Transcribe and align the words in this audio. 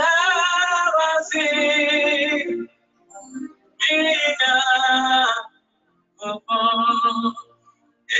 estaba 0.00 1.04
así. 1.18 2.68
Mira, 3.90 4.56
oh, 6.22 6.42
oh, 6.48 7.32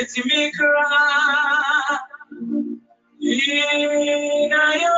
it's 0.00 0.16
me 0.24 0.50
cry. 0.52 1.98
Mira, 3.20 4.64
yo, 4.82 4.96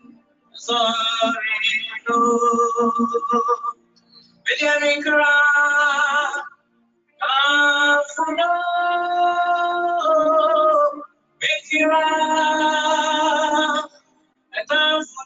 sorry, 0.61 1.35
no. 2.09 2.17
You 4.59 4.79
make 4.81 5.03
cry? 5.03 6.41
Ah, 7.23 8.01
for 8.15 8.35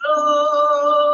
follow. 0.04 1.05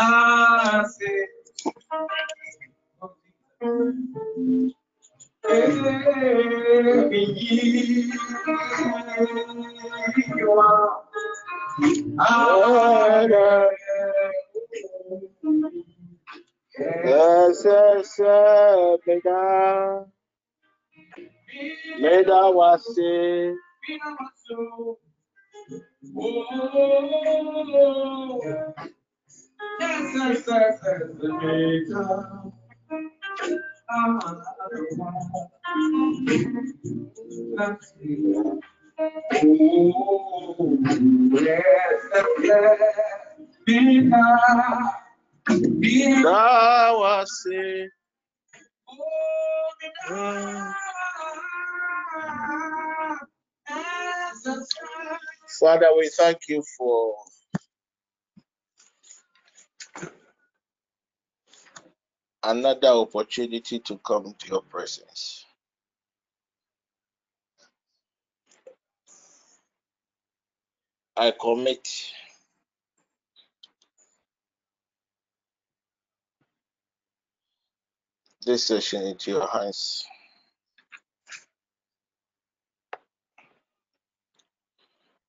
a 0.00 0.84
ser 0.84 1.34
Meda, 19.06 20.06
Meda 22.00 22.50
wase, 22.50 23.54
Meda 26.14 26.50
wase, 27.30 29.03
Yes, 29.60 30.14
yes, 30.14 30.44
yes, 30.48 30.80
yes, 31.42 31.94
Let's 37.56 37.94
see. 37.94 38.34
Oh, 39.44 40.68
yes, 41.32 41.94
yes, 42.42 42.80
Bina, 43.66 44.22
Bina, 45.80 46.22
Dawasi. 46.24 47.86
Oh, 48.88 49.70
Bina. 50.08 50.74
Father, 55.60 55.88
we 55.96 56.10
thank 56.18 56.38
you 56.48 56.62
for 56.78 57.14
another 62.44 62.88
opportunity 62.88 63.80
to 63.80 63.98
come 63.98 64.34
to 64.38 64.48
your 64.48 64.62
presence. 64.62 65.46
I 71.16 71.32
commit 71.40 71.88
this 78.46 78.64
session 78.66 79.02
into 79.06 79.32
your 79.32 79.48
hands. 79.48 80.04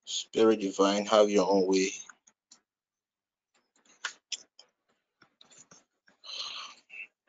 Spirit 0.06 0.62
divine, 0.62 1.06
have 1.08 1.30
your 1.30 1.50
own 1.50 1.68
way. 1.68 1.90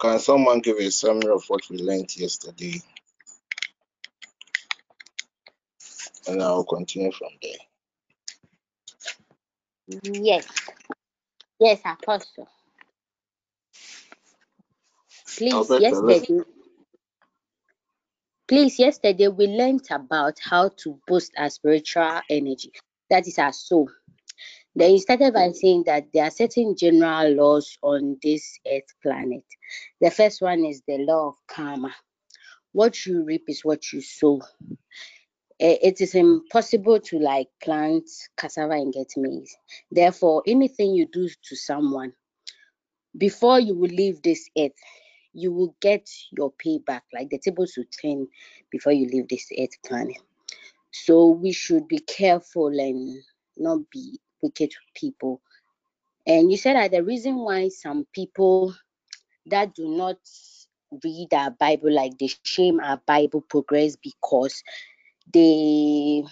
can 0.00 0.18
someone 0.18 0.60
give 0.60 0.78
a 0.78 0.90
summary 0.90 1.32
of 1.32 1.44
what 1.48 1.62
we 1.70 1.78
learned 1.78 2.16
yesterday? 2.16 2.80
And 6.26 6.42
I'll 6.42 6.64
continue 6.64 7.10
from 7.12 7.30
there. 7.42 7.58
Yes. 10.02 10.46
Yes, 11.60 11.80
Apostle. 11.84 12.48
Please, 15.36 15.52
Alberta, 15.54 15.82
yesterday, 15.82 16.44
please, 18.46 18.78
yesterday 18.78 19.28
we 19.28 19.46
learned 19.46 19.86
about 19.90 20.38
how 20.42 20.70
to 20.78 21.00
boost 21.06 21.32
our 21.36 21.50
spiritual 21.50 22.20
energy. 22.30 22.72
That 23.10 23.26
is 23.26 23.38
our 23.38 23.52
soul. 23.52 23.88
Then 24.78 24.92
you 24.92 25.00
started 25.00 25.34
by 25.34 25.50
saying 25.50 25.84
that 25.86 26.12
there 26.12 26.22
are 26.22 26.30
certain 26.30 26.76
general 26.76 27.34
laws 27.34 27.76
on 27.82 28.16
this 28.22 28.60
earth 28.64 28.94
planet. 29.02 29.42
The 30.00 30.08
first 30.12 30.40
one 30.40 30.64
is 30.64 30.82
the 30.86 30.98
law 30.98 31.30
of 31.30 31.34
karma. 31.48 31.92
What 32.70 33.04
you 33.04 33.24
reap 33.24 33.42
is 33.48 33.64
what 33.64 33.92
you 33.92 34.00
sow. 34.00 34.40
Eh, 35.58 35.78
It 35.82 36.00
is 36.00 36.14
impossible 36.14 37.00
to 37.00 37.18
like 37.18 37.48
plant 37.60 38.08
cassava 38.36 38.74
and 38.74 38.92
get 38.92 39.08
maize. 39.16 39.56
Therefore, 39.90 40.44
anything 40.46 40.94
you 40.94 41.08
do 41.12 41.28
to 41.28 41.56
someone 41.56 42.12
before 43.16 43.58
you 43.58 43.74
will 43.74 43.90
leave 43.90 44.22
this 44.22 44.48
earth, 44.56 44.78
you 45.32 45.50
will 45.52 45.74
get 45.80 46.08
your 46.30 46.52
payback. 46.52 47.02
Like 47.12 47.30
the 47.30 47.40
tables 47.40 47.74
will 47.76 47.90
turn 48.00 48.28
before 48.70 48.92
you 48.92 49.08
leave 49.08 49.26
this 49.28 49.48
earth 49.58 49.82
planet. 49.84 50.18
So 50.92 51.26
we 51.30 51.50
should 51.50 51.88
be 51.88 51.98
careful 51.98 52.68
and 52.68 53.24
not 53.56 53.80
be 53.90 54.20
wicked 54.42 54.72
people. 54.94 55.40
And 56.26 56.50
you 56.50 56.56
said 56.58 56.76
that 56.76 56.90
the 56.90 57.02
reason 57.02 57.36
why 57.36 57.68
some 57.68 58.06
people 58.12 58.74
that 59.46 59.74
do 59.74 59.88
not 59.88 60.18
read 61.04 61.32
our 61.32 61.50
Bible, 61.50 61.92
like 61.92 62.18
they 62.18 62.30
shame 62.44 62.80
our 62.80 63.00
Bible 63.06 63.40
progress 63.42 63.96
because 63.96 64.62
they 65.32 66.22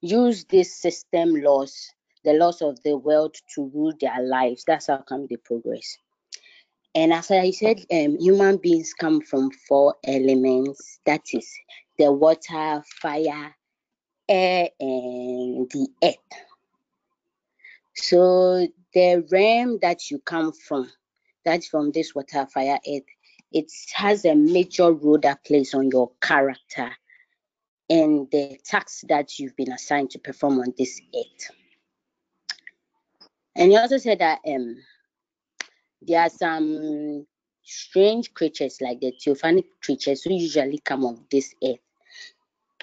use 0.00 0.44
this 0.44 0.74
system 0.80 1.34
laws, 1.34 1.90
the 2.24 2.34
laws 2.34 2.62
of 2.62 2.82
the 2.82 2.96
world 2.96 3.34
to 3.54 3.70
rule 3.74 3.92
their 4.00 4.22
lives. 4.22 4.64
That's 4.66 4.86
how 4.88 4.98
come 4.98 5.26
they 5.28 5.36
progress. 5.36 5.96
And 6.94 7.12
as 7.12 7.30
I 7.30 7.50
said, 7.50 7.80
um, 7.90 8.18
human 8.20 8.58
beings 8.58 8.92
come 8.98 9.20
from 9.20 9.50
four 9.68 9.96
elements. 10.04 11.00
That 11.06 11.22
is 11.32 11.50
the 11.98 12.12
water, 12.12 12.82
fire, 13.02 13.54
air, 14.28 14.68
and 14.78 15.68
the 15.70 15.88
earth. 16.04 16.16
So 17.94 18.66
the 18.92 19.26
realm 19.30 19.78
that 19.82 20.10
you 20.10 20.18
come 20.20 20.52
from, 20.52 20.90
that's 21.44 21.68
from 21.68 21.92
this 21.92 22.14
water, 22.14 22.46
fire, 22.46 22.78
earth, 22.88 23.02
it 23.52 23.70
has 23.94 24.24
a 24.24 24.34
major 24.34 24.92
role 24.92 25.18
that 25.20 25.44
plays 25.44 25.74
on 25.74 25.90
your 25.90 26.10
character 26.20 26.90
and 27.88 28.28
the 28.30 28.58
task 28.64 29.02
that 29.08 29.38
you've 29.38 29.56
been 29.56 29.72
assigned 29.72 30.10
to 30.10 30.18
perform 30.18 30.58
on 30.58 30.74
this 30.76 31.00
earth. 31.14 31.50
And 33.56 33.72
you 33.72 33.78
also 33.78 33.98
said 33.98 34.18
that 34.18 34.40
um 34.46 34.76
there 36.02 36.20
are 36.22 36.30
some 36.30 37.26
strange 37.62 38.34
creatures 38.34 38.78
like 38.80 39.00
the 39.00 39.12
theophanic 39.12 39.66
creatures 39.82 40.22
who 40.22 40.34
usually 40.34 40.78
come 40.78 41.04
on 41.04 41.24
this 41.30 41.54
earth. 41.64 41.78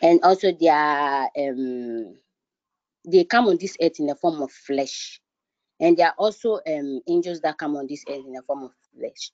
And 0.01 0.19
also 0.23 0.51
there 0.53 0.73
are 0.73 1.29
um 1.37 2.15
they 3.05 3.23
come 3.23 3.47
on 3.47 3.57
this 3.57 3.77
earth 3.81 3.99
in 3.99 4.07
the 4.07 4.15
form 4.15 4.41
of 4.41 4.51
flesh. 4.51 5.21
And 5.79 5.97
there 5.97 6.07
are 6.07 6.15
also 6.17 6.59
um 6.67 7.01
angels 7.07 7.41
that 7.41 7.57
come 7.57 7.75
on 7.75 7.87
this 7.87 8.03
earth 8.07 8.25
in 8.25 8.33
the 8.33 8.43
form 8.45 8.63
of 8.63 8.71
flesh. 8.97 9.31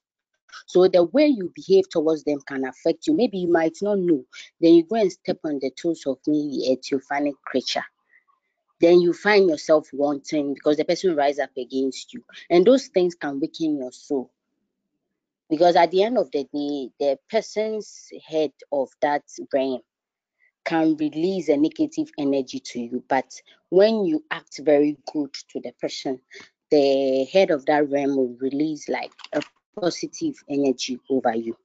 So 0.66 0.88
the 0.88 1.04
way 1.04 1.28
you 1.28 1.52
behave 1.56 1.90
towards 1.90 2.24
them 2.24 2.40
can 2.48 2.66
affect 2.66 3.08
you. 3.08 3.14
Maybe 3.14 3.40
you 3.40 3.52
might 3.52 3.78
not 3.82 4.00
know. 4.00 4.24
Then 4.62 4.76
you 4.76 4.84
go 4.86 4.96
and 4.96 5.12
step 5.12 5.40
on 5.44 5.60
the 5.62 5.72
toes 5.72 6.04
of 6.06 6.20
maybe 6.26 6.72
a 6.72 6.76
theophanic 6.78 7.36
creature. 7.44 7.84
Then 8.80 9.02
you 9.02 9.14
find 9.14 9.50
yourself 9.50 9.90
wanting 9.92 10.54
because 10.54 10.78
the 10.78 10.86
person 10.86 11.16
rise 11.16 11.40
up 11.40 11.50
against 11.58 12.14
you. 12.14 12.24
And 12.50 12.66
those 12.66 12.88
things 12.88 13.16
can 13.16 13.40
weaken 13.40 13.78
your 13.78 13.92
soul. 13.92 14.32
Because 15.50 15.76
at 15.76 15.92
the 15.92 16.04
end 16.04 16.18
of 16.18 16.30
the 16.32 16.44
day, 16.54 16.90
the 17.00 17.20
person's 17.30 18.10
head 18.28 18.52
of 18.72 18.90
that 19.02 19.24
realm 19.54 19.82
can 20.68 20.98
release 20.98 21.48
a 21.48 21.58
negative 21.58 22.10
energy 22.20 22.60
to 22.60 22.80
you. 22.80 23.04
But 23.08 23.34
when 23.70 24.06
you 24.06 24.24
act 24.30 24.60
very 24.64 24.98
good 25.12 25.34
to 25.52 25.62
the 25.62 25.72
person, 25.82 26.20
the 26.70 27.26
head 27.32 27.52
of 27.52 27.66
that 27.68 27.90
realm 27.90 28.18
will 28.18 28.36
release 28.40 28.90
like 28.90 29.14
a 29.34 29.42
positive 29.80 30.36
energy 30.50 31.00
over 31.10 31.34
you. 31.34 31.58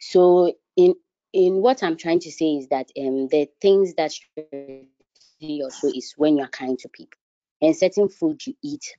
So 0.00 0.54
in 0.76 0.94
in 1.32 1.56
what 1.56 1.82
I'm 1.82 1.96
trying 1.96 2.20
to 2.20 2.30
say 2.30 2.56
is 2.56 2.68
that 2.68 2.90
um 2.98 3.26
the 3.28 3.48
things 3.60 3.94
that 3.94 4.12
soul 4.12 5.92
is 5.94 6.14
when 6.16 6.36
you're 6.36 6.46
kind 6.48 6.78
to 6.78 6.88
people 6.88 7.18
and 7.60 7.76
certain 7.76 8.08
food 8.08 8.40
you 8.46 8.54
eat 8.62 8.96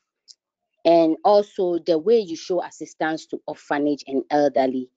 and 0.86 1.18
also 1.24 1.80
the 1.80 1.98
way 1.98 2.20
you 2.20 2.36
show 2.36 2.62
assistance 2.64 3.26
to 3.28 3.42
orphanage 3.48 4.04
and 4.08 4.24
elderly 4.30 4.90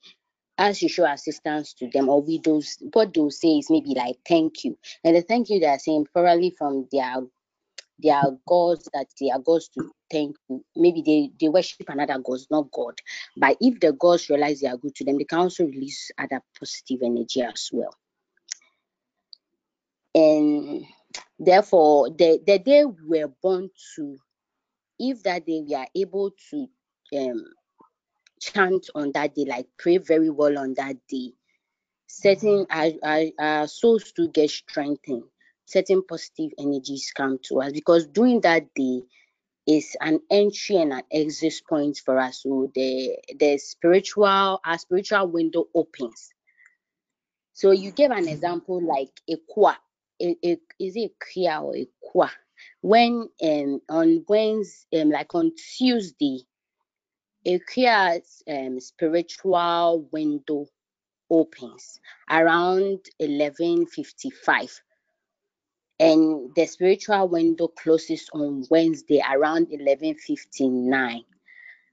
as 0.61 0.83
you 0.83 0.89
show 0.91 1.07
assistance 1.11 1.73
to 1.73 1.89
them 1.89 2.09
or 2.11 2.21
widows 2.23 2.77
what 2.93 3.15
they'll 3.15 3.31
say 3.31 3.59
is 3.59 3.71
maybe 3.71 3.95
like 3.97 4.17
thank 4.29 4.63
you. 4.63 4.79
And 5.03 5.17
the 5.17 5.23
thank 5.23 5.49
you 5.49 5.59
they're 5.59 5.79
saying 5.79 6.07
probably 6.13 6.55
from 6.57 6.87
their 6.93 7.17
their 7.99 8.23
gods 8.47 8.89
that 8.93 9.07
they 9.19 9.31
are 9.31 9.39
gods 9.39 9.69
to 9.71 9.91
thank 10.13 10.37
you. 10.49 10.63
Maybe 10.77 11.03
they 11.05 11.31
they 11.41 11.49
worship 11.49 11.89
another 11.89 12.19
gods 12.19 12.47
not 12.51 12.71
god. 12.71 12.95
But 13.37 13.57
if 13.61 13.81
the 13.81 13.93
gods 13.95 14.29
realize 14.29 14.61
they 14.61 14.69
are 14.69 14.77
good 14.77 14.95
to 14.97 15.05
them 15.05 15.17
they 15.17 15.25
can 15.25 15.39
also 15.39 15.65
release 15.65 16.11
other 16.19 16.43
positive 16.59 17.01
energy 17.03 17.41
as 17.41 17.71
well. 17.73 17.95
And 20.15 20.85
therefore 21.39 22.11
the 22.11 22.39
the 22.47 22.59
day 22.59 22.85
we 22.85 23.21
were 23.21 23.33
born 23.43 23.71
to 23.97 24.19
if 24.99 25.23
that 25.23 25.47
day 25.47 25.63
we 25.67 25.75
are 25.75 25.89
able 25.97 26.33
to 26.51 26.69
um 27.17 27.45
chant 28.41 28.89
on 28.95 29.13
that 29.13 29.35
day 29.35 29.45
like 29.45 29.67
pray 29.79 29.99
very 29.99 30.31
well 30.31 30.59
on 30.59 30.75
that 30.75 30.97
day 31.09 31.33
certain 32.07 32.67
our, 32.71 32.91
our, 33.03 33.25
our 33.39 33.67
souls 33.69 34.13
to 34.13 34.29
get 34.29 34.51
strengthened 34.51 35.25
certain 35.67 36.03
positive 36.03 36.51
energies 36.59 37.13
come 37.17 37.39
to 37.43 37.61
us 37.61 37.73
because 37.73 38.07
during 38.07 38.41
that 38.41 38.75
day 38.75 39.03
is 39.67 39.97
an 40.01 40.21
entry 40.31 40.77
and 40.77 40.93
an 40.93 41.03
exit 41.13 41.55
point 41.69 42.01
for 42.05 42.19
us. 42.19 42.43
So 42.43 42.71
the 42.75 43.17
the 43.39 43.59
spiritual 43.59 44.27
our 44.65 44.79
spiritual 44.79 45.29
window 45.29 45.67
opens. 45.75 46.31
So 47.53 47.71
you 47.71 47.93
gave 47.93 48.11
an 48.11 48.29
example 48.29 48.83
like 48.83 49.13
a 49.29 49.37
qua. 49.49 49.77
A, 50.23 50.37
a, 50.45 50.59
is 50.79 50.97
it 50.97 51.13
kia 51.33 51.59
or 51.59 51.77
a 51.77 51.87
qua? 52.01 52.31
When 52.81 53.29
um 53.43 53.81
on 53.89 54.25
Wednesday, 54.29 55.03
um, 55.03 55.11
like 55.11 55.35
on 55.35 55.53
Tuesday, 55.77 56.41
a 57.47 57.59
Kria's 57.61 58.43
um, 58.49 58.81
spiritual 58.81 60.09
window 60.13 60.67
opens 61.31 62.01
around 62.31 62.99
11:55 63.21 64.81
and 66.01 66.55
the 66.57 66.67
spiritual 66.67 67.29
window 67.29 67.69
closes 67.69 68.29
on 68.35 68.65
Wednesday 68.71 69.23
around 69.31 69.69
11:59 69.69 71.25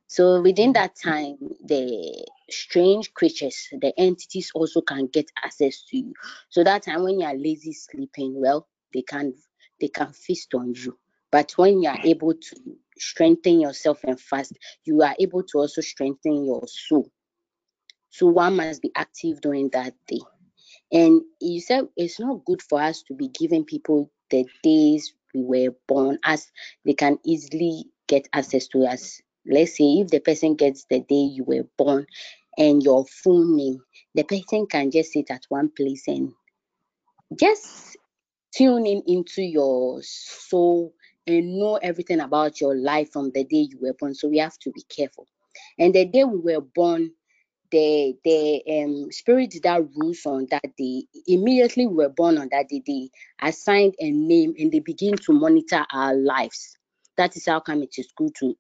so 0.08 0.42
within 0.42 0.74
that 0.74 0.96
time 0.96 1.38
the 1.66 2.26
strange 2.50 3.14
creatures 3.14 3.68
the 3.82 3.94
entities 3.98 4.52
also 4.56 4.82
can 4.82 5.08
get 5.08 5.30
access 5.44 5.84
to 5.90 5.98
you. 5.98 6.14
So 6.50 6.64
that 6.64 6.84
time 6.84 7.04
when 7.04 7.20
you 7.20 7.26
are 7.26 7.36
lazy 7.36 7.74
sleeping 7.74 8.40
well 8.40 8.68
they 8.94 9.02
can 9.02 9.34
they 9.82 9.90
can 9.90 10.14
feast 10.14 10.54
on 10.56 10.74
you 10.76 10.98
but 11.38 11.54
when 11.62 11.84
you 11.84 11.90
are 11.90 12.02
able 12.14 12.34
to 12.34 12.56
strengthen 12.98 13.62
yourself 13.66 14.04
and 14.04 14.20
fast 14.30 14.58
you 14.86 15.04
are 15.04 15.16
able 15.26 15.44
to 15.44 15.60
also 15.60 15.82
strengthen 15.82 16.46
your 16.46 16.68
soul 16.68 17.12
so 18.18 18.28
one 18.28 18.58
must 18.58 18.82
be 18.82 18.92
active 18.96 19.42
during 19.42 19.70
that 19.70 19.94
day. 20.08 20.22
And 20.92 21.22
you 21.40 21.62
said 21.62 21.88
it's 21.96 22.20
not 22.20 22.46
good 22.46 22.62
for 22.64 22.82
us 22.82 23.04
to 23.04 23.14
be 23.14 23.28
giving 23.30 23.66
people 23.66 24.12
the 24.32 24.46
days 24.64 25.14
we 25.36 25.44
were 25.44 25.76
born 25.88 26.20
as 26.24 26.52
they 26.86 26.94
can 26.94 27.20
easily 27.26 27.86
get 28.08 28.28
access 28.34 28.68
to 28.70 28.86
us. 28.86 29.22
Let's 29.46 29.78
say 29.78 30.00
if 30.02 30.08
the 30.08 30.20
person 30.20 30.56
gets 30.56 30.86
the 30.90 31.02
day 31.02 31.30
you 31.38 31.44
were 31.44 31.68
born 31.78 32.08
and 32.58 32.82
your 32.82 33.06
full 33.06 33.46
name, 33.56 33.80
the 34.16 34.24
person 34.24 34.66
can 34.66 34.92
just 34.92 35.14
sit 35.14 35.30
at 35.30 35.46
one 35.50 35.70
place 35.70 36.08
and 36.08 36.34
just 37.40 37.98
tune 38.56 38.88
in 38.88 39.04
into 39.06 39.44
your 39.44 40.02
soul 40.02 40.94
and 41.28 41.60
know 41.60 41.76
everything 41.78 42.20
about 42.22 42.62
your 42.62 42.76
life 42.76 43.12
from 43.12 43.32
the 43.32 43.44
day 43.44 43.68
you 43.70 43.78
were 43.82 43.94
born. 44.00 44.16
So 44.16 44.28
we 44.30 44.38
have 44.40 44.58
to 44.60 44.72
be 44.72 44.84
careful. 44.84 45.28
And 45.78 45.94
the 45.94 46.06
day 46.06 46.24
we 46.24 46.40
were 46.40 46.62
born, 46.62 47.12
the 47.72 48.16
the 48.24 48.64
um 48.70 49.12
spirit 49.12 49.54
that 49.64 49.82
rules 49.96 50.26
on 50.26 50.48
that 50.52 50.64
day 50.78 51.04
immediately 51.28 51.86
we 51.86 51.96
were 51.96 52.10
born 52.10 52.38
on 52.38 52.48
that 52.52 52.70
day 52.70 52.82
they 52.86 53.10
assigned 53.42 53.94
a 54.00 54.12
name 54.12 54.54
and 54.58 54.72
they 54.72 54.80
begin 54.80 55.16
to 55.16 55.34
monitor 55.34 55.86
our 55.92 56.16
lives 56.16 56.78
that 57.18 57.36
is 57.36 57.46
how 57.46 57.60
come 57.60 57.84
it 57.84 57.94
is 57.98 58.12
good 58.16 58.34
to 58.36 58.56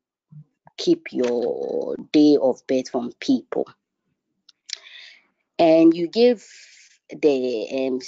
keep 0.78 1.06
your 1.12 1.96
day 2.12 2.38
of 2.42 2.60
birth 2.68 2.90
from 2.90 3.12
people 3.20 3.66
and 5.60 5.96
you 5.96 6.08
give 6.08 6.46
the 7.22 7.68
um, 7.88 8.00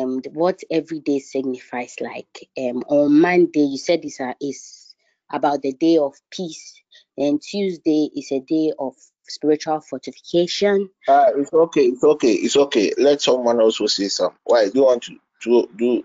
um 0.00 0.20
what 0.32 0.60
every 0.70 1.00
day 1.00 1.18
signifies 1.18 1.96
like 2.00 2.48
um 2.58 2.82
on 2.88 3.20
monday 3.20 3.60
you 3.60 3.78
said 3.78 4.02
this 4.02 4.20
uh, 4.20 4.34
is 4.40 4.94
about 5.32 5.62
the 5.62 5.72
day 5.72 5.98
of 5.98 6.14
peace 6.30 6.80
and 7.18 7.42
tuesday 7.42 8.08
is 8.14 8.30
a 8.32 8.40
day 8.40 8.72
of 8.78 8.94
spiritual 9.28 9.80
fortification. 9.80 10.90
Uh, 11.08 11.26
it's 11.36 11.52
okay. 11.52 11.82
It's 11.86 12.04
okay. 12.04 12.32
It's 12.32 12.56
okay. 12.56 12.92
Let 12.98 13.20
someone 13.20 13.60
else 13.60 13.80
also 13.80 13.86
say 13.86 14.08
some. 14.08 14.32
Why? 14.44 14.66
Do 14.66 14.72
you 14.74 14.84
want 14.84 15.02
to, 15.04 15.16
to 15.42 15.68
do? 15.76 16.04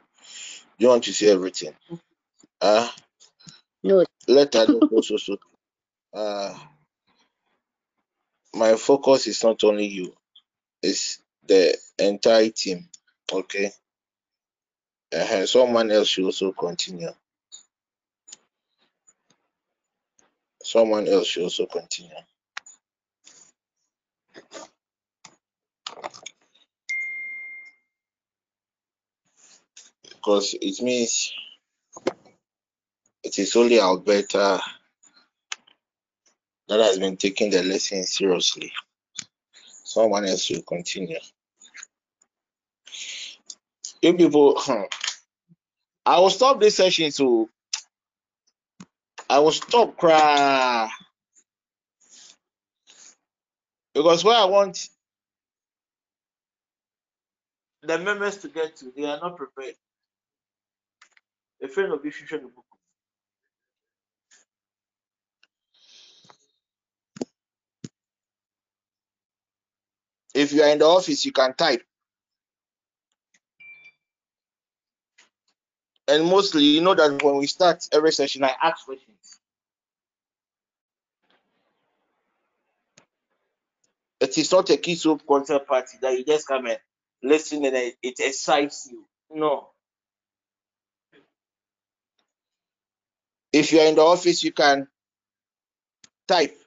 You 0.77 0.87
want 0.87 1.03
to 1.05 1.13
say 1.13 1.29
everything? 1.29 1.73
Uh, 2.59 2.89
no. 3.83 4.05
Let 4.27 4.55
others 4.55 4.83
also. 4.91 5.17
So, 5.17 5.37
uh, 6.13 6.57
my 8.53 8.75
focus 8.75 9.27
is 9.27 9.43
not 9.43 9.63
only 9.63 9.87
you. 9.87 10.13
It's 10.81 11.19
the 11.47 11.77
entire 11.99 12.49
team. 12.49 12.89
Okay. 13.29 13.71
Uh, 15.13 15.45
someone 15.45 15.91
else 15.91 16.07
should 16.07 16.25
also 16.25 16.51
continue. 16.53 17.09
Someone 20.63 21.07
else 21.07 21.27
should 21.27 21.43
also 21.43 21.65
continue. 21.65 22.15
because 30.21 30.55
it 30.61 30.79
means 30.83 31.33
it 33.23 33.39
is 33.39 33.55
only 33.55 33.79
Alberta 33.79 34.61
that 36.67 36.79
has 36.79 36.99
been 36.99 37.17
taking 37.17 37.49
the 37.49 37.63
lesson 37.63 38.03
seriously. 38.03 38.71
Someone 39.65 40.25
else 40.25 40.51
will 40.51 40.61
continue. 40.61 41.17
You 44.01 44.13
people, 44.15 44.55
hmm. 44.57 44.83
I 46.05 46.19
will 46.19 46.29
stop 46.31 46.59
this 46.61 46.77
session 46.77 47.11
so 47.11 47.49
I 49.29 49.39
will 49.39 49.51
stop 49.51 49.97
cry 49.97 50.89
because 53.93 54.23
where 54.23 54.37
I 54.37 54.45
want 54.45 54.89
the 57.83 57.99
members 57.99 58.37
to 58.39 58.49
get 58.49 58.77
to, 58.77 58.91
they 58.95 59.05
are 59.05 59.19
not 59.19 59.37
prepared. 59.37 59.75
A 61.63 61.67
friend 61.69 61.93
of 61.93 62.05
you 62.05 62.11
should 62.11 62.41
book. 62.43 62.65
If 70.35 70.53
you 70.53 70.63
are 70.63 70.69
in 70.69 70.79
the 70.79 70.85
office, 70.85 71.25
you 71.25 71.31
can 71.33 71.53
type. 71.55 71.83
And 76.11 76.25
mostly, 76.27 76.65
you 76.65 76.81
know 76.81 76.95
that 76.95 77.23
when 77.23 77.37
we 77.37 77.47
start 77.47 77.87
every 77.93 78.13
session, 78.13 78.45
I 78.45 78.53
ask 78.63 78.85
questions. 78.85 79.39
It 84.19 84.37
is 84.37 84.51
not 84.51 84.69
a 84.71 84.77
kiss 84.77 85.05
up 85.05 85.25
concert 85.27 85.67
party 85.67 85.97
that 86.01 86.17
you 86.17 86.25
just 86.25 86.47
come 86.47 86.67
and 86.67 86.79
listen 87.23 87.65
and 87.65 87.75
it, 87.75 87.95
it 88.03 88.19
excites 88.19 88.89
you. 88.91 89.05
No. 89.31 89.69
If 93.53 93.73
you 93.73 93.79
are 93.81 93.87
in 93.87 93.95
the 93.95 94.03
office, 94.03 94.43
you 94.43 94.53
can 94.53 94.87
type. 96.27 96.57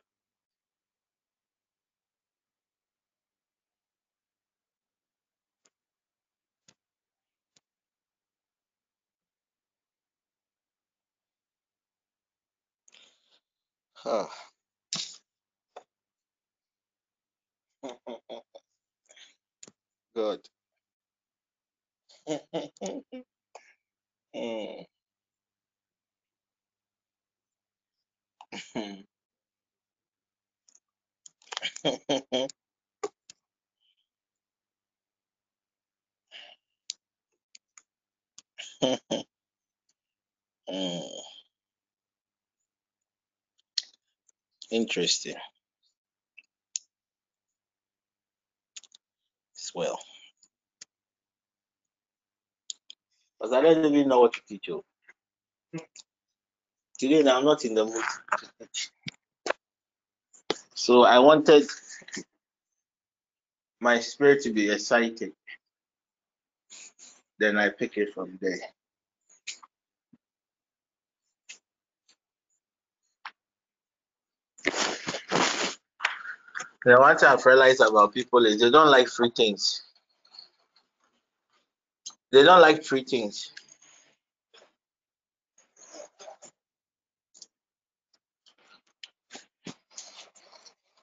Huh. 14.05 14.27
Good. 20.15 20.49
mm. 22.29 23.15
mm. 28.77 29.07
Interesting. 44.75 45.37
As 49.57 49.71
well. 49.73 50.01
Because 53.39 53.55
I 53.55 53.63
don't 53.63 53.85
even 53.85 54.09
know 54.09 54.21
what 54.21 54.33
to 54.35 54.41
teach 54.49 54.69
you. 54.69 54.85
Today, 56.99 57.21
I'm 57.31 57.45
not 57.45 57.65
in 57.65 57.75
the 57.75 57.85
mood 57.85 58.05
to 58.39 58.49
teach. 58.59 58.91
So 60.75 61.05
I 61.05 61.21
wanted 61.21 61.69
my 63.81 64.01
spirit 64.01 64.43
to 64.43 64.53
be 64.53 64.71
excited. 64.73 65.35
Then 67.39 67.57
I 67.59 67.69
pick 67.71 67.97
it 67.99 68.15
from 68.15 68.39
there. 68.41 68.59
The 76.85 76.99
one 76.99 77.17
thing 77.17 77.29
I've 77.31 77.47
realized 77.47 77.81
about 77.81 78.13
people 78.13 78.45
is 78.45 78.61
they 78.61 78.71
don't 78.71 78.91
like 78.91 79.09
free 79.09 79.33
things. 79.35 79.83
They 82.31 82.43
don't 82.43 82.61
like 82.61 82.85
free 82.85 83.05
things. 83.05 83.53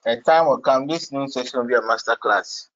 A 0.06 0.16
time 0.20 0.46
will 0.46 0.58
come, 0.58 0.86
this 0.86 1.12
new 1.12 1.28
session 1.28 1.60
will 1.60 1.66
be 1.66 1.74
a 1.74 1.82
master 1.82 2.16
class. 2.16 2.68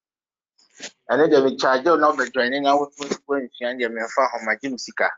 And 1.09 1.21
then 1.21 1.29
they'll 1.29 1.49
be 1.49 1.55
charged, 1.57 1.85
they'll 1.85 1.97
not 1.99 2.17
be 2.17 2.29
joining 2.31 2.65
out 2.65 2.91
with 2.99 3.21
when 3.25 3.49
she 3.57 3.65
and 3.65 3.81
them 3.81 3.95
for 4.13 4.29
my 4.45 4.55
gym 4.61 4.77
seeker. 4.77 5.09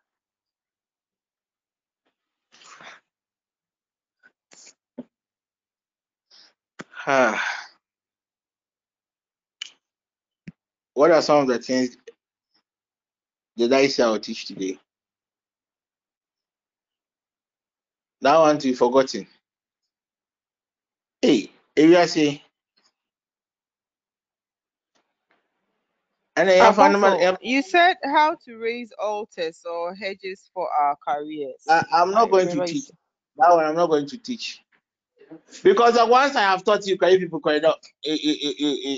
Huh. 6.90 7.38
What 11.00 11.12
are 11.12 11.22
some 11.22 11.38
of 11.44 11.48
the 11.48 11.60
things 11.60 11.96
that 13.56 13.72
I 13.72 13.88
say 13.88 14.04
I'll 14.04 14.20
teach 14.20 14.48
today? 14.48 14.78
That 18.20 18.38
one 18.38 18.58
to 18.58 18.68
be 18.68 18.74
forgotten. 18.74 19.26
Hey, 21.22 21.52
if 21.74 21.90
you 21.90 22.06
say, 22.06 22.44
and 26.36 26.50
I 26.50 26.54
have 26.56 26.74
Apostle, 26.74 27.38
you 27.42 27.62
said 27.62 27.96
how 28.04 28.36
to 28.44 28.58
raise 28.58 28.92
altars 29.02 29.64
or 29.66 29.96
hedges 29.96 30.52
for 30.54 30.68
our 30.82 30.98
careers. 31.08 31.64
I, 31.70 31.86
I'm 31.94 32.12
not 32.12 32.26
I 32.28 32.32
going 32.32 32.50
to 32.50 32.62
teach 32.66 32.92
that 33.38 33.52
one. 33.56 33.64
I'm 33.64 33.76
not 33.76 33.88
going 33.88 34.06
to 34.06 34.18
teach 34.18 34.60
because 35.64 35.98
once 36.10 36.36
I 36.36 36.42
have 36.42 36.66
taught 36.66 36.86
you, 36.86 36.98
can 36.98 37.14
you 37.14 37.20
people 37.20 37.42
eh, 37.48 37.60
eh, 38.06 38.76
eh. 38.86 38.98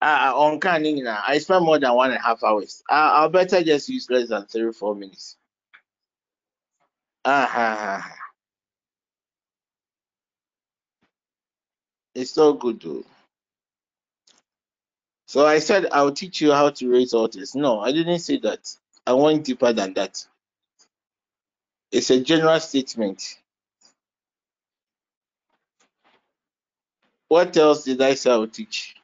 Uh, 0.00 0.32
on 0.34 0.60
canning 0.60 1.04
now, 1.04 1.22
I 1.26 1.38
spend 1.38 1.64
more 1.64 1.78
than 1.78 1.94
one 1.94 2.10
and 2.10 2.20
a 2.20 2.22
half 2.22 2.42
hours. 2.44 2.82
Uh, 2.90 2.94
I'll 2.94 3.28
better 3.28 3.62
just 3.62 3.88
use 3.88 4.08
less 4.10 4.28
than 4.30 4.46
three, 4.46 4.62
or 4.62 4.72
four 4.72 4.94
minutes. 4.94 5.36
Uh-huh. 7.24 8.00
It's 12.14 12.32
so 12.32 12.54
good, 12.54 12.80
though. 12.80 13.04
So 15.26 15.46
I 15.46 15.60
said 15.60 15.86
I'll 15.92 16.12
teach 16.12 16.40
you 16.40 16.52
how 16.52 16.70
to 16.70 16.90
raise 16.90 17.14
altars. 17.14 17.54
No, 17.54 17.80
I 17.80 17.92
didn't 17.92 18.20
say 18.20 18.38
that. 18.38 18.76
I 19.06 19.14
went 19.14 19.44
deeper 19.44 19.72
than 19.72 19.94
that. 19.94 20.26
It's 21.92 22.10
a 22.10 22.20
general 22.22 22.60
statement. 22.60 23.38
What 27.28 27.56
else 27.56 27.84
did 27.84 28.02
I 28.02 28.14
say 28.14 28.30
I'll 28.30 28.48
teach? 28.48 28.96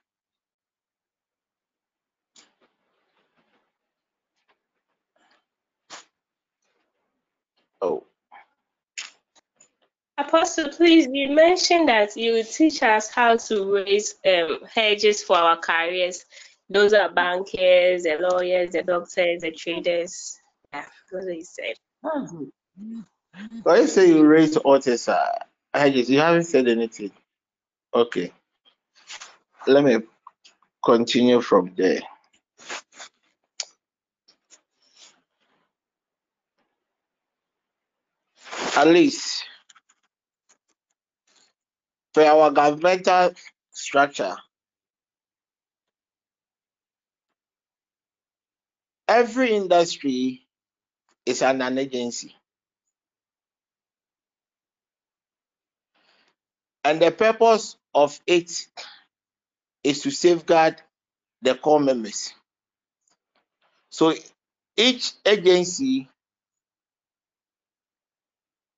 Apostle, 10.19 10.71
please, 10.71 11.07
you 11.13 11.35
mentioned 11.35 11.91
that 11.91 12.17
you 12.17 12.43
teach 12.43 12.83
us 12.83 13.11
how 13.11 13.37
to 13.37 13.75
raise 13.75 14.15
um, 14.27 14.61
hedges 14.75 15.23
for 15.23 15.37
our 15.37 15.59
careers. 15.59 16.25
Those 16.71 16.95
are 16.95 17.11
bankers, 17.11 18.05
the 18.05 18.17
lawyers, 18.19 18.71
the 18.71 18.83
doctors, 18.83 19.43
the 19.43 19.51
traders. 19.51 20.39
Yeah, 20.73 20.87
those 21.13 21.27
are 21.27 21.33
you 21.33 21.45
said. 21.45 21.75
that's. 22.03 22.51
But 23.63 23.81
you 23.81 23.87
say 23.87 24.09
you 24.09 24.25
raise 24.25 24.57
altars, 24.57 25.07
uh, 25.07 25.39
hedges. 25.75 26.09
You 26.09 26.21
haven't 26.21 26.45
said 26.45 26.67
anything. 26.67 27.11
Okay, 27.95 28.33
let 29.67 29.85
me 29.85 29.99
continue 30.83 31.43
from 31.43 31.75
there. 31.77 32.01
At 38.77 38.89
for 42.17 42.25
our 42.25 42.51
governmental 42.51 43.35
structure, 43.73 44.35
every 49.07 49.55
industry 49.55 50.47
is 51.27 51.43
an, 51.43 51.61
an 51.61 51.77
agency. 51.77 52.35
And 56.85 57.03
the 57.03 57.11
purpose 57.11 57.77
of 57.95 58.19
it 58.27 58.67
is 59.85 60.01
to 60.01 60.11
safeguard 60.11 60.81
the 61.43 61.55
core 61.55 61.81
members. 61.81 62.33
So 63.91 64.15
each 64.75 65.13
agency 65.27 66.09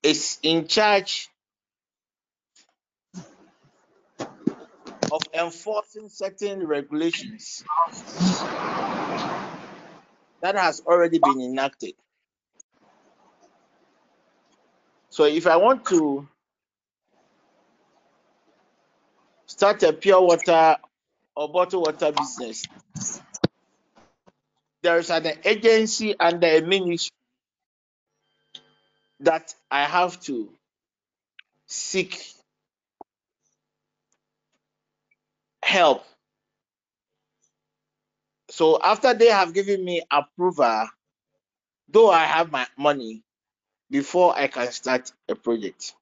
is 0.02 0.40
in 0.42 0.66
charge 0.66 1.30
of 5.12 5.22
enforcing 5.34 6.08
certain 6.08 6.66
regulations 6.66 7.64
that 10.40 10.54
has 10.54 10.82
already 10.86 11.18
been 11.18 11.40
enacted. 11.40 11.94
So 15.10 15.24
if 15.24 15.46
I 15.46 15.56
want 15.56 15.84
to 15.86 16.28
start 19.46 19.82
a 19.82 19.92
pure 19.92 20.20
water 20.20 20.76
or 21.34 21.50
bottled 21.50 21.86
water 21.86 22.12
business, 22.12 22.64
there 24.82 24.98
is 24.98 25.10
an 25.10 25.26
agency 25.44 26.18
under 26.18 26.46
a 26.46 26.60
ministry 26.60 27.10
that 29.20 29.52
I 29.70 29.84
have 29.84 30.20
to 30.22 30.52
seek 31.66 32.22
help. 35.68 36.02
So 38.50 38.80
after 38.82 39.12
they 39.12 39.26
have 39.26 39.52
given 39.52 39.84
me 39.84 40.02
approval, 40.10 40.88
though 41.88 42.10
I 42.10 42.24
have 42.24 42.50
my 42.50 42.66
money, 42.76 43.22
before 43.90 44.34
I 44.36 44.48
can 44.48 44.70
start 44.72 45.12
a 45.28 45.34
project. 45.34 45.94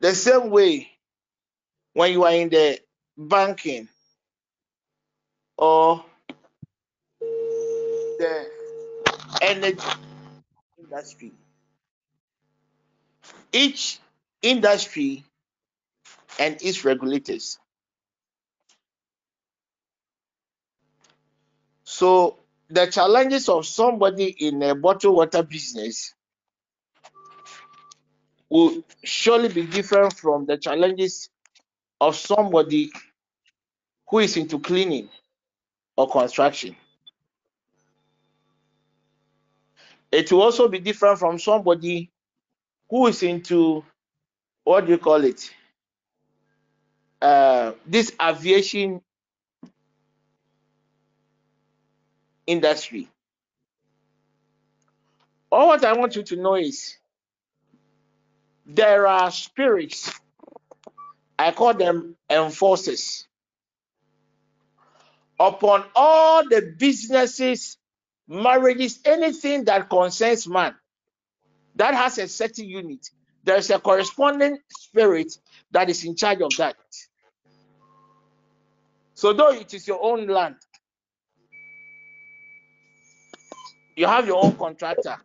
The 0.00 0.14
same 0.14 0.50
way 0.50 0.90
when 1.94 2.12
you 2.12 2.24
are 2.24 2.32
in 2.32 2.48
the 2.48 2.78
banking 3.16 3.88
or 5.56 6.04
the 7.20 8.46
energy 9.40 9.82
industry, 10.78 11.32
each 13.52 13.98
industry 14.42 15.24
and 16.38 16.60
its 16.62 16.84
regulators. 16.84 17.58
So 21.84 22.38
the 22.68 22.86
challenges 22.86 23.48
of 23.48 23.66
somebody 23.66 24.34
in 24.38 24.62
a 24.62 24.74
bottled 24.74 25.16
water 25.16 25.42
business 25.42 26.14
will 28.48 28.82
surely 29.04 29.48
be 29.48 29.66
different 29.66 30.14
from 30.14 30.46
the 30.46 30.56
challenges 30.56 31.28
of 32.00 32.16
somebody 32.16 32.90
who 34.08 34.18
is 34.18 34.36
into 34.36 34.58
cleaning 34.58 35.08
or 35.96 36.08
construction. 36.08 36.76
It 40.10 40.30
will 40.30 40.42
also 40.42 40.68
be 40.68 40.78
different 40.78 41.18
from 41.18 41.38
somebody 41.38 42.10
who 42.90 43.06
is 43.06 43.22
into 43.22 43.84
what 44.64 44.86
do 44.86 44.92
you 44.92 44.98
call 44.98 45.24
it? 45.24 45.50
Uh, 47.22 47.74
this 47.86 48.12
aviation 48.20 49.00
industry. 52.48 53.08
All 55.52 55.68
what 55.68 55.84
I 55.84 55.92
want 55.94 56.16
you 56.16 56.24
to 56.24 56.36
know 56.36 56.56
is 56.56 56.98
there 58.66 59.06
are 59.06 59.30
spirits, 59.30 60.12
I 61.38 61.52
call 61.52 61.74
them 61.74 62.16
enforcers, 62.28 63.28
upon 65.38 65.84
all 65.94 66.48
the 66.48 66.74
businesses, 66.78 67.78
marriages, 68.28 69.00
anything 69.04 69.64
that 69.66 69.88
concerns 69.88 70.48
man 70.48 70.74
that 71.76 71.94
has 71.94 72.18
a 72.18 72.28
certain 72.28 72.66
unit. 72.66 73.10
There's 73.44 73.70
a 73.70 73.78
corresponding 73.78 74.58
spirit 74.70 75.32
that 75.72 75.90
is 75.90 76.04
in 76.04 76.16
charge 76.16 76.40
of 76.42 76.50
that. 76.58 76.76
So, 79.14 79.32
though 79.32 79.50
it 79.52 79.74
is 79.74 79.86
your 79.88 80.00
own 80.02 80.26
land, 80.28 80.56
you 83.96 84.06
have 84.06 84.26
your 84.26 84.38
own 84.38 84.56
contractor, 84.56 85.18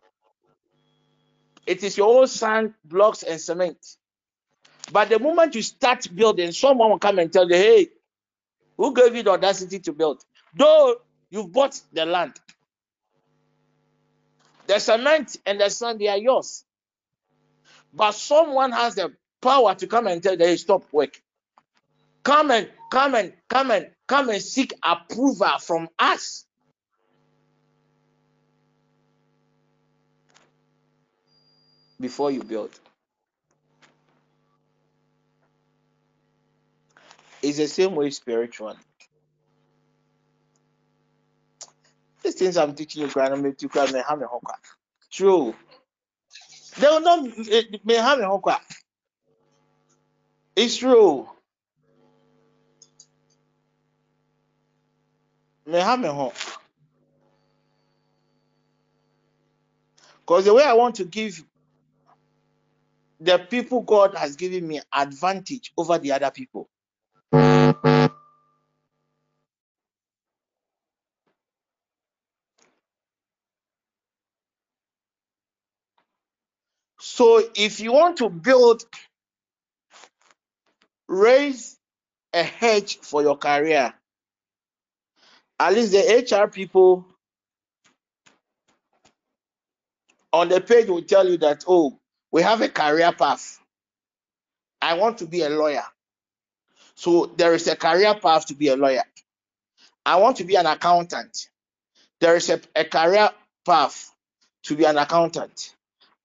it 1.66 1.82
is 1.84 1.96
your 1.98 2.20
own 2.20 2.26
sand, 2.28 2.74
blocks, 2.84 3.22
and 3.22 3.40
cement. 3.40 3.78
But 4.90 5.10
the 5.10 5.18
moment 5.18 5.54
you 5.54 5.62
start 5.62 6.08
building, 6.14 6.52
someone 6.52 6.90
will 6.90 6.98
come 6.98 7.18
and 7.18 7.32
tell 7.32 7.48
you, 7.48 7.56
hey, 7.56 7.88
who 8.76 8.94
gave 8.94 9.16
you 9.16 9.22
the 9.24 9.30
audacity 9.32 9.80
to 9.80 9.92
build? 9.92 10.22
Though 10.54 10.96
you've 11.30 11.52
bought 11.52 11.80
the 11.92 12.06
land, 12.06 12.34
the 14.66 14.78
cement 14.80 15.36
and 15.46 15.60
the 15.60 15.70
sand, 15.70 16.00
they 16.00 16.08
are 16.08 16.18
yours. 16.18 16.64
But 17.92 18.12
someone 18.12 18.72
has 18.72 18.96
the 18.96 19.14
power 19.42 19.74
to 19.76 19.86
come 19.86 20.06
and 20.08 20.22
tell 20.22 20.34
you, 20.38 20.44
hey, 20.46 20.56
stop 20.56 20.84
work. 20.92 21.20
Come 22.28 22.50
and 22.50 22.68
come 22.90 23.14
and 23.14 23.32
come 23.48 23.70
and 23.70 23.86
come 24.06 24.28
and 24.28 24.42
seek 24.42 24.74
approval 24.84 25.58
from 25.60 25.88
us. 25.98 26.44
Before 31.98 32.30
you 32.30 32.42
build. 32.42 32.78
It's 37.40 37.56
the 37.56 37.66
same 37.66 37.94
way 37.94 38.10
spiritual. 38.10 38.76
These 42.22 42.34
things 42.34 42.58
I'm 42.58 42.74
teaching 42.74 43.00
you, 43.00 43.08
Grandma, 43.08 43.52
to 43.56 43.68
come 43.70 43.94
have 43.94 44.20
a 44.20 44.26
hookah. 44.26 44.58
True. 45.10 45.54
They 46.78 46.88
will 46.88 47.00
not 47.00 47.26
eh, 47.50 47.62
may 47.84 47.94
have 47.94 48.20
a 48.20 48.28
hookah. 48.28 48.60
It's 50.56 50.76
true. 50.76 51.26
May 55.68 55.80
have 55.80 56.00
hook. 56.00 56.34
Because 60.20 60.46
the 60.46 60.54
way 60.54 60.64
I 60.64 60.72
want 60.72 60.94
to 60.96 61.04
give 61.04 61.44
the 63.20 63.38
people 63.38 63.82
God 63.82 64.14
has 64.14 64.36
given 64.36 64.66
me 64.66 64.80
advantage 64.94 65.72
over 65.76 65.98
the 65.98 66.12
other 66.12 66.30
people. 66.30 66.70
So 76.98 77.42
if 77.54 77.80
you 77.80 77.92
want 77.92 78.16
to 78.18 78.30
build, 78.30 78.84
raise 81.08 81.76
a 82.32 82.42
hedge 82.42 82.98
for 83.00 83.22
your 83.22 83.36
career, 83.36 83.92
at 85.60 85.74
least 85.74 85.92
the 85.92 86.36
HR 86.44 86.48
people 86.48 87.06
on 90.32 90.48
the 90.48 90.60
page 90.60 90.88
will 90.88 91.02
tell 91.02 91.28
you 91.28 91.38
that, 91.38 91.64
oh, 91.68 91.98
we 92.32 92.42
have 92.42 92.60
a 92.62 92.68
career 92.68 93.12
path. 93.12 93.60
I 94.82 94.94
want 94.94 95.18
to 95.18 95.26
be 95.26 95.42
a 95.42 95.50
lawyer. 95.50 95.84
So 96.96 97.26
there 97.36 97.54
is 97.54 97.68
a 97.68 97.76
career 97.76 98.14
path 98.14 98.46
to 98.46 98.54
be 98.54 98.68
a 98.68 98.76
lawyer. 98.76 99.04
I 100.06 100.16
want 100.16 100.38
to 100.38 100.44
be 100.44 100.56
an 100.56 100.66
accountant. 100.66 101.48
There 102.20 102.36
is 102.36 102.50
a, 102.50 102.60
a 102.76 102.84
career 102.84 103.30
path 103.66 104.12
to 104.64 104.76
be 104.76 104.84
an 104.84 104.98
accountant. 104.98 105.74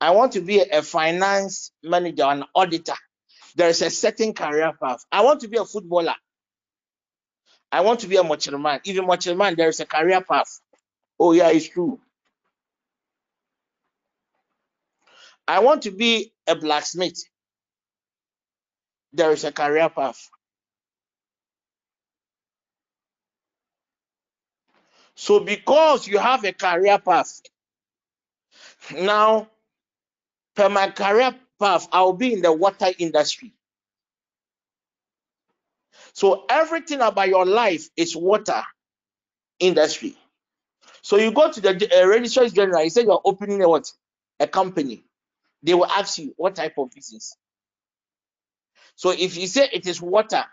I 0.02 0.12
want 0.12 0.34
to 0.34 0.41
be 0.41 0.62
a 0.62 0.82
finance 0.84 1.72
manager, 1.84 2.24
an 2.26 2.46
auditor. 2.56 2.96
There 3.56 3.69
is 3.69 3.82
a 3.82 3.89
certain 3.89 4.34
career 4.34 4.74
path. 4.82 5.06
I 5.12 5.24
want 5.24 5.41
to 5.41 5.48
be 5.48 5.58
a 5.58 5.65
footballer. 5.65 6.15
I 7.74 7.82
want 7.82 8.02
to 8.02 8.08
be 8.10 8.18
a 8.18 8.24
man. 8.64 8.82
Even 8.86 9.08
man, 9.36 9.56
there 9.58 9.70
is 9.70 9.82
a 9.82 9.88
career 9.88 10.22
path. 10.22 10.62
Oh, 11.20 11.34
yeah, 11.34 11.50
it's 11.50 11.70
true. 11.70 12.00
I 15.48 15.60
want 15.62 15.84
to 15.84 15.92
be 15.92 16.34
a 16.48 16.56
blacksmith. 16.56 17.24
There 19.14 19.32
is 19.32 19.44
a 19.46 19.52
career 19.52 19.90
path. 19.90 20.30
So, 25.16 25.42
because 25.42 26.08
you 26.08 26.20
have 26.20 26.46
a 26.46 26.54
career 26.54 27.00
path, 27.00 27.42
now 28.96 29.50
per 30.56 30.70
my 30.70 30.90
career 30.92 31.36
path, 31.60 31.88
I'll 31.94 32.14
be 32.14 32.34
in 32.34 32.42
the 32.42 32.54
water 32.54 32.88
industry. 33.00 33.54
So 36.13 36.45
everything 36.49 37.02
about 37.02 37.28
your 37.30 37.45
life 37.45 37.89
is 37.97 38.15
water 38.15 38.63
industry. 39.60 40.15
So 41.02 41.17
you 41.17 41.32
go 41.32 41.52
to 41.52 41.62
the 41.62 42.02
uh, 42.04 42.08
registrar 42.08 42.47
general, 42.47 42.84
you 42.84 42.89
say 42.89 43.04
you're 43.04 43.21
opening 43.26 43.62
a 43.62 43.69
what? 43.69 43.91
A 44.39 44.47
company. 44.47 45.04
They 45.63 45.73
will 45.73 45.86
ask 45.88 46.17
you 46.19 46.34
what 46.38 46.56
type 46.56 46.78
of 46.78 46.91
business. 46.91 47.36
So 48.95 49.12
if 49.12 49.38
you 49.38 49.47
say 49.47 49.69
it 49.71 49.88
is 49.88 50.02
water, 50.02 50.45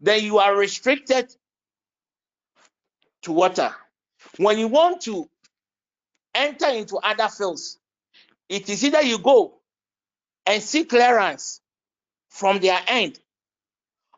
then 0.00 0.24
you 0.24 0.38
are 0.38 0.54
restricted 0.56 1.34
to 3.22 3.32
water. 3.32 3.74
When 4.36 4.58
you 4.58 4.68
want 4.68 5.02
to 5.02 5.28
enter 6.34 6.68
into 6.68 6.96
other 6.96 7.28
fields, 7.28 7.78
it 8.48 8.68
is 8.68 8.84
either 8.84 9.02
you 9.02 9.18
go 9.18 9.54
and 10.46 10.62
seek 10.62 10.90
clearance 10.90 11.60
from 12.28 12.60
their 12.60 12.78
end, 12.86 13.18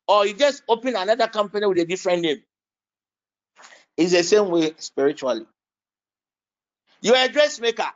or 0.08 0.26
you 0.26 0.34
just 0.34 0.62
open 0.68 0.96
another 0.96 1.28
company 1.28 1.66
with 1.66 1.78
a 1.78 1.84
different 1.84 2.22
name. 2.22 2.42
It's 3.96 4.12
the 4.12 4.22
same 4.24 4.50
way 4.50 4.72
spiritually. 4.78 5.46
You're 7.02 7.16
a 7.16 7.28
dressmaker. 7.28 7.86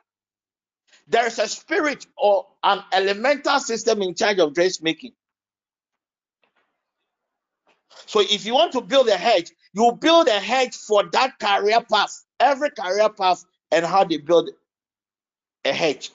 There 1.08 1.26
is 1.26 1.38
a 1.38 1.48
spirit 1.48 2.06
or 2.16 2.46
an 2.62 2.82
elemental 2.92 3.58
system 3.60 4.02
in 4.02 4.14
charge 4.14 4.38
of 4.38 4.54
dressmaking. 4.54 5.12
So 8.06 8.20
if 8.20 8.46
you 8.46 8.54
want 8.54 8.72
to 8.72 8.80
build 8.80 9.08
a 9.08 9.16
hedge, 9.16 9.52
you 9.72 9.92
build 10.00 10.28
a 10.28 10.38
hedge 10.38 10.76
for 10.76 11.04
that 11.12 11.38
career 11.38 11.80
path, 11.80 12.24
every 12.38 12.70
career 12.70 13.08
path, 13.08 13.44
and 13.70 13.86
how 13.86 14.04
they 14.04 14.18
build 14.18 14.50
a 15.64 15.72
hedge. 15.72 16.10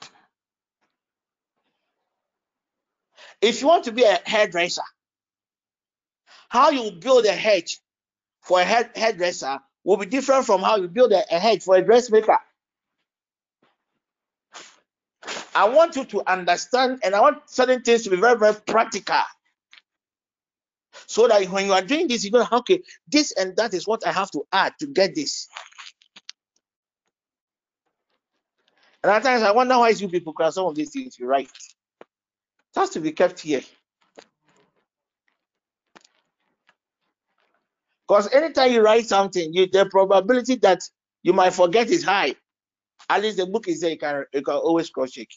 If 3.41 3.61
you 3.61 3.67
want 3.67 3.85
to 3.85 3.91
be 3.91 4.03
a 4.03 4.19
hairdresser, 4.25 4.83
how 6.49 6.69
you 6.69 6.91
build 6.91 7.25
a 7.25 7.33
hedge 7.33 7.79
for 8.41 8.59
a 8.59 8.63
head, 8.63 8.91
hairdresser 8.95 9.59
will 9.83 9.97
be 9.97 10.05
different 10.05 10.45
from 10.45 10.61
how 10.61 10.77
you 10.77 10.87
build 10.87 11.11
a, 11.11 11.23
a 11.35 11.39
hedge 11.39 11.63
for 11.63 11.75
a 11.75 11.81
dressmaker. 11.81 12.37
I 15.55 15.67
want 15.69 15.95
you 15.95 16.05
to 16.05 16.31
understand, 16.31 16.99
and 17.03 17.15
I 17.15 17.21
want 17.21 17.49
certain 17.49 17.81
things 17.81 18.03
to 18.03 18.09
be 18.11 18.17
very, 18.17 18.37
very 18.37 18.55
practical. 18.65 19.21
So 21.07 21.27
that 21.27 21.45
when 21.49 21.65
you 21.65 21.73
are 21.73 21.81
doing 21.81 22.07
this, 22.07 22.23
you 22.23 22.31
know, 22.31 22.47
okay, 22.51 22.81
this 23.07 23.31
and 23.31 23.55
that 23.57 23.73
is 23.73 23.87
what 23.87 24.05
I 24.05 24.11
have 24.11 24.29
to 24.31 24.45
add 24.51 24.73
to 24.79 24.87
get 24.87 25.15
this. 25.15 25.47
And 29.03 29.11
at 29.11 29.23
times 29.23 29.43
I 29.43 29.51
wonder 29.51 29.77
why 29.77 29.89
you 29.89 30.09
people 30.09 30.33
can 30.33 30.51
some 30.51 30.65
of 30.65 30.75
these 30.75 30.91
things 30.91 31.17
you 31.17 31.27
write. 31.27 31.49
It 31.49 32.79
has 32.79 32.89
to 32.91 32.99
be 32.99 33.11
kept 33.11 33.39
here. 33.39 33.61
Because 38.07 38.31
anytime 38.33 38.71
you 38.71 38.81
write 38.81 39.05
something, 39.05 39.53
you, 39.53 39.67
the 39.67 39.85
probability 39.85 40.55
that 40.57 40.81
you 41.23 41.33
might 41.33 41.53
forget 41.53 41.89
is 41.89 42.03
high. 42.03 42.35
At 43.09 43.21
least 43.21 43.37
the 43.37 43.45
book 43.45 43.67
is 43.67 43.81
there, 43.81 43.91
you 43.91 43.97
can, 43.97 44.25
you 44.33 44.41
can 44.41 44.55
always 44.55 44.89
cross 44.89 45.11
check. 45.11 45.27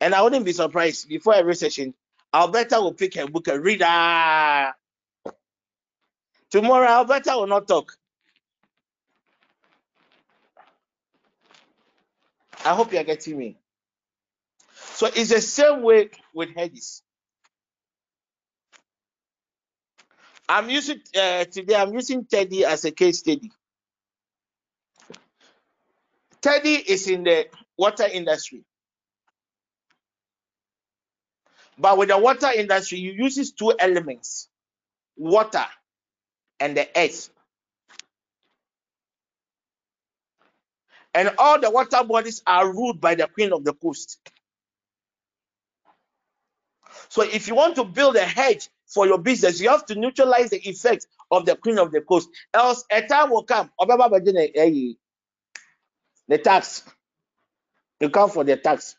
And 0.00 0.14
I 0.14 0.22
wouldn't 0.22 0.44
be 0.44 0.52
surprised 0.52 1.08
before 1.08 1.34
every 1.34 1.54
session, 1.54 1.94
Alberta 2.34 2.80
will 2.80 2.94
pick 2.94 3.16
a 3.16 3.26
book 3.26 3.46
and 3.48 3.62
read. 3.62 3.82
Ah. 3.84 4.72
Tomorrow, 6.50 6.86
Alberta 6.88 7.32
will 7.36 7.46
not 7.46 7.68
talk. 7.68 7.92
I 12.64 12.74
hope 12.74 12.92
you 12.92 12.98
are 12.98 13.04
getting 13.04 13.38
me. 13.38 13.56
So 14.94 15.06
it's 15.06 15.30
the 15.30 15.40
same 15.40 15.82
way 15.82 16.10
with 16.34 16.54
hedges. 16.54 17.02
I'm 20.48 20.70
using 20.70 21.00
uh, 21.16 21.44
today. 21.46 21.76
I'm 21.76 21.94
using 21.94 22.24
Teddy 22.26 22.64
as 22.64 22.84
a 22.84 22.90
case 22.92 23.20
study. 23.20 23.52
Teddy 26.42 26.74
is 26.74 27.08
in 27.08 27.24
the 27.24 27.46
water 27.78 28.06
industry, 28.12 28.64
but 31.78 31.98
with 31.98 32.10
the 32.10 32.18
water 32.18 32.50
industry, 32.54 32.98
you 32.98 33.12
uses 33.12 33.52
two 33.52 33.74
elements: 33.78 34.48
water 35.16 35.66
and 36.60 36.76
the 36.76 36.88
earth. 36.96 37.30
And 41.14 41.30
all 41.38 41.60
the 41.60 41.70
water 41.70 42.04
bodies 42.04 42.42
are 42.46 42.72
ruled 42.72 43.00
by 43.00 43.16
the 43.16 43.28
queen 43.28 43.52
of 43.52 43.64
the 43.64 43.74
coast. 43.74 44.18
So 47.10 47.22
if 47.22 47.48
you 47.48 47.54
want 47.54 47.76
to 47.76 47.84
build 47.84 48.16
a 48.16 48.24
hedge 48.24 48.68
for 48.94 49.06
your 49.06 49.18
business, 49.18 49.60
you 49.60 49.70
have 49.70 49.86
to 49.86 49.96
neutralize 49.96 50.50
the 50.50 50.58
effect 50.68 51.06
of 51.30 51.46
the 51.46 51.56
queen 51.56 51.78
of 51.78 51.92
the 51.92 52.02
coast. 52.02 52.28
Else 52.54 52.84
a 52.92 53.02
time 53.06 53.30
will 53.30 53.44
come. 53.44 53.70
Eh, 53.80 54.92
the 56.28 56.38
tax. 56.38 56.84
You 58.00 58.10
come 58.10 58.30
for 58.30 58.44
the 58.44 58.56
tax. 58.56 58.96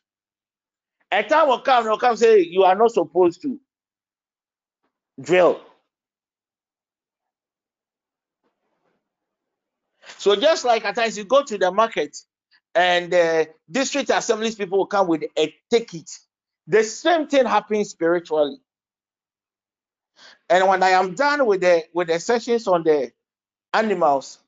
A 1.12 1.24
time 1.24 1.48
will 1.50 1.62
come, 1.62 1.86
they'll 1.86 1.98
come 2.00 2.18
say 2.18 2.40
you 2.42 2.64
are 2.64 2.76
not 2.76 2.92
supposed 2.92 3.42
to 3.44 3.60
drill. 5.22 5.62
So 10.20 10.36
just 10.36 10.66
like 10.66 10.86
at 10.86 10.96
times 10.96 11.18
you 11.18 11.26
go 11.26 11.44
to 11.44 11.58
the 11.58 11.72
market 11.72 12.18
and 12.76 13.12
the 13.14 13.50
district 13.72 14.10
assemblies 14.12 14.56
people 14.56 14.80
will 14.80 14.88
come 14.88 15.08
with 15.08 15.24
a 15.38 15.56
ticket 15.72 16.10
The 16.68 16.84
same 16.84 17.28
thing 17.28 17.46
happens 17.46 17.92
spiritually. 17.92 18.58
And 20.50 20.68
when 20.68 20.84
I 20.84 20.92
am 20.92 21.16
done 21.16 21.46
with 21.48 21.62
the 21.62 21.84
with 21.94 22.10
the 22.10 22.20
sessions 22.20 22.68
on 22.68 22.84
the 22.84 23.12
animals, 23.74 24.40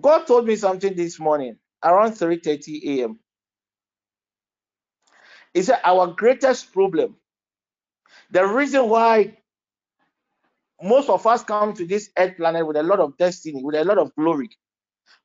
God 0.00 0.26
told 0.26 0.46
me 0.46 0.56
something 0.56 0.94
this 0.96 1.20
morning 1.20 1.58
around 1.84 2.12
3:30 2.12 3.00
a.m. 3.00 3.20
He 5.54 5.62
said 5.62 5.80
our 5.84 6.08
greatest 6.08 6.72
problem, 6.72 7.16
the 8.30 8.46
reason 8.46 8.88
why 8.88 9.38
most 10.82 11.10
of 11.10 11.26
us 11.26 11.44
come 11.44 11.74
to 11.74 11.86
this 11.86 12.10
earth 12.18 12.36
planet 12.36 12.66
with 12.66 12.76
a 12.76 12.82
lot 12.82 13.00
of 13.00 13.16
destiny, 13.18 13.62
with 13.62 13.76
a 13.76 13.84
lot 13.84 13.98
of 13.98 14.14
glory, 14.16 14.50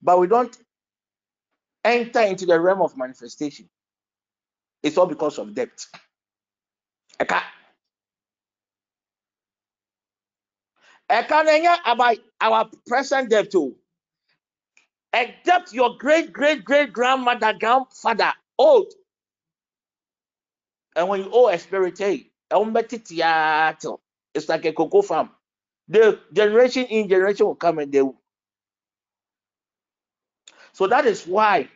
but 0.01 0.19
we 0.19 0.27
don't 0.27 0.57
enter 1.85 2.21
into 2.21 2.45
the 2.45 2.59
realm 2.59 2.81
of 2.81 2.97
manifestation. 2.97 3.69
It's 4.83 4.97
all 4.97 5.07
because 5.07 5.39
of 5.39 5.55
debt. 5.55 5.85
Eka 7.19 7.41
nenya 11.45 11.77
about 11.85 12.17
our 12.41 12.69
present 12.87 13.29
debt 13.29 13.51
too. 13.51 13.75
Debt 15.45 15.73
your 15.73 15.97
great 15.97 16.33
great 16.33 16.63
great 16.65 16.93
grandmother, 16.93 17.53
grandfather 17.59 18.33
owed. 18.59 18.87
And 20.95 21.09
when 21.09 21.21
you 21.23 21.29
owe 21.33 21.49
a 21.49 21.59
spirit, 21.59 21.99
it's 24.35 24.49
like 24.49 24.65
a 24.65 24.73
cocoa 24.73 25.01
farm. 25.03 25.31
The 25.89 26.19
generation 26.33 26.85
in 26.85 27.09
generation 27.09 27.47
will 27.47 27.55
come 27.55 27.79
and 27.79 27.91
they 27.91 28.01
will. 28.01 28.21
So 30.73 30.87
that 30.87 31.05
is 31.05 31.25
why 31.27 31.69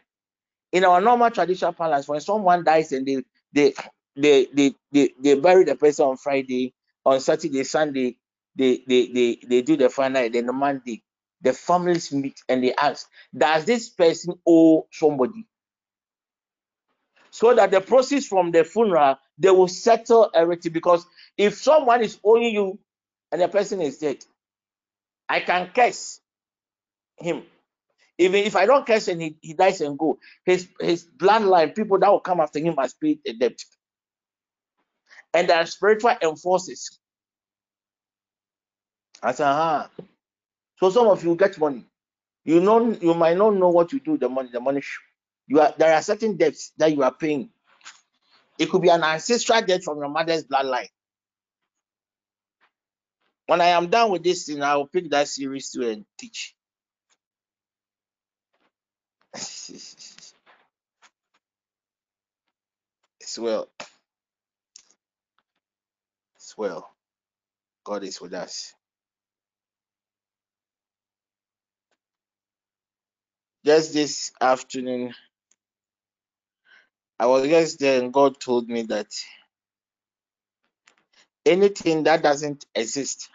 in 0.72 0.86
our 0.86 1.02
normal 1.02 1.32
traditional 1.32 1.74
parlance, 1.74 2.08
when 2.08 2.22
someone 2.22 2.64
dies 2.64 2.92
and 2.92 3.06
they 3.08 3.24
they 3.54 3.74
they 4.16 4.48
they 4.54 4.76
they, 4.92 5.12
they 5.22 5.36
bury 5.36 5.66
the 5.66 5.76
person 5.76 6.06
on 6.08 6.18
Friday, 6.18 6.74
on 7.06 7.20
Saturday, 7.22 7.64
Sunday, 7.64 8.18
they 8.56 8.84
they 8.88 9.08
they, 9.08 9.40
they 9.48 9.62
do 9.64 9.78
the 9.78 9.90
final, 9.90 10.30
then 10.30 10.46
the 10.48 10.54
Monday, 10.54 11.04
the 11.42 11.54
families 11.54 12.12
meet 12.14 12.42
and 12.50 12.64
they 12.64 12.74
ask, 12.76 13.08
does 13.38 13.66
this 13.66 13.90
person 13.90 14.36
owe 14.48 14.88
somebody? 14.92 15.48
So 17.32 17.56
that 17.56 17.72
the 17.72 17.82
process 17.82 18.26
from 18.28 18.52
the 18.52 18.64
funeral, 18.64 19.18
they 19.38 19.52
will 19.52 19.68
settle 19.70 20.30
everything. 20.34 20.74
Because 20.74 21.06
if 21.38 21.56
someone 21.56 22.04
is 22.04 22.20
owing 22.24 22.54
you 22.54 22.80
and 23.32 23.42
the 23.42 23.48
person 23.50 23.82
is 23.82 24.00
dead, 24.00 24.18
I 25.30 25.42
can 25.42 25.70
curse 25.76 26.22
him. 27.20 27.44
Even 28.20 28.46
if 28.46 28.56
I 28.56 28.66
don't 28.68 28.88
curse 28.88 29.08
and 29.10 29.22
he, 29.22 29.38
he 29.42 29.54
dies 29.56 29.82
and 29.82 29.98
go, 30.00 30.20
his 30.46 30.70
his 30.80 31.08
bloodline, 31.18 31.76
people 31.76 32.00
that 32.00 32.12
will 32.12 32.22
come 32.22 32.40
after 32.42 32.60
him 32.60 32.76
must 32.76 33.00
pay 33.02 33.20
the 33.26 33.34
debt. 33.34 33.60
And 35.34 35.50
there 35.50 35.58
are 35.60 35.68
spiritual 35.68 36.16
enforcers. 36.24 37.00
I 39.24 39.34
said, 39.34 39.48
ah. 39.48 39.90
So 40.78 40.90
some 40.92 41.08
of 41.08 41.24
you 41.24 41.36
get 41.36 41.58
money. 41.60 41.86
You 42.46 42.62
know, 42.62 42.92
you 42.94 43.14
might 43.14 43.38
not 43.38 43.56
know 43.56 43.70
what 43.70 43.94
you 43.94 44.00
do 44.00 44.18
the 44.18 44.30
money. 44.30 44.50
The 44.54 44.60
money, 44.62 44.82
you 45.48 45.62
are 45.62 45.74
there 45.78 45.94
are 45.94 46.02
certain 46.02 46.38
debts 46.38 46.74
that 46.78 46.94
you 46.94 47.04
are 47.04 47.14
paying. 47.14 47.52
It 48.60 48.70
could 48.70 48.82
be 48.84 48.90
an 48.90 49.04
ancestral 49.04 49.62
debt 49.64 49.84
from 49.84 50.00
your 50.00 50.10
mother's 50.10 50.46
bloodline. 50.46 50.90
When 53.48 53.62
I 53.62 53.68
am 53.68 53.90
done 53.90 54.12
with 54.12 54.24
this 54.24 54.46
thing, 54.46 54.64
I 54.64 54.76
will 54.78 54.88
pick 54.88 55.10
that 55.12 55.28
series 55.30 55.72
to 55.72 55.90
and 55.90 56.06
teach. 56.20 56.56
it's 59.34 60.34
well. 63.40 63.70
It's 66.38 66.58
well. 66.58 66.90
God 67.86 68.04
is 68.04 68.22
with 68.22 68.34
us. 68.34 68.74
Just 73.66 73.94
this 73.94 74.32
afternoon, 74.42 75.14
I 77.20 77.28
was 77.28 77.48
just 77.48 77.80
there 77.80 78.02
and 78.02 78.14
God 78.14 78.40
told 78.40 78.70
me 78.70 78.84
that 78.84 79.08
anything 81.46 82.04
that 82.04 82.24
doesn't 82.24 82.66
exist, 82.76 83.30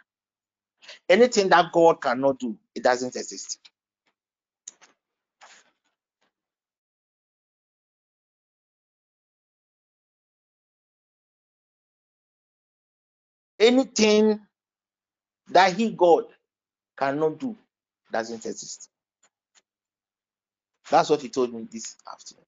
anything 1.08 1.48
that 1.50 1.72
God 1.72 2.00
cannot 2.02 2.38
do, 2.40 2.56
it 2.74 2.82
doesn't 2.84 3.16
exist. 3.16 3.58
Anything 13.60 14.40
that 15.50 15.74
He, 15.74 15.92
God, 15.92 16.24
cannot 16.98 17.38
do, 17.38 17.56
doesn't 18.12 18.46
exist. 18.46 18.90
That's 20.90 21.11
what 21.11 21.22
He 21.22 21.29
told 21.31 21.53
me 21.55 21.66
this 21.70 21.96
afternoon. 22.11 22.44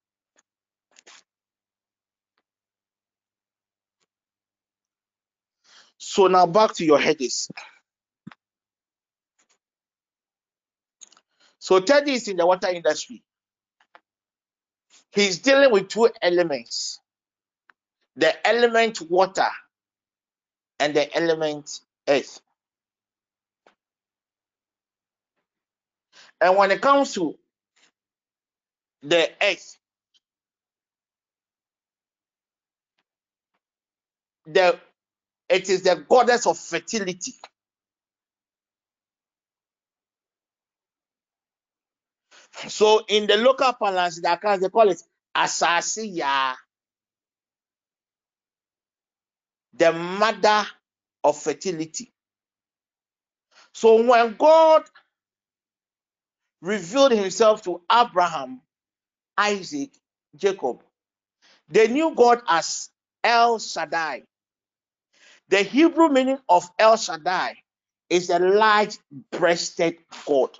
So 5.98 6.26
now 6.28 6.46
back 6.46 6.74
to 6.76 6.84
your 6.84 7.00
headaches. 7.00 7.50
So 11.58 11.80
Teddy 11.80 12.12
is 12.14 12.28
in 12.28 12.36
the 12.36 12.46
water 12.46 12.68
industry. 12.68 13.22
He's 15.12 15.38
dealing 15.38 15.72
with 15.72 15.88
two 15.88 16.10
elements 16.22 17.00
the 18.16 18.46
element 18.46 19.00
water 19.10 19.46
and 20.80 20.94
the 20.94 21.14
element 21.16 21.80
earth. 22.08 22.40
And 26.40 26.56
when 26.56 26.70
it 26.70 26.80
comes 26.80 27.14
to 27.14 27.38
the 29.02 29.30
earth, 29.42 29.78
the 34.46 34.78
it 35.48 35.70
is 35.70 35.82
the 35.82 36.04
goddess 36.08 36.46
of 36.46 36.58
fertility. 36.58 37.34
So 42.68 43.04
in 43.08 43.26
the 43.26 43.36
local 43.38 43.72
parlance, 43.74 44.20
the 44.20 44.28
Akans 44.28 44.60
they 44.60 44.70
call 44.70 44.90
it 44.90 45.02
Asase 45.36 46.16
Yaa, 46.16 46.54
the 49.74 49.92
mother 49.92 50.66
of 51.24 51.38
fertility. 51.40 52.12
So 53.74 54.02
when 54.04 54.36
God 54.36 54.84
revealed 56.62 57.12
himself 57.12 57.62
to 57.64 57.82
Abraham, 57.92 58.60
Isaac, 59.38 59.92
Jacob, 60.36 60.82
they 61.68 61.88
knew 61.88 62.14
God 62.14 62.42
as 62.48 62.90
El 63.24 63.60
Shaddai. 63.60 64.24
The 65.48 65.58
Hebrew 65.62 66.08
meaning 66.10 66.38
of 66.48 66.68
El 66.78 66.96
Shaddai 66.96 67.56
is 68.10 68.30
a 68.30 68.38
large 68.40 68.98
breasted 69.32 69.98
God. 70.26 70.50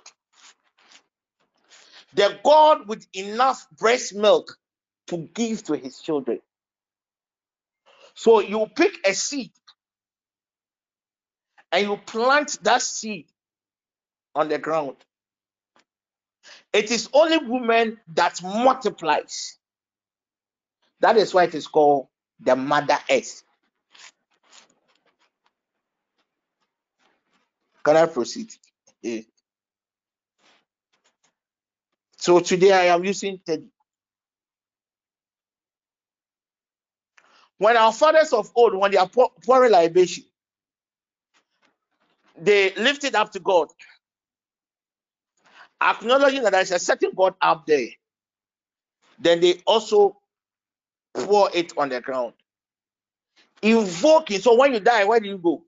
The 2.15 2.39
God 2.43 2.87
with 2.87 3.07
enough 3.13 3.67
breast 3.77 4.15
milk 4.15 4.57
to 5.07 5.17
give 5.33 5.63
to 5.65 5.73
his 5.75 5.99
children. 5.99 6.39
So 8.15 8.41
you 8.41 8.67
pick 8.75 8.93
a 9.05 9.13
seed 9.13 9.51
and 11.71 11.87
you 11.87 11.97
plant 11.97 12.59
that 12.63 12.81
seed 12.81 13.27
on 14.35 14.49
the 14.49 14.59
ground. 14.59 14.97
It 16.73 16.91
is 16.91 17.09
only 17.13 17.37
woman 17.39 17.99
that 18.15 18.41
multiplies. 18.43 19.57
That 21.01 21.17
is 21.17 21.33
why 21.33 21.45
it 21.45 21.55
is 21.55 21.67
called 21.67 22.07
the 22.39 22.55
Mother 22.55 22.97
Earth. 23.11 23.43
Can 27.83 27.97
I 27.97 28.07
proceed? 28.07 28.51
Eh. 29.03 29.23
So 32.17 32.39
today 32.41 32.73
I 32.73 32.95
am 32.95 33.05
using 33.05 33.39
Teddy. 33.45 33.67
When 37.57 37.77
our 37.77 37.93
fathers 37.93 38.33
of 38.33 38.51
old, 38.55 38.75
when 38.75 38.91
they 38.91 38.97
are 38.97 39.09
pour- 39.09 39.31
pouring 39.45 39.71
libation, 39.71 40.25
they 42.41 42.73
lift 42.75 43.03
it 43.05 43.15
up 43.15 43.31
to 43.33 43.39
God, 43.39 43.69
acknowledging 45.81 46.43
that 46.43 46.51
there 46.53 46.61
is 46.61 46.71
a 46.71 46.79
certain 46.79 47.11
God 47.15 47.35
up 47.41 47.65
there. 47.67 47.89
Then 49.19 49.41
they 49.41 49.61
also 49.67 50.17
pour 51.13 51.49
it 51.53 51.73
on 51.77 51.89
the 51.89 52.01
ground, 52.01 52.33
invoking. 53.61 54.39
So 54.39 54.55
when 54.55 54.73
you 54.73 54.79
die, 54.81 55.05
where 55.05 55.19
do 55.19 55.29
you 55.29 55.37
go? 55.37 55.63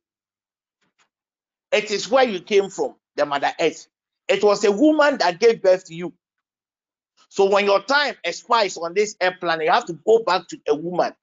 It 1.72 1.92
is 1.92 2.10
where 2.10 2.26
you 2.26 2.42
came 2.42 2.70
from, 2.70 2.96
the 3.16 3.26
Mother 3.26 3.54
Earth. 3.60 3.88
It 4.28 4.44
was 4.44 4.64
a 4.66 4.72
woman 4.72 5.18
that 5.20 5.40
gave 5.40 5.62
birth 5.62 5.86
to 5.88 5.96
you. 5.96 6.14
So 7.30 7.50
when 7.50 7.66
your 7.66 7.82
time 7.84 8.16
expires 8.24 8.78
on 8.78 8.94
this 8.94 9.16
air 9.22 9.38
planet, 9.40 9.66
you 9.66 9.72
have 9.72 9.86
to 9.86 9.94
go 10.06 10.20
back 10.24 10.48
to 10.50 10.60
a 10.68 10.76
woman. 10.76 11.14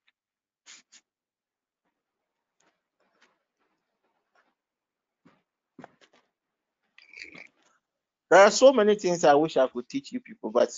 There 8.31 8.41
are 8.41 8.51
so 8.53 8.73
many 8.73 8.97
things 8.97 9.25
I 9.25 9.35
wish 9.35 9.57
I 9.57 9.69
could 9.69 9.89
teach 9.89 10.13
you 10.13 10.21
people, 10.21 10.51
but 10.51 10.71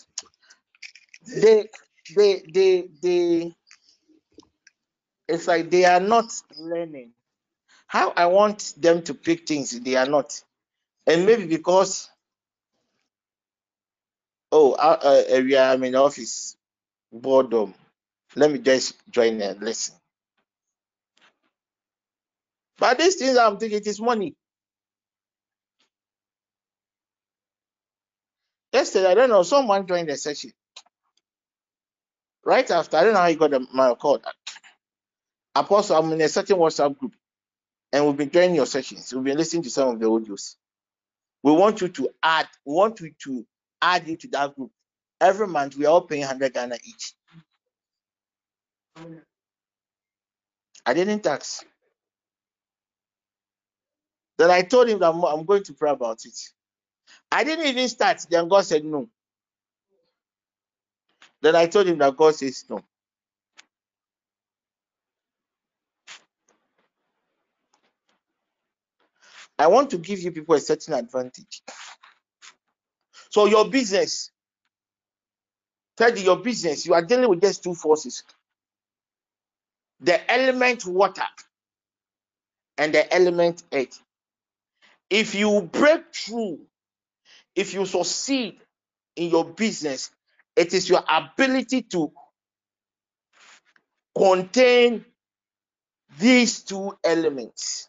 they, 1.27 1.69
they, 2.17 2.43
they, 2.53 2.89
they, 3.03 3.55
it's 5.29 5.49
like 5.49 5.71
they 5.71 5.85
are 5.87 6.01
not 6.01 6.33
learning. 6.59 7.13
How 7.89 8.13
I 8.17 8.27
want 8.27 8.75
them 8.79 9.03
to 9.05 9.15
pick 9.15 9.49
things, 9.49 9.79
they 9.81 9.97
are 9.97 10.07
not. 10.07 10.43
And 11.07 11.27
maybe 11.27 11.47
because, 11.47 12.11
oh, 14.53 14.73
uh, 14.73 15.25
uh, 15.31 15.43
we 15.43 15.57
are 15.57 15.75
in 15.85 15.95
office, 15.97 16.57
boredom. 17.13 17.75
Let 18.37 18.53
me 18.53 18.61
just 18.61 18.95
join 19.11 19.41
and 19.43 19.63
listen. 19.63 19.97
But 22.79 22.99
these 22.99 23.17
things 23.17 23.39
I'm 23.39 23.59
thinking 23.59 23.79
it 23.81 23.87
is 23.89 24.01
money. 24.01 24.37
Yesterday, 28.81 29.09
I 29.11 29.15
don't 29.15 29.29
know, 29.29 29.43
someone 29.43 29.87
joined 29.87 30.09
the 30.09 30.17
session. 30.17 30.53
Right 32.45 32.71
after, 32.71 32.97
I 32.97 33.05
don't 33.05 33.13
know 33.15 33.21
how 33.21 33.29
he 33.29 33.35
got 33.37 33.51
the, 33.51 33.67
my 33.75 33.95
call. 33.95 34.21
Apostle, 35.55 35.97
I'm 35.99 36.13
in 36.13 36.21
a 36.23 36.29
certain 36.31 36.57
WhatsApp 36.57 36.99
group 36.99 37.15
and 37.93 38.07
we've 38.07 38.17
been 38.17 38.31
joining 38.31 38.57
your 38.57 38.67
sessions. 38.67 39.13
We've 39.15 39.25
been 39.25 39.37
listening 39.39 39.65
to 39.65 39.71
some 39.71 39.91
of 39.91 40.01
the 40.01 40.07
audios. 40.07 40.57
We 41.43 41.53
want 41.53 41.83
you 41.83 41.89
to 41.89 42.11
add, 42.23 42.49
we 42.65 42.75
want 42.75 43.01
you 43.01 43.13
to 43.25 43.47
add 43.83 44.09
you 44.09 44.17
to 44.17 44.29
that 44.29 44.57
group. 44.57 44.73
Every 45.21 45.47
month 45.47 45.77
we 45.77 45.87
are 45.87 45.91
all 45.91 46.03
paying 46.03 46.23
100 46.23 46.55
Ghana 46.55 46.77
each. 46.85 47.15
I 50.87 50.95
didn't 50.95 51.23
tax. 51.23 51.65
Then 54.39 54.51
I 54.51 54.63
told 54.63 54.89
him 54.89 55.01
that 55.01 55.11
I'm, 55.11 55.25
I'm 55.25 55.45
going 55.45 55.65
to 55.65 55.75
pray 55.75 55.91
about 55.91 56.21
it. 56.25 56.39
I 57.33 57.45
didn't 57.45 57.67
even 57.67 57.89
start. 57.89 58.27
Then 58.31 58.49
God 58.49 58.65
said 58.65 58.85
no. 58.85 59.09
Then 61.43 61.57
I 61.57 61.67
told 61.67 61.89
him 61.89 61.99
that 61.99 62.17
God 62.17 62.35
says 62.37 62.65
no. 62.71 62.83
I 69.59 69.69
want 69.69 69.91
to 69.91 69.99
give 69.99 70.21
you 70.21 70.33
people 70.33 70.55
a 70.57 70.61
certain 70.61 70.95
advantage. 70.95 71.63
So 73.31 73.47
your 73.47 73.69
business, 73.71 74.31
Teddy, 75.97 76.23
your 76.23 76.39
business, 76.39 76.87
you 76.87 76.95
are 76.95 77.03
dealing 77.05 77.29
with 77.31 77.43
just 77.43 77.65
two 77.65 77.75
forces. 77.75 78.25
The 80.01 80.31
element 80.33 80.87
water 80.87 81.25
and 82.79 82.95
the 82.95 83.13
element 83.15 83.65
earth. 83.73 84.01
If 85.11 85.35
you 85.35 85.63
break 85.73 86.15
through, 86.15 86.61
if 87.61 87.75
you 87.75 87.87
succeed 87.87 88.59
in 89.17 89.31
your 89.31 89.45
business, 89.45 90.11
it 90.57 90.75
is 90.75 90.89
your 90.91 91.05
ability 91.09 91.83
to 91.83 92.13
contain 94.17 95.05
these 96.19 96.63
two 96.65 96.97
elements. 97.05 97.89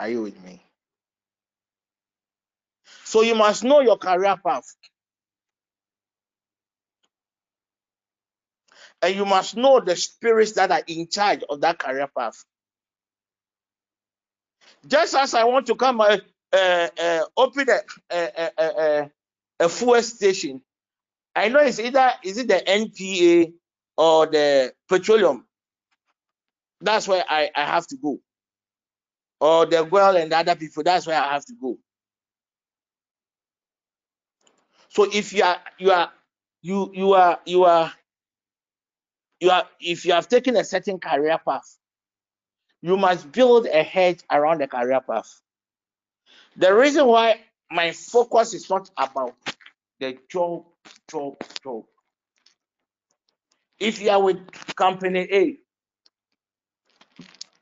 Are 0.00 0.08
you 0.10 0.22
with 0.22 0.42
me? 0.44 0.62
So 3.04 3.22
you 3.22 3.34
must 3.34 3.64
know 3.64 3.80
your 3.80 3.98
career 3.98 4.36
path. 4.44 4.64
And 9.02 9.16
you 9.16 9.24
must 9.26 9.56
know 9.56 9.80
the 9.80 9.96
spirits 9.96 10.52
that 10.52 10.72
are 10.72 10.82
in 10.86 11.08
charge 11.08 11.42
of 11.48 11.60
that 11.62 11.78
career 11.78 12.08
path. 12.16 12.44
Just 14.86 15.14
as 15.14 15.34
I 15.34 15.44
want 15.44 15.66
to 15.68 15.76
come 15.76 16.00
uh, 16.00 16.18
uh, 16.52 16.88
uh, 17.00 17.24
open 17.36 17.68
a, 17.70 17.80
a, 18.10 18.50
a, 18.58 19.10
a 19.60 19.68
fuel 19.68 20.02
station, 20.02 20.62
I 21.34 21.48
know 21.48 21.60
it's 21.60 21.80
either 21.80 22.12
is 22.24 22.38
it 22.38 22.48
the 22.48 22.62
NPA 22.66 23.52
or 23.96 24.26
the 24.26 24.72
petroleum. 24.88 25.46
That's 26.80 27.08
where 27.08 27.24
I, 27.28 27.50
I 27.56 27.64
have 27.66 27.86
to 27.88 27.96
go. 27.96 28.18
Or 29.40 29.66
the 29.66 29.84
girl 29.84 30.16
and 30.16 30.32
the 30.32 30.38
other 30.38 30.56
people, 30.56 30.82
that's 30.84 31.06
where 31.06 31.20
I 31.20 31.34
have 31.34 31.46
to 31.46 31.54
go. 31.60 31.78
So 34.90 35.04
if 35.12 35.32
you 35.32 35.44
are 35.44 35.58
you 35.78 35.92
are 35.92 36.12
you 36.62 36.90
you 36.94 37.12
are 37.14 37.40
you 37.46 37.64
are 37.64 37.92
you 39.40 39.50
are 39.50 39.64
if 39.80 40.04
you 40.04 40.12
have 40.12 40.28
taken 40.28 40.56
a 40.56 40.64
certain 40.64 40.98
career 40.98 41.38
path, 41.46 41.78
you 42.82 42.96
must 42.96 43.30
build 43.32 43.66
a 43.66 43.82
hedge 43.82 44.20
around 44.30 44.60
the 44.60 44.68
career 44.68 45.00
path. 45.00 45.40
The 46.56 46.74
reason 46.74 47.06
why 47.06 47.40
my 47.70 47.92
focus 47.92 48.54
is 48.54 48.68
not 48.70 48.90
about 48.96 49.34
the 50.00 50.18
job, 50.30 50.64
job, 51.10 51.36
job. 51.62 51.84
If 53.78 54.00
you 54.00 54.10
are 54.10 54.22
with 54.22 54.38
company 54.74 55.28
A, 55.32 55.58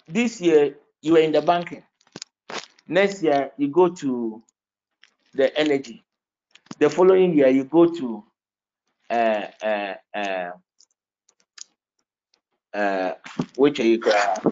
this 0.09 0.41
year 0.41 0.77
you 1.03 1.17
are 1.17 1.21
in 1.21 1.33
the 1.33 1.43
banking. 1.43 1.83
Next 2.87 3.23
year 3.23 3.51
you 3.57 3.69
go 3.69 3.89
to 3.89 4.43
the 5.35 5.59
energy. 5.59 6.05
The 6.79 6.91
following 6.91 7.35
year 7.35 7.49
you 7.49 7.65
go 7.65 7.87
to 7.87 8.25
uh, 9.11 9.47
uh, 9.63 9.95
uh, 10.15 10.51
uh, 12.75 13.13
which 13.57 13.79
you 13.79 14.03
uh, 14.05 14.51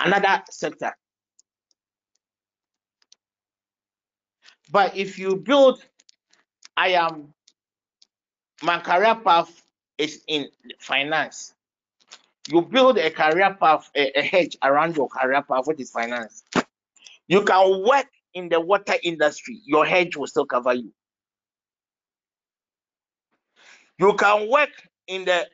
another 0.00 0.42
sector. 0.50 0.94
But 4.70 4.96
if 4.96 5.18
you 5.18 5.36
build, 5.36 5.82
I 6.76 6.90
am 6.90 7.32
my 8.62 8.78
career 8.78 9.14
path 9.14 9.62
is 9.98 10.22
in 10.26 10.48
finance. 10.78 11.54
You 12.48 12.62
build 12.62 12.98
a 12.98 13.10
career 13.10 13.56
path, 13.58 13.90
a, 13.94 14.18
a 14.18 14.22
hedge 14.22 14.56
around 14.62 14.96
your 14.96 15.08
career 15.08 15.42
path, 15.42 15.66
which 15.66 15.80
is 15.80 15.90
finance. 15.90 16.42
You 17.28 17.44
can 17.44 17.84
work 17.86 18.06
in 18.34 18.48
the 18.48 18.60
water 18.60 18.94
industry, 19.02 19.60
your 19.64 19.84
hedge 19.84 20.16
will 20.16 20.26
still 20.26 20.46
cover 20.46 20.74
you. 20.74 20.92
You 23.98 24.14
can 24.14 24.48
work 24.48 24.70
in 25.06 25.24
the 25.24 25.46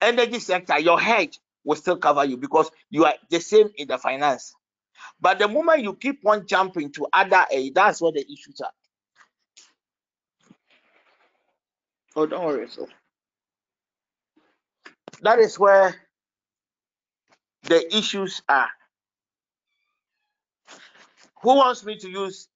energy 0.00 0.38
sector, 0.40 0.78
your 0.78 1.00
hedge 1.00 1.38
will 1.64 1.76
still 1.76 1.96
cover 1.98 2.24
you 2.24 2.36
because 2.36 2.70
you 2.90 3.04
are 3.04 3.14
the 3.30 3.40
same 3.40 3.68
in 3.76 3.88
the 3.88 3.98
finance. 3.98 4.54
But 5.20 5.38
the 5.38 5.48
moment 5.48 5.82
you 5.82 5.94
keep 5.94 6.26
on 6.26 6.46
jumping 6.46 6.92
to 6.92 7.08
other 7.12 7.46
aid, 7.50 7.74
that's 7.74 8.00
what 8.00 8.14
the 8.14 8.20
issues 8.22 8.60
are. 8.62 8.72
Oh, 12.16 12.26
don't 12.26 12.44
worry. 12.44 12.68
So 12.68 12.88
that 15.22 15.38
is 15.38 15.58
where 15.58 15.94
the 17.64 17.96
issues 17.96 18.42
are. 18.48 18.70
Who 21.42 21.56
wants 21.56 21.84
me 21.84 21.96
to 21.98 22.08
use 22.10 22.48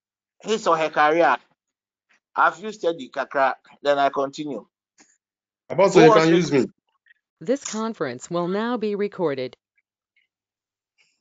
his 0.43 0.67
or 0.67 0.77
her 0.77 0.91
career? 0.91 1.37
I've 2.37 2.59
used 2.61 2.83
the 2.83 3.11
kakra, 3.15 3.55
then 3.83 3.99
I 3.99 4.11
continue. 4.11 4.67
About 5.71 5.93
so 5.93 6.01
you 6.01 6.11
wants 6.11 6.13
can 6.13 6.31
me 6.31 6.37
use 6.37 6.53
me. 6.53 6.67
This 7.41 7.65
conference 7.65 8.29
will 8.29 8.49
now 8.49 8.77
be 8.77 8.95
recorded. 8.95 9.57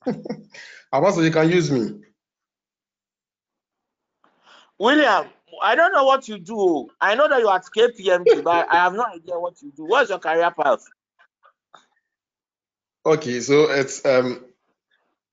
Apostle, 0.91 1.23
you 1.23 1.31
can 1.31 1.49
use 1.49 1.69
me. 1.69 2.01
William, 4.79 5.27
I 5.61 5.75
don't 5.75 5.91
know 5.91 6.05
what 6.05 6.27
you 6.27 6.39
do. 6.39 6.89
I 6.99 7.15
know 7.15 7.27
that 7.27 7.39
you're 7.39 7.53
at 7.53 7.65
KPMG, 7.65 8.43
but 8.43 8.67
I 8.71 8.77
have 8.77 8.93
no 8.93 9.05
idea 9.05 9.39
what 9.39 9.61
you 9.61 9.71
do. 9.75 9.85
What's 9.85 10.09
your 10.09 10.19
career 10.19 10.51
path? 10.51 10.83
Okay, 13.05 13.39
so 13.39 13.69
it's 13.69 14.05
um 14.05 14.43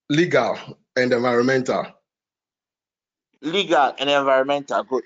legal 0.09 0.57
and 0.97 1.13
environmental. 1.13 1.87
Legal 3.41 3.95
and 3.99 4.09
environmental. 4.09 4.83
Good. 4.85 5.05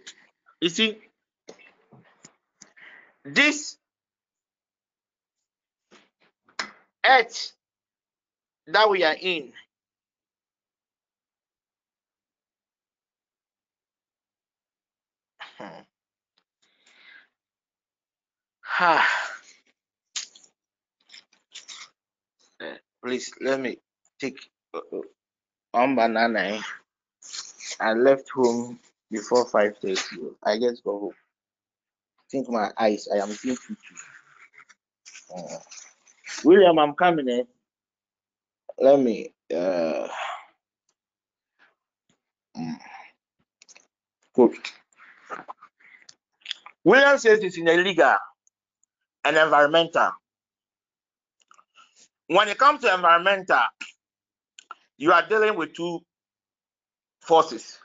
You 0.61 0.69
see, 0.69 0.99
this 3.25 3.77
earth 7.09 7.53
that 8.69 8.91
we 8.91 9.05
are 9.05 9.17
in 9.21 9.53
Hmm. 15.59 15.83
Please 23.05 23.33
let 23.41 23.61
me 23.61 23.79
take. 24.21 24.39
uh, 24.75 24.79
uh, 24.79 25.01
banana. 25.97 26.41
eh, 26.41 26.63
I 27.81 27.93
left 27.95 28.29
home 28.31 28.79
before 29.11 29.49
five 29.49 29.77
thirty. 29.79 30.19
I 30.45 30.59
just 30.59 30.85
go 30.85 30.99
home. 31.01 31.15
Think 32.31 32.49
my 32.51 32.71
eyes. 32.79 33.09
I 33.13 33.19
am 33.19 33.31
seeing. 33.33 33.57
Uh, 35.35 35.59
William, 36.45 36.79
I'm 36.79 36.95
coming 36.95 37.29
in. 37.29 37.47
Let 38.79 39.01
me. 39.01 39.35
Uh, 39.55 40.09
mm. 42.57 42.77
William 46.85 47.19
says 47.19 47.41
it's 47.43 47.59
in 47.59 47.69
a 47.69 47.77
legal 47.77 48.17
and 49.25 49.37
environmental. 49.37 50.11
When 52.29 52.49
it 52.49 52.59
comes 52.59 52.83
to 52.83 52.95
environmental, 52.95 53.61
you 54.99 55.13
are 55.13 55.27
dealing 55.29 55.57
with 55.57 55.75
two 55.75 56.01
forces. 57.23 57.79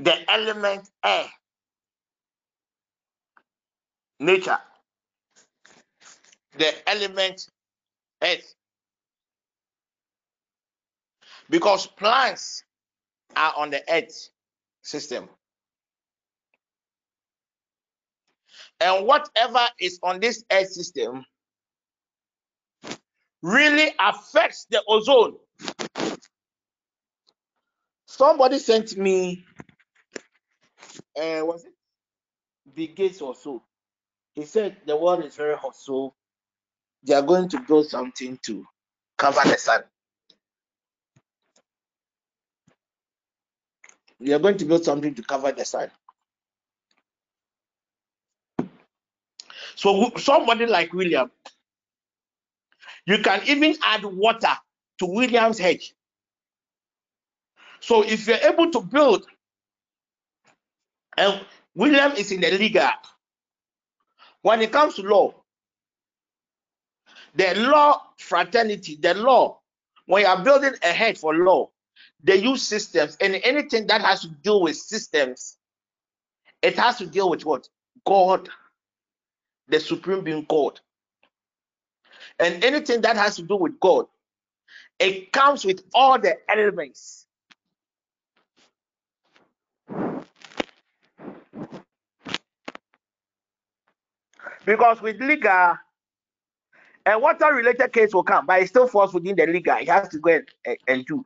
The 0.00 0.14
element 0.30 0.88
air, 1.04 1.26
nature. 4.20 4.58
The 6.58 6.90
element 6.90 7.48
earth. 8.22 8.54
Because 11.50 11.86
plants 11.86 12.64
are 13.36 13.54
on 13.56 13.70
the 13.70 13.82
earth 13.90 14.30
system. 14.82 15.28
And 18.80 19.06
whatever 19.06 19.66
is 19.80 19.98
on 20.02 20.20
this 20.20 20.44
earth 20.52 20.70
system 20.72 21.24
really 23.42 23.94
affects 23.98 24.66
the 24.70 24.82
ozone. 24.88 25.36
Somebody 28.06 28.58
sent 28.58 28.96
me, 28.96 29.44
uh, 31.16 31.42
was 31.44 31.64
it 31.64 31.72
Bill 32.74 32.88
Gates 32.94 33.20
or 33.22 33.34
so? 33.34 33.62
He 34.34 34.44
said 34.44 34.76
the 34.86 34.96
world 34.96 35.24
is 35.24 35.36
very 35.36 35.56
hot, 35.56 35.76
so 35.76 36.14
they 37.04 37.14
are 37.14 37.22
going 37.22 37.48
to 37.50 37.60
build 37.60 37.88
something 37.88 38.38
to 38.44 38.66
cover 39.18 39.40
the 39.48 39.58
sun. 39.58 39.82
They 44.20 44.32
are 44.32 44.38
going 44.40 44.58
to 44.58 44.64
build 44.66 44.84
something 44.84 45.14
to 45.14 45.22
cover 45.22 45.52
the 45.52 45.64
sun. 45.64 45.90
So 49.76 50.12
somebody 50.18 50.66
like 50.66 50.92
William, 50.94 51.30
you 53.06 53.18
can 53.20 53.42
even 53.46 53.76
add 53.84 54.04
water 54.04 54.54
to 55.00 55.06
William's 55.06 55.58
hedge. 55.58 55.94
So 57.80 58.02
if 58.04 58.26
you're 58.28 58.38
able 58.38 58.70
to 58.72 58.80
build, 58.82 59.26
and 61.18 61.40
William 61.74 62.12
is 62.12 62.32
in 62.32 62.40
the 62.42 62.50
legal. 62.52 62.90
When 64.42 64.62
it 64.62 64.72
comes 64.72 64.96
to 64.96 65.02
law, 65.02 65.34
the 67.34 67.54
law 67.56 68.02
fraternity, 68.18 68.96
the 69.00 69.14
law, 69.14 69.58
when 70.06 70.22
you 70.22 70.28
are 70.28 70.42
building 70.42 70.72
a 70.82 70.92
head 70.92 71.18
for 71.18 71.34
law, 71.34 71.70
they 72.22 72.36
use 72.36 72.62
systems, 72.62 73.16
and 73.20 73.34
anything 73.44 73.86
that 73.86 74.00
has 74.00 74.22
to 74.22 74.28
do 74.28 74.58
with 74.58 74.76
systems, 74.76 75.56
it 76.62 76.78
has 76.78 76.98
to 76.98 77.06
deal 77.06 77.30
with 77.30 77.44
what? 77.44 77.68
God, 78.04 78.48
the 79.68 79.80
supreme 79.80 80.24
being 80.24 80.46
God. 80.48 80.80
And 82.38 82.64
anything 82.64 83.02
that 83.02 83.16
has 83.16 83.36
to 83.36 83.42
do 83.42 83.56
with 83.56 83.78
God, 83.80 84.06
it 84.98 85.32
comes 85.32 85.64
with 85.64 85.82
all 85.94 86.18
the 86.18 86.36
elements. 86.50 87.26
Because 94.64 95.00
with 95.00 95.20
legal, 95.20 95.76
a 97.08 97.18
water 97.18 97.54
related 97.54 97.92
case 97.92 98.12
will 98.12 98.22
come, 98.22 98.46
but 98.46 98.60
it 98.60 98.68
still 98.68 98.86
falls 98.86 99.14
within 99.14 99.34
the 99.34 99.46
legal. 99.46 99.76
He 99.76 99.86
has 99.86 100.08
to 100.10 100.18
go 100.18 100.30
and, 100.30 100.48
and, 100.66 100.76
and 100.86 101.06
do. 101.06 101.24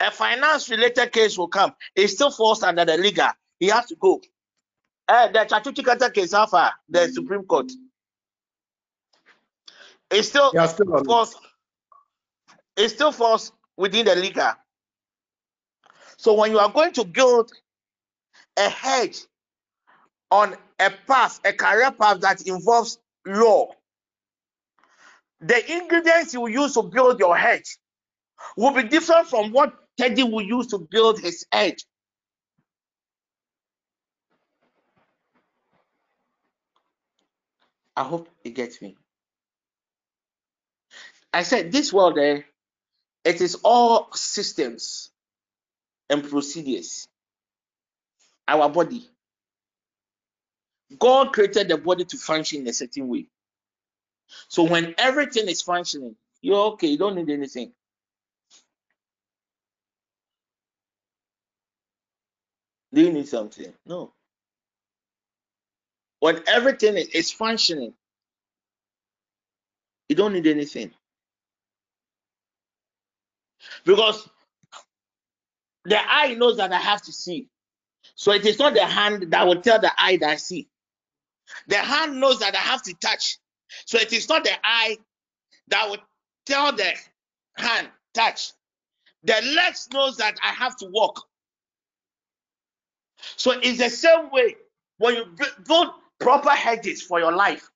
A 0.00 0.10
finance 0.10 0.70
related 0.70 1.12
case 1.12 1.36
will 1.36 1.48
come, 1.48 1.74
it 1.94 2.08
still 2.08 2.30
falls 2.30 2.62
under 2.62 2.84
the 2.84 2.96
legal. 2.96 3.28
He 3.60 3.68
has 3.68 3.86
to 3.86 3.96
go. 3.96 4.20
Uh, 5.06 5.28
the 5.28 5.40
Chatuchikata 5.40 6.12
case, 6.12 6.32
how 6.32 6.46
far? 6.46 6.72
The 6.88 7.08
Supreme 7.08 7.44
Court. 7.44 7.70
It 10.10 10.22
still 10.22 10.50
Yeah, 10.54 10.66
still 10.66 11.04
falls. 11.04 11.36
It 12.76 12.88
still 12.88 13.12
falls 13.12 13.52
within 13.76 14.06
the 14.06 14.16
legal. 14.16 14.52
So 16.16 16.34
when 16.34 16.50
you 16.50 16.58
are 16.58 16.70
going 16.70 16.92
to 16.94 17.04
build 17.04 17.52
a 18.56 18.68
hedge 18.68 19.18
on 20.30 20.56
a 20.78 20.90
path, 21.06 21.40
a 21.44 21.52
career 21.52 21.90
path 21.90 22.20
that 22.20 22.46
involves 22.46 22.98
law, 23.26 23.72
the 25.42 25.72
ingredients 25.78 26.34
you 26.34 26.48
use 26.48 26.74
to 26.74 26.84
build 26.84 27.20
your 27.20 27.36
hedge 27.36 27.78
will 28.56 28.72
be 28.72 28.84
different 28.84 29.28
from 29.28 29.52
what 29.52 29.74
Teddy 29.98 30.24
will 30.24 30.42
use 30.42 30.68
to 30.68 30.78
build 30.78 31.20
his 31.20 31.46
hedge. 31.52 31.84
I 37.96 38.04
hope 38.04 38.28
it 38.44 38.50
gets 38.52 38.82
me. 38.82 38.96
I 41.32 41.42
said 41.44 41.72
this 41.72 41.92
world 41.92 42.16
there, 42.16 42.46
it 43.24 43.40
is 43.40 43.56
all 43.64 44.10
systems 44.14 45.10
and 46.10 46.24
procedures. 46.28 47.08
Our 48.48 48.68
body. 48.70 49.08
God 50.98 51.32
created 51.32 51.68
the 51.68 51.78
body 51.78 52.04
to 52.06 52.18
function 52.18 52.62
in 52.62 52.68
a 52.68 52.72
certain 52.72 53.08
way. 53.08 53.26
So 54.48 54.64
when 54.64 54.94
everything 54.98 55.48
is 55.48 55.62
functioning, 55.62 56.16
you're 56.42 56.72
okay, 56.74 56.88
you 56.88 56.98
don't 56.98 57.16
need 57.16 57.30
anything. 57.30 57.72
Do 62.94 63.02
you 63.02 63.12
need 63.12 63.28
something? 63.28 63.72
No. 63.86 64.14
When 66.20 66.42
everything 66.48 66.96
is- 66.96 67.12
functioning, 67.32 67.94
you 70.08 70.16
don't 70.16 70.34
need 70.34 70.46
anything. 70.46 70.92
Because 73.84 74.28
the 75.84 75.98
eye 76.00 76.34
knows 76.34 76.58
that 76.58 76.72
I 76.72 76.78
have 76.78 77.02
to 77.02 77.12
see. 77.12 77.48
So 78.16 78.32
it 78.32 78.46
is 78.46 78.58
not 78.58 78.74
the 78.74 78.86
hand 78.86 79.32
that 79.32 79.46
will 79.46 79.62
tell 79.62 79.80
the 79.80 79.92
eye 79.98 80.18
that 80.18 80.30
I 80.30 80.36
see. 80.36 80.68
The 81.68 81.78
hand 81.78 82.20
knows 82.20 82.40
that 82.40 82.54
I 82.54 82.60
have 82.60 82.82
to 82.84 82.94
touch. 82.94 83.38
So 83.86 83.98
it 83.98 84.12
is 84.12 84.28
not 84.28 84.44
the 84.44 84.52
eye 84.64 84.98
that 85.68 85.88
will 85.88 85.98
tell 86.46 86.72
the 86.72 86.92
hand 87.56 87.88
touch. 88.14 88.52
The 89.24 89.40
legs 89.56 89.88
knows 89.92 90.16
that 90.18 90.36
I 90.42 90.48
have 90.52 90.76
to 90.78 90.86
walk. 90.86 91.26
So 93.36 93.52
it's 93.52 93.78
the 93.78 93.90
same 93.90 94.30
way 94.30 94.56
when 94.98 95.14
you 95.16 95.24
build 95.66 95.88
proper 96.20 96.50
hedges 96.50 97.02
for 97.02 97.20
your 97.20 97.32
life. 97.32 97.70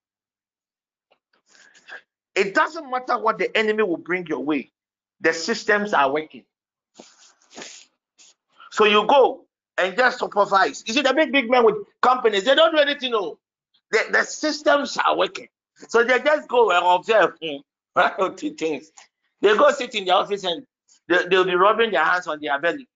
It 2.35 2.55
doesn't 2.55 2.91
matter 2.91 3.19
what 3.19 3.39
the 3.39 3.57
enemy 3.57 3.83
will 3.83 3.97
bring 3.97 4.27
your 4.27 4.41
way. 4.41 4.71
The 5.21 5.33
systems 5.33 5.95
are 5.95 6.13
working. 6.13 6.45
So 8.73 8.85
you 8.85 9.07
go 9.07 9.47
and 9.79 9.97
just 9.97 10.19
supervise. 10.21 10.85
You 10.87 10.95
see, 10.95 11.03
the 11.03 11.15
big, 11.15 11.33
big 11.33 11.51
men 11.51 11.65
with 11.65 11.77
companies, 12.03 12.45
they 12.45 12.55
don't 12.55 12.73
do 12.75 12.79
anything. 12.81 13.13
No, 13.13 13.39
the, 13.91 14.01
the 14.13 14.23
systems 14.25 14.99
are 14.99 15.17
working. 15.17 15.49
So 15.77 16.05
they 16.05 16.21
just 16.21 16.49
go 16.49 16.71
and 16.73 16.85
observe 16.87 17.35
hmm, 17.43 18.35
two 18.37 18.53
things. 18.55 18.91
They 19.43 19.57
go 19.57 19.71
sit 19.73 19.95
in 19.95 20.07
the 20.07 20.13
office 20.13 20.45
and 20.45 20.67
they, 21.09 21.27
they'll 21.29 21.45
be 21.45 21.55
rubbing 21.57 21.93
their 21.93 22.05
hands 22.05 22.27
on 22.27 22.41
their 22.41 22.61
belly 22.61 22.89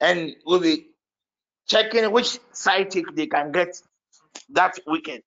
and 0.00 0.34
will 0.46 0.60
be 0.60 0.88
checking 1.68 2.10
which 2.12 2.38
sidekick 2.54 3.16
they 3.16 3.26
can 3.26 3.52
get 3.52 3.80
that 4.50 4.78
weekend. 4.86 5.22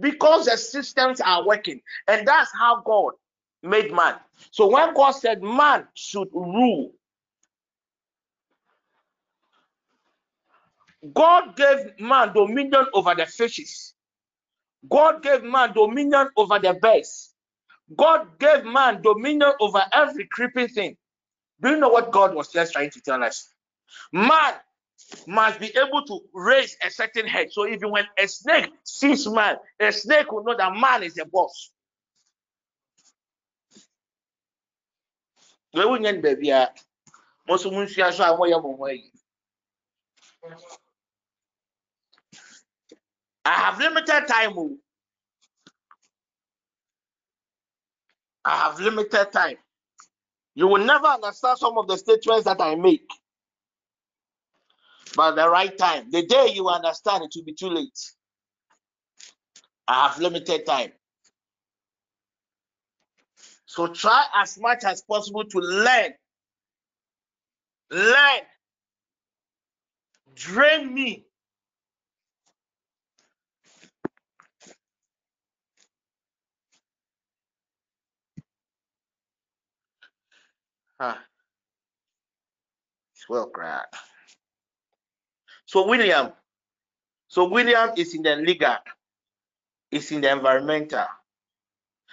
Because 0.00 0.46
the 0.46 0.58
systems 0.58 1.20
are 1.20 1.46
working. 1.46 1.80
And 2.08 2.26
that's 2.28 2.52
how 2.58 2.82
God 2.84 3.14
made 3.62 3.92
man. 3.92 4.16
So 4.52 4.68
when 4.68 4.94
God 4.94 5.12
said 5.12 5.42
man 5.42 5.88
should 5.94 6.28
rule, 6.34 6.92
God 11.14 11.56
gave 11.56 12.00
man 12.00 12.34
dominion 12.34 12.86
over 12.94 13.14
the 13.16 13.26
fishes. 13.26 13.94
God 14.90 15.22
gave 15.22 15.44
man 15.44 15.72
dominion 15.74 16.28
over 16.36 16.58
the 16.58 16.74
birds. 16.74 17.34
God 17.96 18.38
gave 18.38 18.64
man 18.64 19.02
dominion 19.02 19.52
over 19.60 19.82
every 19.92 20.26
creeping 20.30 20.68
thing. 20.68 20.96
Do 21.62 21.70
you 21.70 21.76
know 21.78 21.90
what 21.90 22.12
God 22.12 22.34
was 22.34 22.52
just 22.52 22.72
trying 22.74 22.90
to 22.90 23.00
tell 23.00 23.22
us? 23.24 23.48
Man 24.12 24.54
must 25.26 25.60
be 25.60 25.68
able 25.76 26.04
to 26.06 26.20
raise 26.34 26.76
a 26.86 26.90
certain 26.90 27.26
head. 27.26 27.52
So 27.52 27.66
even 27.68 27.90
when 27.92 28.06
a 28.18 28.28
snake 28.28 28.70
sees 28.84 29.28
man, 29.28 29.56
a 29.80 29.92
snake 29.92 30.32
will 30.32 30.44
know 30.44 30.56
that 30.56 30.74
man 30.76 31.02
is 31.04 31.14
the 31.14 31.26
boss. 31.26 31.70
wei 35.74 35.84
wonya 35.86 36.12
no 36.12 36.22
baabiara 36.22 36.74
mo 37.46 37.54
nso 37.56 37.70
monsua 37.70 38.12
so 38.12 38.24
a 38.24 38.36
moyɛ 38.38 38.62
mo 38.62 38.76
ho 38.76 38.84
ayi 38.86 39.12
I 43.46 43.54
have 43.54 43.80
limited 43.80 44.28
time. 44.28 44.54
oh. 44.58 44.78
I 48.44 48.56
have 48.58 48.80
limited 48.80 49.32
time. 49.32 49.56
You 50.54 50.68
will 50.68 50.84
never 50.84 51.06
understand 51.06 51.58
some 51.58 51.78
of 51.78 51.88
the 51.88 51.98
statements 51.98 52.44
that 52.44 52.60
I 52.60 52.76
make. 52.76 53.08
But 55.16 55.36
the 55.36 55.48
right 55.50 55.76
time, 55.76 56.10
the 56.10 56.26
day 56.26 56.52
you 56.54 56.68
understand, 56.68 57.24
it 57.24 57.32
will 57.36 57.44
be 57.44 57.54
too 57.54 57.68
late. 57.70 57.98
I 59.88 60.08
have 60.08 60.18
limited 60.20 60.66
time. 60.66 60.92
So 63.66 63.88
try 63.88 64.26
as 64.36 64.58
much 64.60 64.84
as 64.84 65.02
possible 65.02 65.44
to 65.44 65.58
learn. 65.58 66.12
Learn. 67.92 68.40
Drain 70.34 70.94
me. 70.94 71.25
Well. 80.98 81.18
So 85.66 85.86
William, 85.88 86.32
so 87.28 87.48
William 87.48 87.90
is 87.96 88.14
in 88.14 88.22
the 88.22 88.36
legal, 88.36 88.76
is 89.90 90.12
in 90.12 90.20
the 90.20 90.30
environmental. 90.30 91.06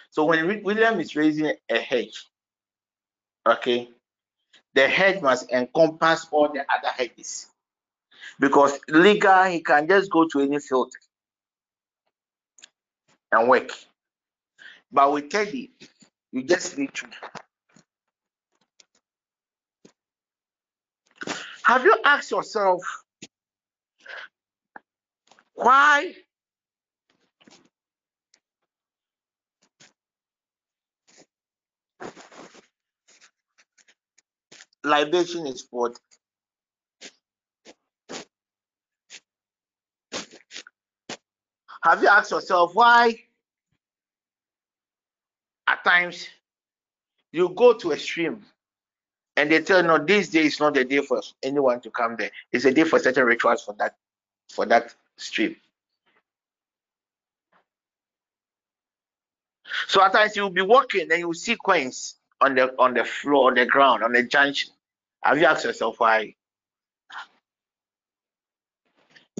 So 0.09 0.25
when 0.25 0.63
William 0.63 0.99
is 0.99 1.15
raising 1.15 1.53
a 1.69 1.79
hedge, 1.79 2.27
okay, 3.47 3.89
the 4.73 4.87
hedge 4.87 5.21
must 5.21 5.51
encompass 5.51 6.27
all 6.31 6.49
the 6.51 6.61
other 6.61 6.89
hedges. 6.97 7.47
Because 8.39 8.79
legal, 8.87 9.43
he 9.45 9.61
can 9.61 9.87
just 9.87 10.09
go 10.11 10.27
to 10.27 10.41
any 10.41 10.59
field 10.59 10.91
and 13.31 13.47
work. 13.47 13.69
But 14.91 15.11
with 15.13 15.29
Teddy, 15.29 15.71
you 16.31 16.43
just 16.43 16.77
need 16.77 16.93
to. 16.95 17.07
Have 21.65 21.85
you 21.85 21.95
asked 22.05 22.31
yourself 22.31 22.81
why 25.53 26.13
libation 34.83 35.47
is 35.47 35.63
poured? 35.63 35.93
Have 41.83 42.01
you 42.01 42.09
asked 42.09 42.31
yourself 42.31 42.75
why 42.75 43.19
at 45.67 45.83
times 45.83 46.27
you 47.31 47.49
go 47.49 47.73
to 47.73 47.95
stream 47.97 48.45
and 49.35 49.51
they 49.51 49.61
tell 49.61 49.81
you 49.81 49.87
no, 49.87 49.97
this 49.97 50.29
day 50.29 50.45
is 50.45 50.59
not 50.59 50.73
the 50.75 50.85
day 50.85 51.01
for 51.01 51.21
anyone 51.41 51.81
to 51.81 51.89
come 51.91 52.15
there. 52.17 52.31
It's 52.51 52.65
a 52.65 52.73
day 52.73 52.83
for 52.83 52.99
certain 52.99 53.25
rituals 53.25 53.63
for 53.63 53.73
that 53.79 53.95
for 54.49 54.65
that 54.67 54.93
stream. 55.17 55.55
So 59.87 60.03
at 60.03 60.13
times 60.13 60.35
you'll 60.35 60.49
be 60.51 60.61
walking 60.61 61.11
and 61.11 61.19
you'll 61.19 61.33
see 61.33 61.55
coins 61.55 62.15
on 62.41 62.55
the 62.55 62.73
on 62.79 62.93
the 62.93 63.05
floor, 63.05 63.49
on 63.49 63.55
the 63.55 63.65
ground, 63.65 64.03
on 64.03 64.11
the 64.11 64.23
junction. 64.23 64.71
Have 65.23 65.39
you 65.39 65.45
asked 65.45 65.65
yourself 65.65 65.99
why? 65.99 66.35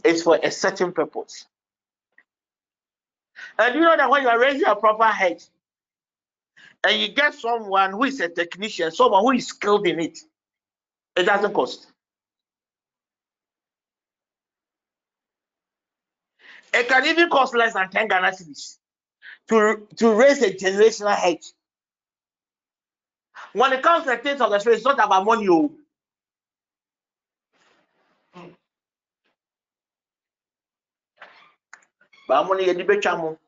It's 0.03 0.23
for 0.23 0.39
a 0.41 0.51
certain 0.51 0.91
purpose. 0.91 1.45
And 3.59 3.75
you 3.75 3.81
know 3.81 3.95
that 3.95 4.09
when 4.09 4.23
you 4.23 4.29
are 4.29 4.39
raising 4.39 4.65
a 4.67 4.75
proper 4.75 5.05
hedge 5.05 5.43
and 6.85 7.01
you 7.01 7.09
get 7.09 7.33
someone 7.35 7.91
who 7.91 8.03
is 8.05 8.19
a 8.19 8.29
technician, 8.29 8.91
someone 8.91 9.23
who 9.23 9.31
is 9.31 9.47
skilled 9.47 9.87
in 9.87 9.99
it, 9.99 10.19
it 11.15 11.23
doesn't 11.23 11.53
cost. 11.53 11.87
It 16.73 16.87
can 16.87 17.05
even 17.07 17.29
cost 17.29 17.55
less 17.55 17.73
than 17.73 17.89
10 17.89 18.07
Ghana 18.07 18.29
cedis 18.29 18.77
to, 19.49 19.87
to 19.97 20.13
raise 20.13 20.41
a 20.41 20.53
generational 20.53 21.15
hedge. 21.15 21.45
When 23.53 23.73
it 23.73 23.83
comes 23.83 24.05
to 24.05 24.17
things 24.17 24.41
of 24.41 24.51
the 24.51 24.59
spirit, 24.59 24.77
it's 24.77 24.85
not 24.85 24.95
about 25.03 25.25
money. 25.25 25.47
oh. 25.49 25.71
But 32.27 32.45
money 32.47 32.65
yɛde 32.65 32.85
bɛtwa 32.87 33.17
mo. 33.19 33.39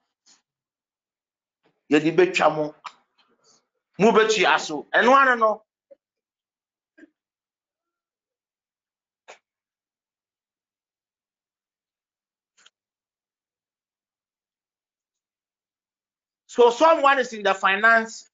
Yɛde 1.92 2.16
bɛtwa 4.00 4.06
mo. 4.06 4.12
Mo 4.12 4.20
bɛtua 4.20 4.60
so. 4.60 4.88
Ɛno 4.93 5.14
ano 5.16 5.36
no. 5.36 5.64
So 16.48 16.72
someone 16.72 17.20
is 17.20 17.34
in 17.34 17.43
the 17.43 17.54
finance 17.54 18.30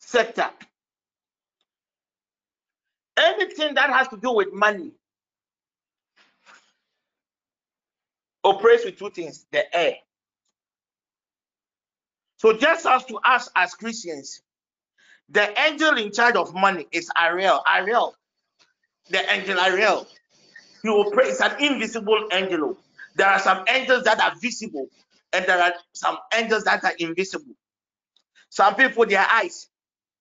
sector. 0.00 0.50
Anything 3.16 3.74
that 3.74 3.90
has 3.90 4.08
to 4.08 4.16
do 4.16 4.32
with 4.32 4.52
money 4.52 4.92
operates 8.44 8.84
with 8.84 8.98
two 8.98 9.10
things: 9.10 9.46
the 9.52 9.76
air. 9.76 9.96
So 12.44 12.52
just 12.52 12.84
as 12.84 13.06
to 13.06 13.18
us 13.24 13.48
as 13.56 13.72
Christians, 13.72 14.42
the 15.30 15.58
angel 15.58 15.96
in 15.96 16.12
charge 16.12 16.36
of 16.36 16.52
money 16.52 16.86
is 16.92 17.10
Ariel. 17.18 17.62
Ariel, 17.66 18.14
the 19.08 19.32
angel 19.32 19.58
Ariel. 19.58 20.06
He 20.82 20.90
operates 20.90 21.40
an 21.40 21.58
invisible 21.58 22.28
angel. 22.30 22.76
There 23.16 23.26
are 23.26 23.38
some 23.38 23.64
angels 23.66 24.04
that 24.04 24.20
are 24.20 24.34
visible, 24.42 24.88
and 25.32 25.46
there 25.46 25.58
are 25.58 25.72
some 25.94 26.18
angels 26.34 26.64
that 26.64 26.84
are 26.84 26.92
invisible. 26.98 27.54
Some 28.50 28.74
people, 28.74 29.06
their 29.06 29.26
eyes, 29.26 29.66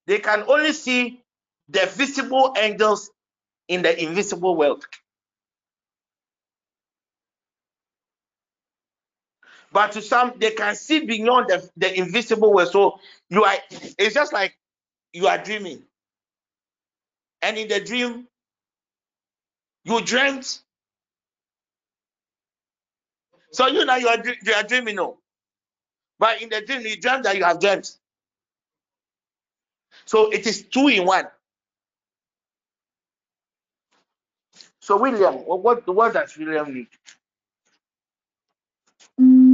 they 0.07 0.19
can 0.19 0.45
only 0.47 0.71
see 0.71 1.21
the 1.67 1.87
visible 1.87 2.53
angels 2.57 3.11
in 3.67 3.81
the 3.81 4.01
invisible 4.01 4.55
world. 4.55 4.85
But 9.73 9.93
to 9.93 10.03
some, 10.03 10.33
they 10.39 10.51
can 10.51 10.75
see 10.75 11.05
beyond 11.05 11.49
the, 11.49 11.69
the 11.77 11.97
invisible 11.99 12.53
world. 12.53 12.71
So 12.71 12.99
you 13.29 13.45
are, 13.45 13.55
it's 13.99 14.15
just 14.15 14.33
like 14.33 14.55
you 15.13 15.27
are 15.27 15.39
dreaming. 15.39 15.83
And 17.41 17.57
in 17.57 17.67
the 17.69 17.81
dream, 17.81 18.27
you 19.85 20.01
dreamt. 20.01 20.61
So 23.51 23.67
you 23.67 23.85
know 23.85 23.95
you 23.95 24.07
are, 24.09 24.17
you 24.43 24.53
are 24.53 24.63
dreaming, 24.63 24.97
no. 24.97 25.17
But 26.19 26.41
in 26.41 26.49
the 26.49 26.61
dream, 26.61 26.81
you 26.81 26.99
dreamt 26.99 27.23
that 27.25 27.37
you 27.37 27.43
have 27.45 27.59
dreamt. 27.59 27.97
So 30.05 30.31
it 30.31 30.47
is 30.47 30.63
two 30.63 30.89
in 30.89 31.05
one. 31.05 31.27
So 34.81 34.97
William, 34.97 35.35
what 35.45 35.63
what, 35.63 36.13
does 36.13 36.37
William 36.37 36.73
need? 36.73 36.87
Mm. 39.21 39.52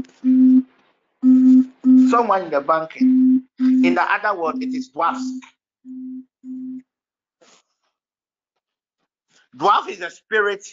Someone 2.10 2.43
in 2.43 2.49
the 2.49 2.62
banking. 2.62 3.43
In 3.60 3.95
the 3.95 4.01
other 4.01 4.39
world, 4.39 4.64
it 4.64 4.74
is 4.74 4.91
dwarf. 4.91 5.18
Dwarf 9.55 9.89
is 9.89 10.01
a 10.01 10.10
spirit 10.10 10.66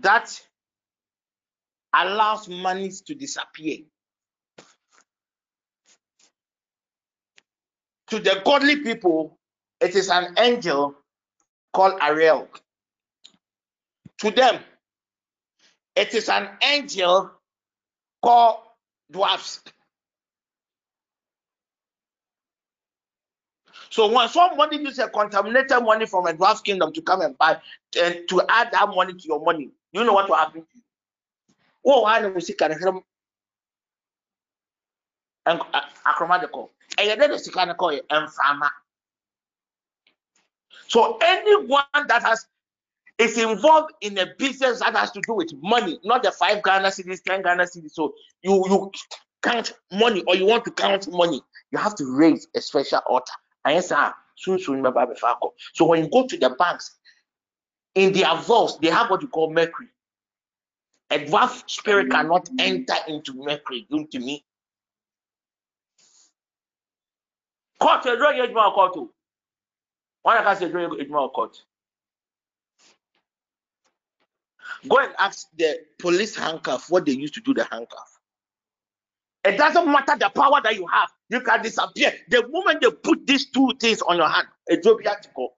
that 0.00 0.40
allows 1.94 2.48
monies 2.48 3.02
to 3.02 3.14
disappear. 3.14 3.78
To 8.08 8.18
the 8.18 8.42
godly 8.44 8.76
people, 8.76 9.38
it 9.80 9.94
is 9.94 10.10
an 10.10 10.34
angel 10.38 10.94
called 11.72 11.98
Ariel. 12.02 12.48
To 14.18 14.30
them, 14.30 14.60
it 15.96 16.14
is 16.14 16.28
an 16.28 16.48
angel 16.62 17.30
called 18.24 18.60
dwarfs. 19.10 19.60
So 23.90 24.10
when 24.10 24.28
somebody 24.28 24.78
uses 24.78 24.98
a 24.98 25.08
contaminated 25.08 25.82
money 25.82 26.06
from 26.06 26.26
a 26.26 26.32
dwarf 26.32 26.64
kingdom 26.64 26.92
to 26.94 27.02
come 27.02 27.20
and 27.20 27.36
buy 27.38 27.58
and 28.00 28.26
to 28.28 28.42
add 28.48 28.72
that 28.72 28.88
money 28.88 29.12
to 29.12 29.28
your 29.28 29.44
money, 29.44 29.70
you 29.92 30.02
know 30.04 30.14
what 30.14 30.28
will 30.28 30.36
happen 30.36 30.62
to 30.62 30.68
you? 30.74 30.82
Oh, 31.84 32.06
I 32.06 32.20
know 32.20 32.30
we 32.30 32.40
see 32.40 32.54
kind 32.54 32.72
of 32.72 33.02
akroma 35.46 36.40
de 36.40 36.46
kɔ 36.48 36.68
ɛyɛ 36.96 37.14
dɛ 37.20 37.28
de 37.28 37.38
sika 37.38 37.66
no 37.66 37.74
kɔ 37.74 38.00
yɛ 38.00 38.70
so 40.88 41.18
anyone 41.18 42.06
that 42.08 42.22
has 42.22 42.46
is 43.18 43.38
involved 43.38 43.92
in 44.00 44.18
a 44.18 44.26
business 44.38 44.80
that 44.80 44.96
has 44.96 45.10
to 45.12 45.20
do 45.26 45.34
with 45.34 45.52
money, 45.62 45.98
not 46.04 46.22
the 46.22 46.32
five 46.32 46.62
Ghana 46.62 46.88
cedis, 46.88 47.22
ten 47.22 47.42
Ghana 47.42 47.64
cedis. 47.64 47.92
So 47.92 48.14
you 48.42 48.64
you 48.68 48.90
count 49.42 49.74
money 49.92 50.22
or 50.26 50.34
you 50.34 50.46
want 50.46 50.64
to 50.64 50.70
count 50.70 51.10
money, 51.12 51.40
you 51.70 51.78
have 51.78 51.94
to 51.96 52.04
raise 52.16 52.48
a 52.56 52.60
special 52.60 53.00
altar. 53.08 53.32
Yes, 53.66 53.88
sir, 53.88 54.12
soon 54.36 54.58
soon 54.58 54.84
So 55.74 55.84
when 55.86 56.04
you 56.04 56.10
go 56.10 56.26
to 56.26 56.36
the 56.36 56.50
banks, 56.50 56.96
in 57.94 58.12
their 58.12 58.34
vaults, 58.36 58.76
they 58.78 58.88
have 58.90 59.10
what 59.10 59.22
you 59.22 59.28
call 59.28 59.52
mercury. 59.52 59.88
A 61.10 61.18
dwarf 61.18 61.68
spirit 61.70 62.10
cannot 62.10 62.48
enter 62.58 62.94
into 63.06 63.34
mercury, 63.34 63.86
Don't 63.90 64.10
to 64.10 64.18
me. 64.18 64.44
Court, 67.80 68.04
a 68.06 68.16
drug 68.16 68.74
court. 68.74 68.92
Oh. 68.96 69.10
One 70.22 70.38
I 70.38 70.42
can 70.42 70.56
say 70.56 70.68
drug 70.70 71.32
court. 71.32 71.56
Go 74.88 74.98
and 74.98 75.12
ask 75.18 75.48
the 75.56 75.80
police 75.98 76.34
handcuff 76.36 76.90
what 76.90 77.06
they 77.06 77.12
used 77.12 77.34
to 77.34 77.40
do 77.40 77.54
the 77.54 77.64
handcuff. 77.64 78.18
It 79.44 79.58
doesn't 79.58 79.86
matter 79.86 80.16
the 80.18 80.30
power 80.30 80.60
that 80.62 80.74
you 80.74 80.86
have, 80.86 81.10
you 81.28 81.40
can 81.40 81.62
disappear. 81.62 82.14
The 82.28 82.48
moment 82.48 82.80
they 82.80 82.90
put 82.90 83.26
these 83.26 83.50
two 83.50 83.72
things 83.78 84.00
on 84.00 84.16
your 84.16 84.28
hand, 84.28 84.48
it 84.66 84.84
will 84.84 84.96
be 84.96 85.04
to 85.04 85.28
go. 85.36 85.52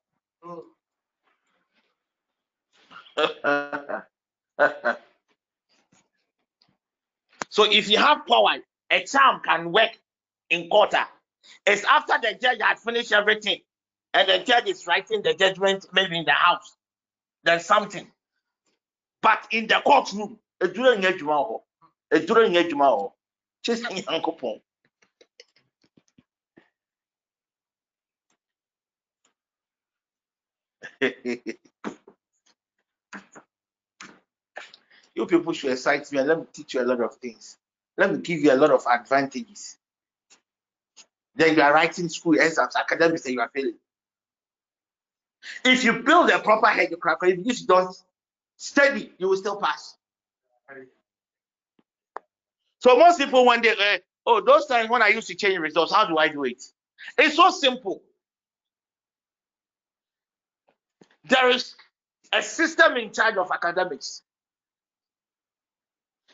so 7.49 7.65
if 7.65 7.89
you 7.89 7.99
have 7.99 8.27
power, 8.27 8.57
a 8.91 9.05
charm 9.05 9.41
can 9.45 9.73
work 9.73 9.97
in 10.51 10.69
court. 10.69 10.95
It's 11.65 11.85
after 11.85 12.15
the 12.21 12.37
judge 12.41 12.61
had 12.61 12.79
finished 12.79 13.13
everything 13.13 13.61
and 14.13 14.29
the 14.29 14.39
judge 14.45 14.67
is 14.69 14.87
writing 14.87 15.23
the 15.23 15.35
judgment 15.35 15.87
maybe 15.93 16.19
in 16.19 16.25
the 16.25 16.33
house. 16.33 16.77
Then 17.45 17.61
something 17.61 18.11
but 19.27 19.43
in 19.51 19.67
the 19.67 19.83
courtroom 19.85 20.39
eduro 20.65 20.91
nyɛ 20.95 21.09
adwuma 21.13 21.37
hɔ 21.49 21.57
eduro 22.17 22.43
nyɛ 22.49 22.61
adwuma 22.65 22.87
hɔ 22.95 23.13
kye 23.65 23.75
sɛ 23.75 23.89
nyankopɔn 23.95 24.57
you 35.17 35.27
people 35.27 35.53
should 35.53 35.73
excite 35.73 36.11
me 36.13 36.19
and 36.19 36.29
let 36.29 36.39
me 36.39 36.47
teach 36.53 36.75
you 36.75 36.83
a 36.83 36.85
lot 36.85 37.01
of 37.01 37.17
things. 37.17 37.57
Let 37.99 38.13
me 38.13 38.19
give 38.21 38.41
you 38.41 38.53
a 38.53 38.55
lot 38.63 38.71
of 38.71 38.85
advantages. 38.87 39.77
Then 41.35 41.57
you 41.57 41.63
are 41.63 41.73
writing 41.73 42.09
school 42.09 42.35
exams, 42.35 42.77
academics, 42.77 43.25
and 43.25 43.35
you 43.35 43.41
are 43.41 43.51
failing. 43.55 43.79
If 45.65 45.85
you 45.85 45.95
build 46.03 46.31
a 46.31 46.39
proper 46.39 46.69
head, 46.69 46.91
you 46.91 46.97
crack. 46.97 47.19
if 47.23 47.39
you 47.45 47.67
don't 47.67 47.97
steady, 48.57 49.13
you 49.19 49.29
will 49.29 49.37
still 49.37 49.57
pass. 49.57 49.97
So 52.81 52.97
most 52.97 53.19
people 53.19 53.47
when 53.47 53.63
they 53.63 53.71
uh, 53.71 53.99
oh 54.27 54.41
those 54.41 54.67
times 54.67 54.91
when 54.91 55.03
I 55.03 55.09
used 55.09 55.29
to 55.29 55.35
change 55.35 55.59
results, 55.59 55.93
how 55.93 56.07
do 56.07 56.19
I 56.19 56.29
do 56.29 56.45
it? 56.45 56.63
It's 57.19 57.37
so 57.37 57.51
simple. 57.51 58.03
There 61.25 61.51
is 61.51 61.75
a 62.33 62.43
system 62.43 62.97
in 62.97 63.13
charge 63.13 63.37
of 63.37 63.51
academics. 63.53 64.23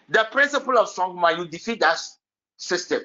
The 0.09 0.27
principle 0.31 0.79
of 0.79 0.89
strong 0.89 1.16
mind, 1.16 1.39
you 1.39 1.49
defeat 1.49 1.81
that 1.81 1.99
system. 2.57 3.01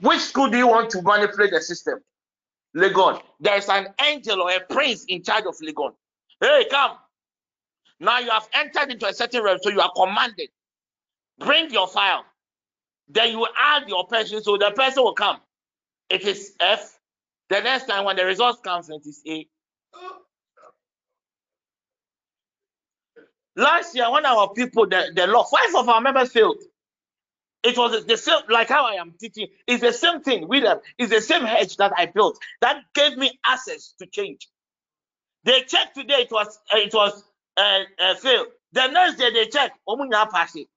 Which 0.00 0.20
school 0.20 0.50
do 0.50 0.58
you 0.58 0.68
want 0.68 0.90
to 0.90 1.02
manipulate 1.02 1.52
the 1.52 1.60
system? 1.62 2.00
Legon. 2.76 3.22
There 3.40 3.56
is 3.56 3.68
an 3.68 3.88
angel 4.04 4.42
or 4.42 4.50
a 4.50 4.60
prince 4.60 5.04
in 5.08 5.22
charge 5.22 5.44
of 5.46 5.56
Legon. 5.58 5.92
Hey, 6.40 6.66
come. 6.70 6.98
Now 8.00 8.20
you 8.20 8.30
have 8.30 8.48
entered 8.54 8.92
into 8.92 9.06
a 9.06 9.14
certain 9.14 9.42
realm, 9.42 9.58
so 9.62 9.70
you 9.70 9.80
are 9.80 9.92
commanded. 9.96 10.50
Bring 11.38 11.70
your 11.72 11.88
file. 11.88 12.24
Then 13.08 13.32
you 13.32 13.46
add 13.58 13.88
your 13.88 14.06
person, 14.06 14.42
so 14.42 14.58
the 14.58 14.72
person 14.72 15.04
will 15.04 15.14
come. 15.14 15.38
It 16.10 16.22
is 16.22 16.52
F. 16.60 16.98
The 17.50 17.60
next 17.62 17.86
time 17.86 18.04
when 18.04 18.16
the 18.16 18.24
results 18.26 18.60
comes, 18.62 18.90
it 18.90 19.02
is 19.06 19.22
A. 19.28 19.46
Last 23.56 23.94
year, 23.96 24.10
one 24.10 24.26
of 24.26 24.38
our 24.38 24.52
people, 24.54 24.88
the, 24.88 25.12
the 25.14 25.26
law, 25.26 25.44
five 25.44 25.74
of 25.76 25.88
our 25.88 26.00
members 26.00 26.32
failed. 26.32 26.62
It 27.64 27.78
was 27.78 28.06
the 28.06 28.16
same, 28.16 28.40
like 28.50 28.68
how 28.70 28.86
I 28.86 28.94
am 28.94 29.14
teaching. 29.20 29.48
It's 29.66 29.82
the 29.82 29.92
same 29.92 30.22
thing 30.22 30.48
with 30.48 30.64
them. 30.64 30.80
It's 30.98 31.10
the 31.12 31.20
same 31.22 31.44
hedge 31.44 31.76
that 31.76 31.92
I 31.96 32.06
built 32.06 32.38
that 32.62 32.78
gave 32.94 33.18
me 33.18 33.38
access 33.46 33.94
to 34.00 34.06
change. 34.06 34.48
They 35.44 35.62
checked 35.62 35.96
today. 35.96 36.22
It 36.22 36.32
was 36.32 36.58
it 36.74 36.94
was 36.94 37.24
uh, 37.56 37.80
uh, 38.00 38.14
fail. 38.16 38.46
The 38.72 38.88
next 38.88 39.18
day 39.18 39.30
they 39.32 39.46
check, 39.48 39.72
Omunya 39.88 40.30
pass 40.30 40.56
it. 40.56 40.68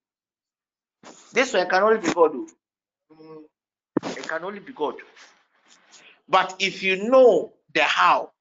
This 1.33 1.53
one 1.53 1.69
can 1.69 1.83
only 1.83 1.99
be 1.99 2.13
God. 2.13 2.33
It 4.03 4.27
can 4.27 4.43
only 4.43 4.59
be 4.59 4.73
God. 4.73 4.95
But 6.29 6.55
if 6.59 6.83
you 6.83 7.09
know 7.09 7.53
the 7.73 7.83
how, 7.83 8.31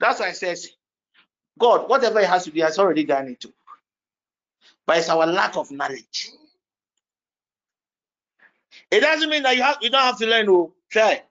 that's 0.00 0.20
why 0.20 0.28
I 0.28 0.32
says, 0.32 0.68
God, 1.58 1.88
whatever 1.88 2.20
He 2.20 2.26
has 2.26 2.44
to 2.44 2.50
do, 2.52 2.62
has 2.62 2.78
already 2.78 3.04
done 3.04 3.28
it 3.28 3.40
too. 3.40 3.52
But 4.86 4.98
it's 4.98 5.10
our 5.10 5.26
lack 5.26 5.56
of 5.56 5.72
knowledge. 5.72 6.30
It 8.90 9.00
doesn't 9.00 9.30
mean 9.30 9.44
that 9.44 9.56
you 9.56 9.62
have 9.62 9.78
you 9.82 9.90
don't 9.90 10.02
have 10.02 10.18
to 10.18 10.26
learn. 10.26 10.48
Oh, 10.50 10.74
try. 10.90 11.22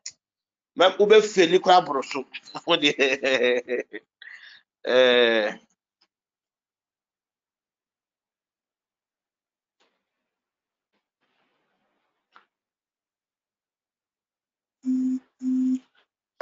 uh, 4.87 5.53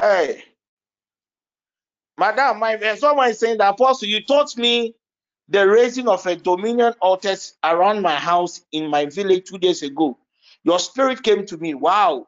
Hey, 0.01 0.43
Madam, 2.19 2.59
my 2.59 2.77
someone 2.95 3.29
is 3.31 3.39
saying 3.39 3.59
that 3.59 3.71
Apostle, 3.75 4.09
you 4.09 4.23
taught 4.23 4.57
me 4.57 4.95
the 5.49 5.67
raising 5.67 6.07
of 6.09 6.25
a 6.27 6.35
dominion 6.35 6.93
altars 7.01 7.55
around 7.63 8.01
my 8.01 8.15
house 8.15 8.61
in 8.71 8.89
my 8.89 9.07
village 9.07 9.45
two 9.49 9.59
days 9.59 9.83
ago. 9.83 10.17
Your 10.63 10.79
spirit 10.79 11.23
came 11.23 11.45
to 11.47 11.57
me. 11.57 11.75
Wow. 11.75 12.27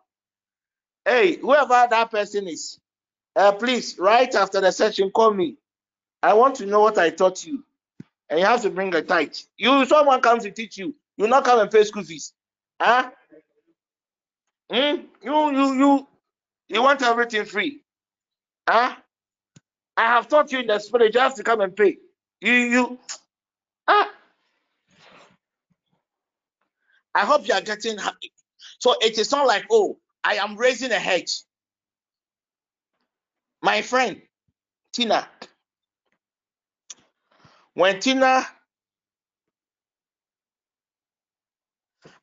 Hey, 1.06 1.38
whoever 1.38 1.88
that 1.90 2.12
person 2.12 2.48
is, 2.48 2.80
uh, 3.36 3.54
please, 3.54 3.98
right 4.00 4.34
after 4.36 4.62
the 4.62 4.72
session, 4.72 5.12
call 5.12 5.34
me. 5.34 5.58
I 6.26 6.34
want 6.34 6.56
to 6.56 6.66
know 6.66 6.80
what 6.82 6.98
I 6.98 7.12
taught 7.12 7.46
you. 7.46 7.64
And 8.32 8.40
you 8.40 8.46
have 8.48 8.64
to 8.64 8.72
bring 8.72 8.96
a 8.96 9.04
tithe. 9.04 9.36
You, 9.58 9.86
someone 9.86 10.22
comes 10.22 10.44
to 10.44 10.52
teach 10.52 10.76
you. 10.76 10.96
You 11.18 11.28
not 11.28 11.46
come 11.46 11.60
and 11.60 11.70
pay 11.70 11.84
school 11.84 12.04
fees. 12.04 12.34
Huh? 12.82 13.12
Hmm? 14.72 15.02
You, 15.22 15.52
you, 15.52 15.74
you, 15.76 16.08
you 16.70 16.82
want 16.82 17.04
everything 17.04 17.46
free. 17.46 17.82
Huh? 18.68 18.96
I 19.96 20.02
have 20.04 20.28
taught 20.28 20.52
you 20.52 20.60
in 20.62 20.68
the 20.68 20.80
spirit, 20.80 21.14
you 21.14 21.20
have 21.20 21.36
to 21.36 21.44
come 21.44 21.62
and 21.62 21.76
pay. 21.76 21.98
You, 22.42 22.54
you, 22.54 23.00
ah. 23.88 24.12
I 27.14 27.22
hope 27.22 27.48
you 27.48 27.54
are 27.54 27.62
getting 27.62 28.00
happy. 28.00 28.32
So 28.80 28.96
it 29.02 29.20
is 29.20 29.32
not 29.32 29.46
like, 29.46 29.66
oh, 29.72 30.00
I 30.24 30.36
am 30.38 30.58
raising 30.58 30.92
a 30.92 31.00
hedge. 31.00 31.44
My 33.62 33.84
friend, 33.84 34.22
Tina, 34.94 35.28
when 37.76 38.02
Tina 38.02 38.48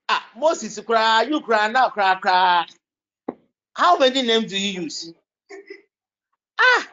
ah 0.08 0.26
Moses 0.36 0.78
cry, 0.80 1.24
you 1.24 1.40
cry 1.42 1.68
now, 1.68 1.90
cry, 1.90 2.16
cry. 2.16 2.66
How 3.74 3.98
many 3.98 4.22
names 4.22 4.50
do 4.52 4.58
you 4.60 4.82
use? 4.82 5.14
Ah, 6.60 6.88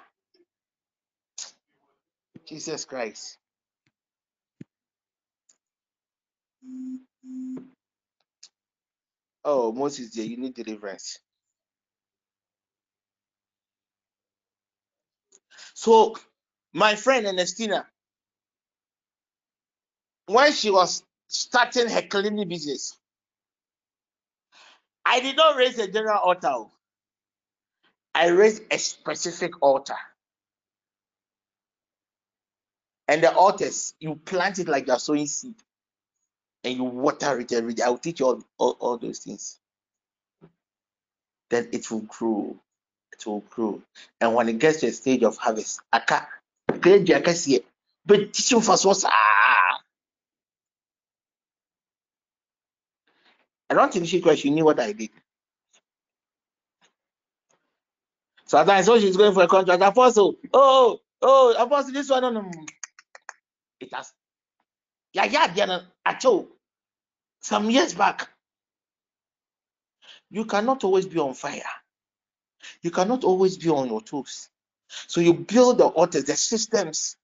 Jesus 2.48 2.86
Christ. 2.86 3.38
Oh, 9.46 9.72
Moses, 9.72 10.12
dear, 10.12 10.26
you 10.26 10.38
need 10.38 10.56
deliverance. 10.56 11.20
So, 15.76 16.16
my 16.74 16.96
friend 16.96 17.28
Ernestina, 17.28 17.88
when 20.30 20.54
she 20.54 20.72
was 20.72 21.04
starting 21.30 21.90
her 21.90 22.04
cleaning 22.04 22.50
business, 22.50 22.98
I 25.06 25.22
did 25.22 25.38
not 25.38 25.58
raise 25.58 25.80
a 25.80 25.88
general 25.88 26.20
altar. 26.20 26.66
I 28.16 28.28
raised 28.30 28.64
a 28.72 28.80
specific 28.80 29.54
altar. 29.62 29.98
And 33.08 33.24
the 33.24 33.34
altars, 33.34 33.96
you 34.00 34.16
plant 34.16 34.60
it 34.60 34.70
like 34.70 34.88
you're 34.88 35.00
sowing 35.00 35.28
seed. 35.28 35.56
and 36.66 36.76
you 36.78 36.86
water 36.86 37.40
it 37.40 37.54
every 37.54 37.76
day. 37.76 37.84
I'll 37.84 38.00
teach 38.00 38.22
you 38.22 38.28
all, 38.28 38.44
all, 38.60 38.78
all 38.80 38.98
those 39.00 39.20
things. 39.20 39.60
Then 41.50 41.70
it 41.74 41.90
will 41.92 42.02
grow. 42.02 42.58
It 43.14 43.26
will 43.28 43.42
grow. 43.50 43.82
And 44.22 44.36
when 44.36 44.50
it 44.50 44.60
gets 44.60 44.82
to 44.82 44.88
a 44.88 44.92
stage 44.92 45.24
of 45.24 45.38
harvest, 45.38 45.82
aka 45.94 46.24
see, 47.34 47.62
but 48.06 48.34
teach 48.34 48.52
you 48.52 48.62
first 48.62 48.86
what's 48.86 49.06
ah. 49.06 49.69
I 53.70 53.76
don't 53.76 53.94
think 53.94 54.08
she 54.08 54.22
question 54.22 54.56
knew 54.56 54.66
what 54.66 54.80
I 54.80 54.94
did. 54.94 55.12
Sometimes 58.46 58.86
so 58.88 59.00
she's 59.00 59.18
going 59.18 59.34
for 59.34 59.44
a 59.44 59.48
contract. 59.48 59.82
Apostle, 59.84 60.36
oh, 60.54 61.00
oh, 61.22 61.56
apostle, 61.58 61.94
this 61.94 62.10
one, 62.10 62.34
no. 62.34 62.52
It 63.82 63.94
has. 63.94 64.14
Yeah, 65.14 65.26
yeah, 65.26 65.54
yeah, 65.56 65.66
no, 65.66 65.82
some 67.42 67.70
years 67.72 67.94
back. 67.96 68.30
You 70.32 70.46
cannot 70.46 70.84
always 70.84 71.08
be 71.08 71.20
on 71.20 71.34
fire. 71.36 71.64
You 72.84 72.92
cannot 72.92 73.24
always 73.26 73.58
be 73.58 73.70
on 73.70 73.90
your 73.90 74.02
toes. 74.02 74.50
So 75.08 75.22
you 75.22 75.34
build 75.34 75.80
the 75.80 75.86
altars, 75.88 76.26
the 76.26 76.36
systems. 76.36 77.18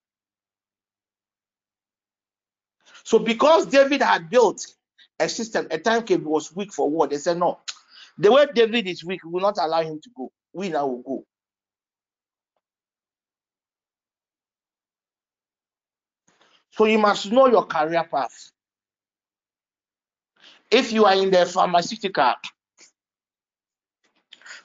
So 3.03 3.19
because 3.19 3.67
David 3.67 4.01
had 4.01 4.29
built 4.29 4.65
a 5.19 5.29
system, 5.29 5.67
a 5.71 5.77
time 5.77 6.03
was 6.23 6.55
weak 6.55 6.73
for 6.73 6.89
war. 6.89 7.07
They 7.07 7.17
said, 7.17 7.37
no, 7.37 7.59
the 8.17 8.31
way 8.31 8.47
David 8.53 8.87
is 8.87 9.03
weak, 9.03 9.23
we 9.23 9.31
will 9.31 9.41
not 9.41 9.57
allow 9.59 9.81
him 9.81 9.99
to 10.01 10.09
go. 10.15 10.31
We 10.53 10.69
now 10.69 10.87
will 10.87 11.01
go. 11.01 11.25
So 16.71 16.85
you 16.85 16.97
must 16.97 17.31
know 17.31 17.47
your 17.47 17.65
career 17.65 18.03
path. 18.03 18.51
If 20.69 20.91
you 20.91 21.05
are 21.05 21.13
in 21.13 21.31
the 21.31 21.45
pharmaceutical, 21.45 22.33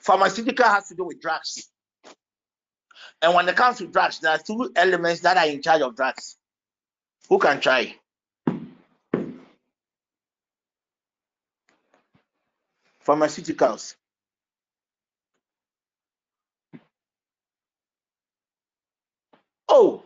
pharmaceutical 0.00 0.66
has 0.66 0.88
to 0.88 0.94
do 0.96 1.04
with 1.04 1.20
drugs. 1.20 1.68
And 3.22 3.34
when 3.34 3.48
it 3.48 3.54
comes 3.54 3.78
to 3.78 3.86
drugs, 3.86 4.18
there 4.18 4.32
are 4.32 4.38
two 4.38 4.72
elements 4.74 5.20
that 5.20 5.36
are 5.36 5.46
in 5.46 5.62
charge 5.62 5.82
of 5.82 5.94
drugs. 5.94 6.36
Who 7.28 7.38
can 7.38 7.60
try? 7.60 7.94
Pharmaceuticals. 13.10 13.96
Oh, 19.68 20.04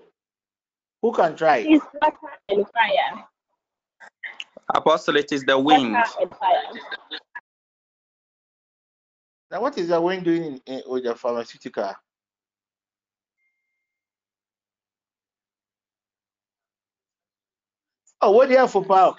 who 1.03 1.13
can 1.13 1.37
try? 1.37 1.59
It's 1.59 1.85
water 2.01 2.17
and 2.49 2.65
fire. 2.67 3.25
Apostle, 4.75 5.17
it 5.17 5.31
is 5.33 5.45
the 5.45 5.59
wind. 5.59 5.93
Water 5.93 6.11
and 6.23 6.31
fire. 6.31 7.21
Now, 9.51 9.61
what 9.61 9.77
is 9.77 9.89
the 9.89 10.01
wind 10.01 10.25
doing 10.25 10.45
in, 10.45 10.61
in, 10.67 10.83
with 10.87 11.05
the 11.05 11.15
pharmaceutical? 11.15 11.93
Oh, 18.23 18.31
what 18.31 18.47
do 18.47 18.53
you 18.53 18.61
have 18.61 18.71
for 18.71 18.83
power? 18.83 19.15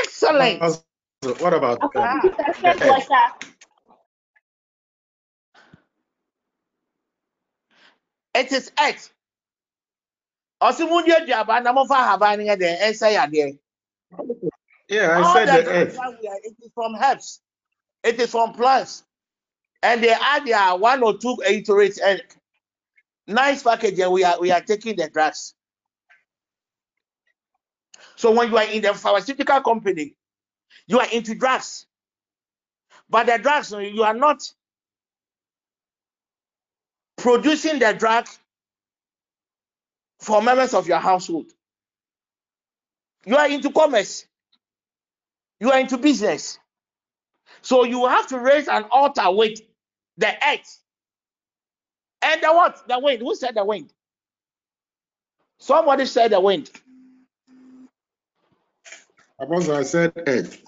Excellent. 0.00 0.82
What 1.22 1.54
about 1.54 1.84
Okay, 1.84 2.00
um, 2.02 2.32
the 2.62 2.74
earth? 2.82 3.10
water. 3.10 3.26
It 8.34 8.52
is 8.52 8.72
earth. 8.80 9.12
Ọsị 10.62 10.84
mụ 10.90 11.00
ndị 11.02 11.12
aduaba 11.18 11.60
na 11.64 11.72
mụ 11.76 11.82
fa 11.90 11.96
ahaban 12.04 12.40
yɛ 12.48 12.56
dɛ 12.62 12.70
ɛnsɛ 12.86 13.08
yadeɛ. 13.16 13.58
Yeah, 14.88 15.18
I 15.18 15.22
All 15.22 15.24
said 15.24 15.50
the 15.50 15.52
the 15.52 15.64
drugs 15.64 15.68
earth. 15.68 15.96
that 15.96 16.18
we 16.22 16.28
are, 16.28 16.38
it 16.44 16.56
is 16.62 16.70
from 16.74 16.94
herbs. 16.96 17.40
It 18.04 18.20
is 18.20 18.30
from 18.30 18.54
plants. 18.54 19.04
And 19.82 20.02
they 20.04 20.12
add 20.12 20.46
their 20.46 20.76
one 20.76 21.02
or 21.02 21.18
two 21.18 21.36
erythrates 21.46 22.00
and 22.04 22.22
nice 23.26 23.62
packaging. 23.62 24.10
We 24.12 24.24
are 24.24 24.40
we 24.40 24.52
are 24.52 24.62
taking 24.62 24.96
the 24.96 25.08
drugs. 25.10 25.54
So 28.16 28.32
when 28.32 28.50
you 28.50 28.58
are 28.58 28.64
in 28.64 28.82
the 28.82 28.94
pharmaceutical 28.94 29.60
company, 29.62 30.16
you 30.86 31.00
are 31.00 31.08
into 31.12 31.34
drugs. 31.34 31.86
But 33.10 33.26
the 33.26 33.38
drugs, 33.38 33.72
you 33.72 34.02
are 34.04 34.14
not 34.14 34.42
producing 37.16 37.78
the 37.78 37.92
drug 37.94 38.28
for 40.20 40.42
members 40.42 40.74
of 40.74 40.88
your 40.88 40.98
household. 40.98 41.52
You 43.26 43.36
are 43.36 43.48
into 43.48 43.70
commerce. 43.70 44.26
You 45.60 45.70
are 45.72 45.80
into 45.80 45.98
business. 45.98 46.58
So 47.62 47.84
you 47.84 48.06
have 48.06 48.28
to 48.28 48.38
raise 48.38 48.68
an 48.68 48.84
altar 48.90 49.30
with 49.30 49.60
the 50.18 50.28
earth. 50.28 50.80
And 52.22 52.42
the 52.42 52.48
what? 52.52 52.88
The 52.88 52.98
wind. 52.98 53.20
Who 53.22 53.34
said 53.34 53.54
the 53.56 53.64
wind? 53.64 53.92
Somebody 55.58 56.06
said 56.06 56.32
the 56.32 56.40
wind. 56.40 56.70
Apostle, 59.42 59.76
I 59.76 59.84
said 59.84 60.14
earth. 60.28 60.62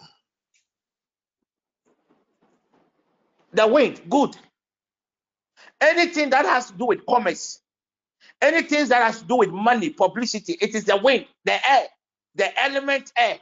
The 3.53 3.68
wind. 3.68 4.03
Good. 4.11 4.37
Anything 5.81 6.31
that 6.31 6.47
has 6.47 6.70
to 6.70 6.79
do 6.79 6.87
with 6.87 7.07
commerce, 7.07 7.61
anything 8.43 8.89
that 8.89 9.03
has 9.03 9.20
to 9.20 9.27
do 9.27 9.37
with 9.37 9.51
money, 9.51 9.91
publicity, 9.91 10.57
it 10.61 10.75
is 10.75 10.85
the 10.85 10.97
wind, 10.97 11.27
the 11.45 11.55
air, 11.70 11.87
the 12.37 12.62
element 12.62 13.12
air. 13.16 13.39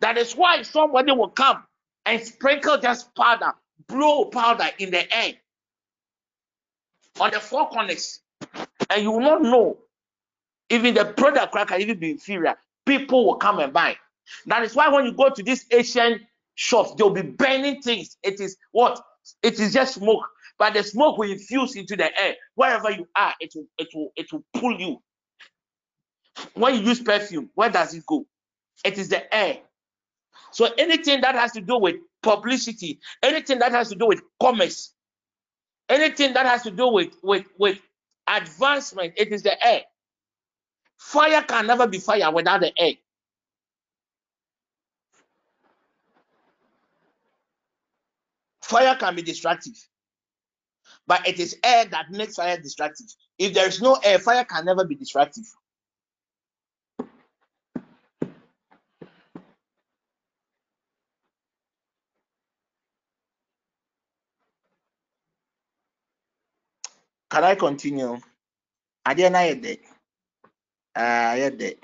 That 0.00 0.18
is 0.18 0.34
why 0.34 0.62
somebody 0.62 1.12
will 1.12 1.30
come 1.30 1.64
and 2.06 2.22
sprinkle 2.22 2.78
just 2.78 3.14
powder, 3.16 3.54
blow 3.88 4.26
powder 4.26 4.68
in 4.78 4.90
the 4.92 5.16
air 5.16 5.34
on 7.20 7.30
the 7.32 7.40
four 7.40 7.68
corners, 7.68 8.20
and 8.90 9.02
you 9.02 9.12
will 9.12 9.20
not 9.20 9.42
know. 9.42 9.78
Even 10.70 10.94
the 10.94 11.04
product 11.04 11.52
crack 11.52 11.68
can 11.68 11.80
even 11.82 11.98
be 11.98 12.12
inferior. 12.12 12.56
People 12.86 13.26
will 13.26 13.36
come 13.36 13.58
and 13.60 13.72
buy. 13.72 13.96
That 14.46 14.62
is 14.62 14.74
why 14.74 14.88
when 14.88 15.04
you 15.06 15.12
go 15.12 15.30
to 15.30 15.42
these 15.42 15.66
Asian 15.70 16.20
shops, 16.54 16.94
they'll 16.96 17.10
be 17.10 17.22
burning 17.22 17.82
things. 17.82 18.16
It 18.22 18.40
is 18.40 18.56
what? 18.72 19.00
It 19.42 19.60
is 19.60 19.72
just 19.72 19.94
smoke, 19.94 20.24
but 20.58 20.74
the 20.74 20.82
smoke 20.82 21.18
will 21.18 21.30
infuse 21.30 21.76
into 21.76 21.96
the 21.96 22.10
air. 22.20 22.36
Wherever 22.54 22.90
you 22.90 23.08
are, 23.16 23.34
it 23.40 23.52
will 23.54 23.66
it 23.78 23.88
will 23.94 24.12
it 24.16 24.32
will 24.32 24.44
pull 24.54 24.80
you. 24.80 25.02
When 26.54 26.74
you 26.74 26.80
use 26.82 27.00
perfume, 27.00 27.50
where 27.54 27.70
does 27.70 27.94
it 27.94 28.04
go? 28.06 28.26
It 28.84 28.98
is 28.98 29.08
the 29.08 29.32
air. 29.34 29.58
So 30.52 30.68
anything 30.78 31.20
that 31.22 31.34
has 31.34 31.52
to 31.52 31.60
do 31.60 31.78
with 31.78 31.96
publicity, 32.22 33.00
anything 33.22 33.58
that 33.60 33.72
has 33.72 33.90
to 33.90 33.94
do 33.96 34.06
with 34.06 34.22
commerce, 34.40 34.94
anything 35.88 36.34
that 36.34 36.46
has 36.46 36.62
to 36.64 36.70
do 36.70 36.88
with 36.88 37.14
with 37.22 37.46
with 37.58 37.80
advancement, 38.28 39.14
it 39.16 39.28
is 39.32 39.42
the 39.42 39.66
air. 39.66 39.82
Fire 41.02 41.42
can 41.42 41.66
never 41.66 41.86
be 41.88 41.98
fire 41.98 42.30
without 42.32 42.60
the 42.60 42.72
air. 42.80 42.94
Fire 48.62 48.96
can 48.96 49.14
be 49.16 49.22
destructive, 49.22 49.74
but 51.06 51.26
it 51.28 51.38
is 51.40 51.58
air 51.64 51.84
that 51.86 52.10
makes 52.10 52.36
fire 52.36 52.56
destructive. 52.56 53.06
If 53.38 53.52
there 53.52 53.66
is 53.68 53.82
no 53.82 53.96
air, 54.02 54.20
fire 54.20 54.44
can 54.44 54.64
never 54.64 54.84
be 54.84 54.94
destructive. 54.94 55.44
Can 67.30 67.44
I 67.44 67.54
continue? 67.56 68.18
Adeɛ 69.06 69.30
no 69.32 69.38
ayɛ 69.38 69.60
dɛ. 70.96 71.78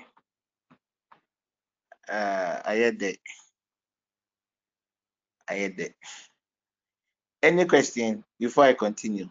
Ah, 2.08 2.62
Ayɛ 2.66 2.92
dɛ. 2.98 3.18
Ah, 5.48 5.54
dɛ. 5.76 5.94
Any 7.42 7.66
question 7.66 8.24
before 8.40 8.64
I 8.64 8.74
continue? 8.74 9.30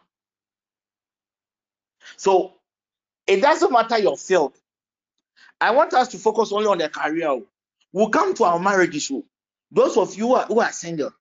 So 2.17 2.55
it 3.27 3.41
doesn't 3.41 3.71
matter 3.71 3.99
your 3.99 4.17
field. 4.17 4.55
I 5.61 5.71
want 5.71 5.93
us 5.93 6.09
to 6.09 6.17
focus 6.19 6.51
only 6.51 6.67
on 6.67 6.79
the 6.79 6.89
career. 6.89 7.41
We'll 7.93 8.09
come 8.09 8.33
to 8.35 8.45
our 8.45 8.59
marriage 8.59 8.95
issue 8.95 9.23
Those 9.71 9.97
of 9.97 10.15
you 10.15 10.27
who 10.29 10.35
are, 10.35 10.45
who 10.47 10.59
are 10.61 10.71
single, 10.71 11.11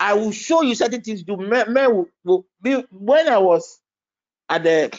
I 0.00 0.14
will 0.14 0.32
show 0.32 0.62
you 0.62 0.74
certain 0.74 1.02
things. 1.02 1.22
Do 1.24 1.36
men, 1.38 1.72
men 1.72 1.94
will, 1.94 2.08
will 2.24 2.46
be 2.62 2.74
when 2.92 3.28
I 3.28 3.38
was 3.38 3.80
at 4.48 4.64
the 4.64 4.98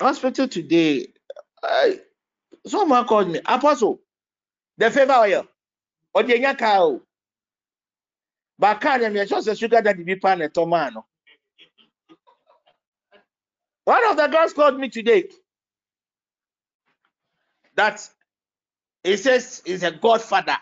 hospital 0.00 0.48
today. 0.48 1.08
I, 1.62 2.00
someone 2.66 3.06
called 3.06 3.30
me, 3.30 3.40
Apostle, 3.46 4.00
the 4.78 4.90
favor 4.90 5.14
oil, 5.14 5.46
or 6.14 6.24
the. 6.24 7.00
But 8.58 8.80
can't 8.80 9.02
just 9.30 9.48
a 9.48 9.56
sugar 9.56 9.82
that 9.82 10.04
be 10.04 10.16
pan 10.16 10.42
a 10.42 10.48
tomano. 10.50 11.04
One 13.84 14.10
of 14.10 14.16
the 14.16 14.28
girls 14.28 14.52
called 14.54 14.78
me 14.78 14.90
today. 14.90 15.28
that 17.76 18.08
he 19.04 19.16
says 19.18 19.62
is 19.66 19.82
a 19.82 19.90
godfather. 19.92 20.56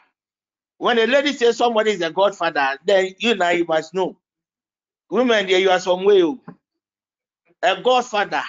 When 0.79 0.99
a 0.99 1.07
lady 1.07 1.33
says 1.35 1.59
somebody 1.59 1.93
is 1.93 2.03
a 2.03 2.11
godfather, 2.11 2.79
then 2.87 3.15
you 3.19 3.37
now 3.37 3.51
you 3.51 3.67
must 3.67 3.95
know. 3.95 4.19
Women, 5.11 5.47
there 5.47 5.61
you 5.61 5.71
are 5.71 5.81
some 5.81 6.05
way. 6.05 6.23
oh. 6.23 6.41
A 7.63 7.81
godfather 7.83 8.43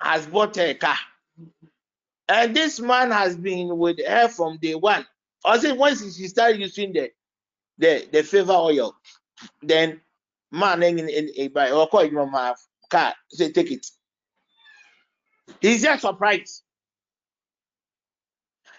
has 0.00 0.26
bought 0.26 0.56
a 0.58 0.74
car. 0.74 0.96
And 2.28 2.54
this 2.56 2.80
man 2.80 3.10
has 3.10 3.36
been 3.36 3.76
with 3.76 3.98
her 4.06 4.28
from 4.28 4.58
day 4.58 4.74
one. 4.74 5.06
I 5.44 5.58
say 5.58 5.72
once 5.72 6.00
she 6.16 6.28
started 6.28 6.60
using 6.60 6.92
the 6.92 7.10
the, 7.76 8.08
the 8.12 8.22
favor 8.22 8.52
oil, 8.52 8.94
then 9.62 10.00
man 10.50 10.82
in 10.82 11.08
in 11.08 11.52
by 11.52 11.70
or 11.70 11.88
call 11.88 12.04
your 12.04 12.30
man 12.30 12.54
car 12.88 13.14
say 13.30 13.50
take 13.52 13.70
it. 13.70 13.86
He's 15.60 15.82
just 15.82 16.02
surprised. 16.02 16.62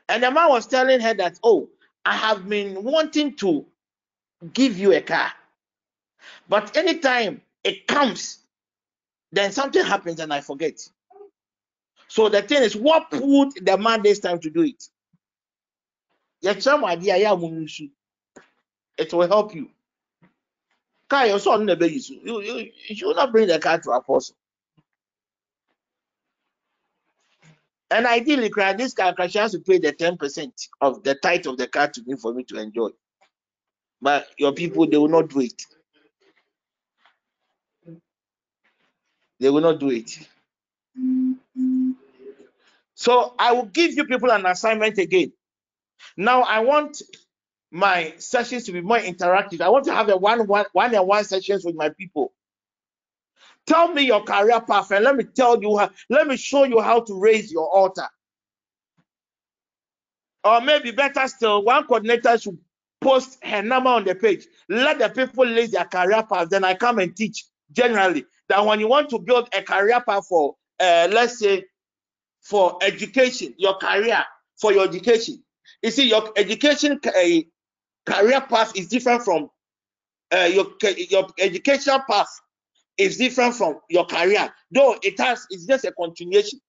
And 0.07 0.23
the 0.23 0.31
man 0.31 0.49
was 0.49 0.67
telling 0.67 0.99
her 0.99 1.13
that, 1.15 1.39
oh, 1.43 1.69
I 2.05 2.15
have 2.15 2.47
been 2.47 2.83
wanting 2.83 3.35
to 3.37 3.65
give 4.53 4.77
you 4.77 4.93
a 4.93 5.01
car. 5.01 5.31
But 6.47 6.77
anytime 6.77 7.41
it 7.63 7.87
comes, 7.87 8.39
then 9.31 9.51
something 9.51 9.83
happens 9.83 10.19
and 10.19 10.31
I 10.31 10.41
forget. 10.41 10.87
So 12.15 12.29
the 12.29 12.41
thing 12.41 12.63
is, 12.63 12.77
what 12.77 13.11
put 13.11 13.65
the 13.65 13.77
man 13.77 14.01
this 14.01 14.19
time 14.19 14.39
to 14.39 14.49
do 14.49 14.61
it? 14.61 14.81
It 18.97 19.13
will 19.13 19.27
help 19.27 19.53
you. 19.53 19.69
Car 21.09 21.27
your 21.27 21.39
son 21.39 21.65
never 21.65 21.85
use. 21.85 22.09
You, 22.09 22.39
you, 22.41 22.71
should 22.95 23.17
not 23.17 23.33
bring 23.33 23.49
the 23.49 23.59
car 23.59 23.81
to 23.81 23.91
apostle. 23.91 24.37
And 27.91 28.05
ideally, 28.07 28.49
this 28.77 28.93
car 28.93 29.13
she 29.27 29.37
has 29.37 29.51
to 29.51 29.59
pay 29.59 29.79
the 29.79 29.91
10% 29.91 30.53
of 30.79 31.03
the 31.03 31.15
tithe 31.15 31.47
of 31.47 31.57
the 31.57 31.67
car 31.67 31.89
to 31.89 32.01
me 32.07 32.15
for 32.15 32.33
me 32.33 32.45
to 32.45 32.57
enjoy. 32.61 32.91
But 34.01 34.27
your 34.37 34.53
people, 34.53 34.87
they 34.87 34.97
will 34.97 35.09
not 35.09 35.27
do 35.31 35.41
it. 35.41 35.61
They 39.41 39.49
will 39.49 39.59
not 39.59 39.81
do 39.81 39.89
it. 39.89 40.17
So 42.95 43.35
I 43.39 43.53
will 43.53 43.65
give 43.65 43.93
you 43.93 44.05
people 44.05 44.31
an 44.31 44.45
assignment 44.45 44.97
again. 44.97 45.33
Now 46.17 46.43
I 46.43 46.59
want 46.61 47.01
my 47.71 48.13
sessions 48.17 48.65
to 48.65 48.71
be 48.71 48.81
more 48.81 48.99
interactive. 48.99 49.61
I 49.61 49.69
want 49.69 49.85
to 49.85 49.93
have 49.93 50.09
a 50.09 50.17
one 50.17 50.47
one 50.47 50.65
one 50.73 50.95
and 50.95 51.07
one 51.07 51.23
sessions 51.25 51.65
with 51.65 51.75
my 51.75 51.89
people. 51.89 52.33
Tell 53.67 53.89
me 53.93 54.03
your 54.03 54.23
career 54.23 54.61
path 54.61 54.91
and 54.91 55.03
let 55.03 55.15
me 55.15 55.23
tell 55.23 55.61
you 55.61 55.77
how, 55.77 55.91
let 56.09 56.27
me 56.27 56.37
show 56.37 56.63
you 56.65 56.81
how 56.81 57.01
to 57.01 57.19
raise 57.19 57.51
your 57.51 57.67
altar. 57.69 58.07
Or 60.43 60.61
maybe 60.61 60.91
better 60.91 61.27
still, 61.27 61.63
one 61.63 61.85
coordinator 61.85 62.37
should 62.37 62.57
post 63.01 63.39
her 63.43 63.63
number 63.63 63.89
on 63.89 64.05
the 64.05 64.15
page. 64.15 64.47
Let 64.69 64.99
the 64.99 65.09
people 65.09 65.45
list 65.45 65.73
their 65.73 65.85
career 65.85 66.23
path. 66.23 66.49
Then 66.49 66.63
I 66.63 66.75
come 66.75 66.99
and 66.99 67.15
teach 67.15 67.45
generally 67.71 68.25
that 68.49 68.65
when 68.65 68.79
you 68.79 68.87
want 68.87 69.09
to 69.09 69.19
build 69.19 69.49
a 69.53 69.63
career 69.63 70.01
path 70.01 70.27
for, 70.27 70.55
uh, 70.79 71.07
let's 71.11 71.39
say, 71.39 71.65
for 72.45 72.77
education, 72.83 73.55
your 73.57 73.75
career, 73.77 74.23
for 74.61 74.71
your 74.71 74.85
education. 74.85 75.43
You 75.81 75.91
see, 75.91 76.07
your 76.07 76.31
education 76.37 76.99
uh, 77.03 78.11
career 78.11 78.41
path 78.41 78.75
is 78.77 78.87
different 78.87 79.23
from 79.23 79.49
uh, 80.31 80.49
your 80.53 80.67
your 81.09 81.27
educational 81.39 82.01
path 82.09 82.29
is 82.97 83.17
different 83.17 83.55
from 83.55 83.79
your 83.89 84.05
career. 84.05 84.53
Though 84.71 84.95
it 85.01 85.19
has, 85.19 85.45
it's 85.49 85.65
just 85.65 85.85
a 85.85 85.91
continuation. 85.91 86.59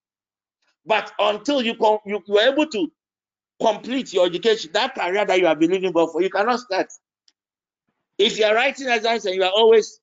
But 0.86 1.12
until 1.18 1.62
you 1.62 1.76
com- 1.76 1.98
you, 2.06 2.22
you 2.26 2.38
are 2.38 2.52
able 2.52 2.66
to 2.68 2.90
complete 3.60 4.12
your 4.14 4.26
education, 4.26 4.70
that 4.72 4.94
career 4.94 5.26
that 5.26 5.38
you 5.38 5.46
are 5.46 5.56
believing 5.56 5.92
for, 5.92 6.22
you 6.22 6.30
cannot 6.30 6.60
start. 6.60 6.88
If 8.18 8.38
you 8.38 8.46
are 8.46 8.54
writing 8.54 8.88
exams 8.88 9.26
and 9.26 9.34
you 9.34 9.44
are 9.44 9.52
always 9.52 10.00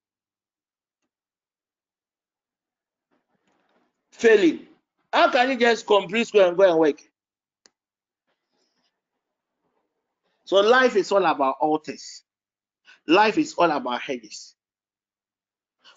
failing, 4.12 4.68
how 5.14 5.30
can 5.32 5.52
you 5.52 5.58
just 5.58 5.86
complete 5.86 6.28
school 6.28 6.42
and 6.42 6.58
go 6.58 6.70
and 6.70 6.80
work? 6.80 7.00
So 10.46 10.58
life 10.58 10.96
is 10.96 11.12
all 11.12 11.26
about 11.26 11.58
altars. 11.62 12.24
Life 13.08 13.38
is 13.38 13.54
all 13.54 13.72
about 13.72 14.02
hedges. 14.02 14.56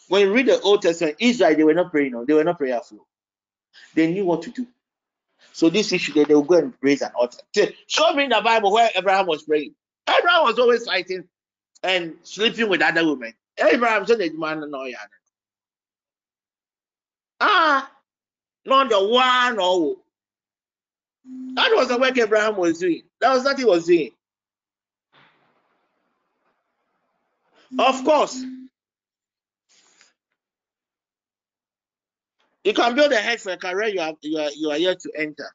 When 0.08 0.20
you 0.22 0.32
read 0.32 0.46
the 0.46 0.60
Old 0.60 0.82
Testament, 0.82 1.16
Israel, 1.18 1.56
they 1.56 1.64
were 1.64 1.74
not 1.74 1.90
praying, 1.90 2.24
they 2.26 2.34
were 2.34 2.44
not 2.44 2.58
prayerful. 2.58 3.06
They 3.94 4.12
knew 4.12 4.24
what 4.24 4.42
to 4.42 4.50
do. 4.50 4.66
So 5.52 5.70
this 5.70 5.92
issue, 5.92 6.12
they, 6.12 6.24
they 6.24 6.34
will 6.34 6.42
go 6.42 6.58
and 6.58 6.74
raise 6.80 7.02
an 7.02 7.10
altar. 7.18 7.38
Show 7.86 8.12
me 8.12 8.24
in 8.24 8.30
the 8.30 8.40
Bible 8.42 8.72
where 8.72 8.90
Abraham 8.94 9.26
was 9.26 9.42
praying. 9.44 9.74
Abraham 10.08 10.44
was 10.44 10.58
always 10.58 10.84
fighting 10.84 11.24
and 11.82 12.16
sleeping 12.22 12.68
with 12.68 12.82
other 12.82 13.06
women. 13.06 13.32
Abraham 13.58 14.06
said, 14.06 14.20
man, 14.34 14.70
no, 14.70 14.84
yeah. 14.84 14.96
Ah, 17.40 17.90
not 18.66 18.90
the 18.90 19.06
one 19.06 19.58
or 19.58 19.96
that 21.54 21.70
was 21.74 21.88
the 21.88 21.98
work 21.98 22.18
Abraham 22.18 22.56
was 22.56 22.78
doing. 22.78 23.02
That 23.20 23.34
was 23.34 23.44
what 23.44 23.58
he 23.58 23.64
was 23.64 23.86
doing. 23.86 24.10
Of 27.78 28.04
course, 28.04 28.42
you 32.64 32.72
can 32.74 32.94
build 32.94 33.12
a 33.12 33.16
head 33.16 33.40
for 33.40 33.52
a 33.52 33.56
career 33.56 33.88
you 33.88 34.00
are 34.00 34.14
you 34.22 34.38
are 34.38 34.50
you 34.50 34.70
are 34.70 34.78
yet 34.78 35.00
to 35.00 35.10
enter. 35.16 35.50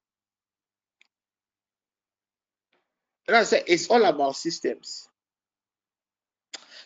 And 3.28 3.38
I 3.38 3.44
say 3.44 3.64
it's 3.68 3.88
all 3.90 4.04
about 4.04 4.36
systems. 4.36 5.08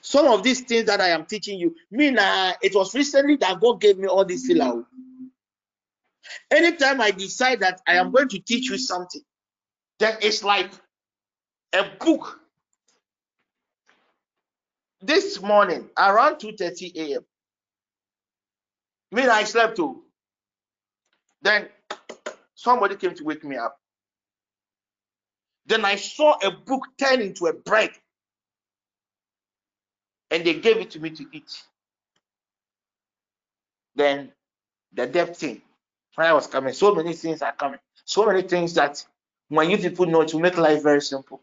Some 0.01 0.27
of 0.27 0.43
these 0.43 0.61
things 0.61 0.85
that 0.85 1.01
I 1.01 1.09
am 1.09 1.25
teaching 1.25 1.59
you, 1.59 1.75
me 1.89 2.11
nah, 2.11 2.53
it 2.61 2.75
was 2.75 2.93
recently 2.93 3.37
that 3.37 3.59
God 3.59 3.81
gave 3.81 3.97
me 3.97 4.07
all 4.07 4.23
this 4.23 4.45
filler. 4.45 4.83
Anytime 6.51 7.01
I 7.01 7.11
decide 7.11 7.61
that 7.61 7.81
I 7.87 7.95
am 7.95 8.11
going 8.11 8.29
to 8.29 8.39
teach 8.39 8.69
you 8.69 8.77
something, 8.77 9.21
then 9.99 10.17
it's 10.21 10.43
like 10.43 10.71
a 11.73 11.85
book. 11.99 12.39
This 15.01 15.41
morning, 15.41 15.89
around 15.97 16.37
2:30 16.37 16.95
a.m., 16.95 17.25
me 19.11 19.23
I 19.23 19.43
slept 19.43 19.77
too. 19.77 20.03
Then 21.41 21.69
somebody 22.55 22.95
came 22.95 23.13
to 23.15 23.23
wake 23.23 23.43
me 23.43 23.57
up. 23.57 23.77
Then 25.67 25.85
I 25.85 25.95
saw 25.95 26.37
a 26.43 26.51
book 26.51 26.83
turn 26.99 27.21
into 27.21 27.47
a 27.47 27.53
bread. 27.53 27.91
And 30.31 30.43
they 30.45 30.55
gave 30.55 30.77
it 30.77 30.91
to 30.91 30.99
me 30.99 31.11
to 31.11 31.25
eat. 31.31 31.63
Then 33.95 34.31
the 34.93 35.07
debt 35.07 35.37
thing, 35.37 35.61
I 36.19 36.33
was 36.33 36.47
coming, 36.47 36.73
so 36.73 36.93
many 36.95 37.13
things 37.13 37.41
are 37.41 37.53
coming. 37.53 37.79
So 38.05 38.25
many 38.25 38.43
things 38.43 38.73
that 38.75 39.03
when 39.49 39.69
you 39.69 39.77
people 39.77 40.05
know 40.05 40.23
to 40.25 40.39
make 40.39 40.57
life 40.57 40.83
very 40.83 41.01
simple. 41.01 41.41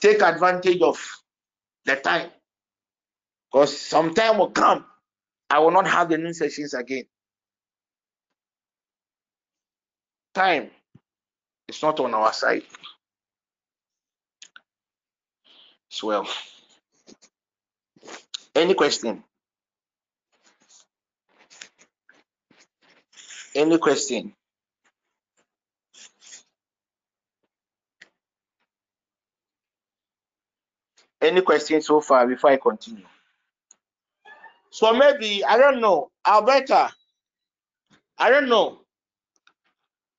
Take 0.00 0.22
advantage 0.22 0.82
of 0.82 0.98
the 1.86 1.96
time. 1.96 2.30
Because 3.52 3.78
some 3.78 4.14
time 4.14 4.38
will 4.38 4.50
come, 4.50 4.84
I 5.50 5.60
will 5.60 5.70
not 5.70 5.86
have 5.86 6.08
the 6.10 6.18
new 6.18 6.32
sessions 6.32 6.74
again. 6.74 7.04
Time 10.34 10.70
is 11.68 11.82
not 11.82 11.98
on 12.00 12.14
our 12.14 12.32
side. 12.32 12.62
as 15.92 16.02
well. 16.02 16.28
Any 18.54 18.74
question? 18.74 19.24
Any 23.56 23.78
question? 23.78 24.34
Any 31.22 31.42
question 31.42 31.82
so 31.82 32.00
far 32.00 32.26
before 32.26 32.50
I 32.50 32.58
continue? 32.58 33.06
So 34.70 34.92
maybe 34.94 35.44
I 35.44 35.58
don't 35.58 35.80
know, 35.80 36.10
Alberta. 36.26 36.90
I 38.18 38.30
don't 38.30 38.48
know. 38.48 38.80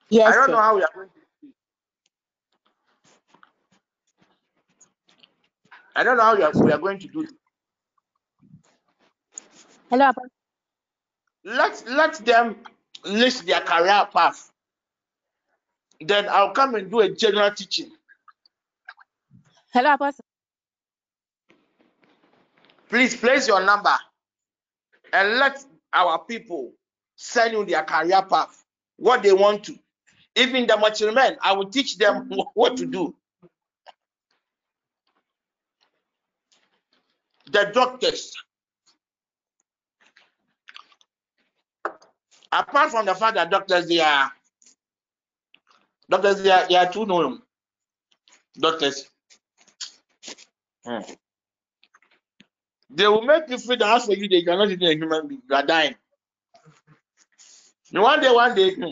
Yes, 0.09 0.27
I 0.29 0.35
don't 0.35 0.47
sir. 0.47 0.51
know 0.51 0.61
how 0.61 0.75
we 0.75 0.83
are 0.83 0.89
going 0.93 1.09
to. 1.09 1.13
Do 1.15 1.21
this. 1.47 1.55
I 5.95 6.03
don't 6.03 6.17
know 6.17 6.23
how 6.23 6.35
we 6.37 6.43
are, 6.43 6.51
we 6.63 6.71
are 6.71 6.79
going 6.79 6.99
to 6.99 7.07
do 7.07 7.21
it. 7.21 7.31
Hello, 9.89 10.09
Apostle. 10.09 10.29
Let 11.45 11.83
let 11.87 12.15
them 12.25 12.57
list 13.07 13.45
their 13.45 13.61
career 13.61 14.07
path. 14.11 14.51
Then 15.99 16.27
I'll 16.29 16.51
come 16.51 16.75
and 16.75 16.89
do 16.91 16.99
a 16.99 17.09
general 17.09 17.51
teaching. 17.51 17.89
Hello, 19.73 19.93
Apostle. 19.93 20.23
Please 22.89 23.15
place 23.15 23.47
your 23.47 23.63
number 23.65 23.93
and 25.11 25.37
let 25.39 25.63
our 25.93 26.19
people 26.19 26.71
send 27.15 27.53
you 27.53 27.65
their 27.65 27.83
career 27.83 28.21
path, 28.21 28.63
what 28.97 29.23
they 29.23 29.33
want 29.33 29.63
to. 29.65 29.77
Even 30.35 30.67
the 30.67 30.77
mature 30.77 31.11
men, 31.11 31.37
I 31.41 31.53
will 31.53 31.69
teach 31.69 31.97
them 31.97 32.29
what 32.53 32.77
to 32.77 32.85
do. 32.85 33.15
The 37.51 37.71
doctors, 37.73 38.33
apart 42.51 42.91
from 42.91 43.05
the 43.05 43.15
fact 43.15 43.35
that 43.35 43.49
doctors 43.49 43.87
they 43.87 43.99
are 43.99 44.31
doctors 46.09 46.41
they 46.41 46.51
are, 46.51 46.67
they 46.67 46.75
are 46.75 46.91
too 46.91 47.05
known 47.05 47.41
doctors. 48.59 49.07
Hmm. 50.85 51.01
They 52.89 53.07
will 53.07 53.21
make 53.21 53.49
you 53.49 53.57
feel 53.57 53.77
that 53.77 54.01
for 54.03 54.13
you, 54.13 54.29
they 54.29 54.43
cannot 54.43 54.71
even 54.71 54.87
a 54.87 54.91
human 54.95 55.27
being. 55.27 55.41
You 55.49 55.55
are 55.55 55.65
dying. 55.65 55.95
And 57.93 58.01
one 58.01 58.21
day, 58.21 58.31
one 58.31 58.55
day, 58.55 58.73
hmm. 58.73 58.91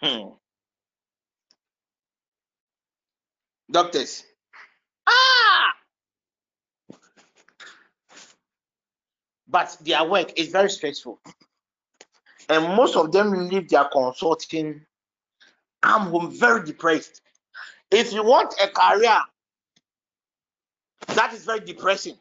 Hmm. 0.00 0.28
doctors. 3.70 4.24
Ah! 5.06 5.72
But 9.48 9.76
their 9.80 10.04
work 10.04 10.38
is 10.38 10.48
very 10.48 10.70
stressful. 10.70 11.20
And 12.48 12.74
most 12.74 12.96
of 12.96 13.12
them 13.12 13.48
leave 13.48 13.68
their 13.68 13.84
consulting 13.84 14.84
come 15.82 16.08
home 16.08 16.30
very 16.30 16.64
depressed. 16.64 17.20
If 17.90 18.12
you 18.12 18.24
want 18.24 18.54
a 18.62 18.68
career 18.68 19.18
that 21.08 21.32
is 21.32 21.44
very 21.44 21.60
depressing, 21.60 22.16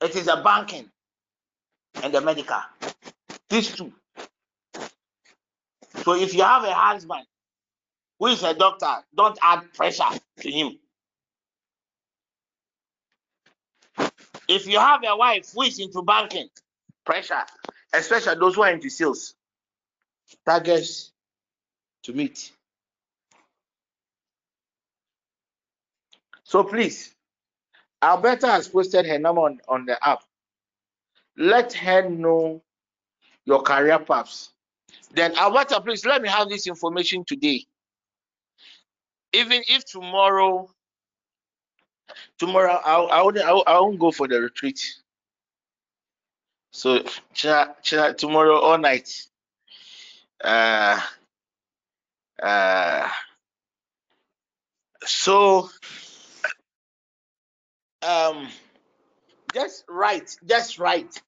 it 0.00 0.16
is 0.16 0.28
a 0.28 0.42
banking 0.42 0.90
and 2.02 2.12
the 2.12 2.20
medical. 2.20 2.58
These 3.48 3.74
two. 3.76 3.92
So 6.04 6.14
if 6.14 6.34
you 6.34 6.42
have 6.42 6.64
a 6.64 6.72
husband 6.72 7.26
who 8.18 8.26
is 8.26 8.42
a 8.42 8.54
doctor, 8.54 9.04
don't 9.14 9.38
add 9.42 9.72
pressure 9.74 10.04
to 10.40 10.50
him. 10.50 10.78
If 14.48 14.66
you 14.66 14.78
have 14.78 15.00
a 15.06 15.16
wife 15.16 15.52
who 15.54 15.62
is 15.62 15.78
into 15.78 16.02
banking, 16.02 16.48
pressure, 17.04 17.42
especially 17.92 18.34
those 18.36 18.54
who 18.54 18.62
are 18.62 18.72
into 18.72 18.88
sales, 18.88 19.34
targets 20.44 21.12
to 22.02 22.12
meet. 22.12 22.52
So 26.44 26.64
please, 26.64 27.14
Alberta 28.02 28.46
has 28.46 28.68
posted 28.68 29.06
her 29.06 29.18
number 29.18 29.42
on, 29.42 29.60
on 29.68 29.84
the 29.84 29.98
app. 30.06 30.22
Let 31.36 31.72
her 31.74 32.08
know 32.08 32.62
your 33.44 33.62
career 33.62 33.98
paths. 33.98 34.50
Then 35.12 35.36
Alberta, 35.36 35.80
please 35.80 36.04
let 36.04 36.22
me 36.22 36.28
have 36.28 36.48
this 36.48 36.66
information 36.66 37.24
today. 37.26 37.66
Even 39.32 39.62
if 39.68 39.84
tomorrow, 39.84 40.70
tomorrow 42.38 42.80
I, 42.84 42.94
I, 42.94 43.22
won't, 43.22 43.38
I, 43.38 43.50
I 43.50 43.80
won't 43.80 43.98
go 43.98 44.10
for 44.10 44.26
the 44.26 44.40
retreat. 44.40 44.80
So 46.70 47.04
tomorrow 47.34 48.58
all 48.58 48.78
night. 48.78 49.10
Uh, 50.42 51.00
uh, 52.42 53.08
so 55.04 55.68
um 58.02 58.48
just 59.54 59.84
right 59.88 60.36
just 60.46 60.78
right. 60.78 61.22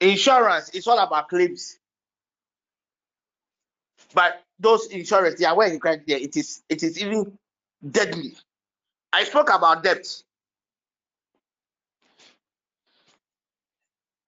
Insurance 0.00 0.70
is 0.70 0.86
all 0.86 0.98
about 0.98 1.28
claims. 1.28 1.78
But 4.14 4.42
those 4.58 4.86
insurance 4.88 5.38
they 5.40 5.46
are 5.46 5.56
well 5.56 5.78
correct 5.78 6.06
there 6.06 6.18
it 6.18 6.36
is 6.36 6.62
it 6.68 6.82
is 6.82 7.00
even 7.00 7.36
deadly. 7.88 8.36
I 9.12 9.24
spoke 9.24 9.50
about 9.52 9.82
debt 9.82 10.06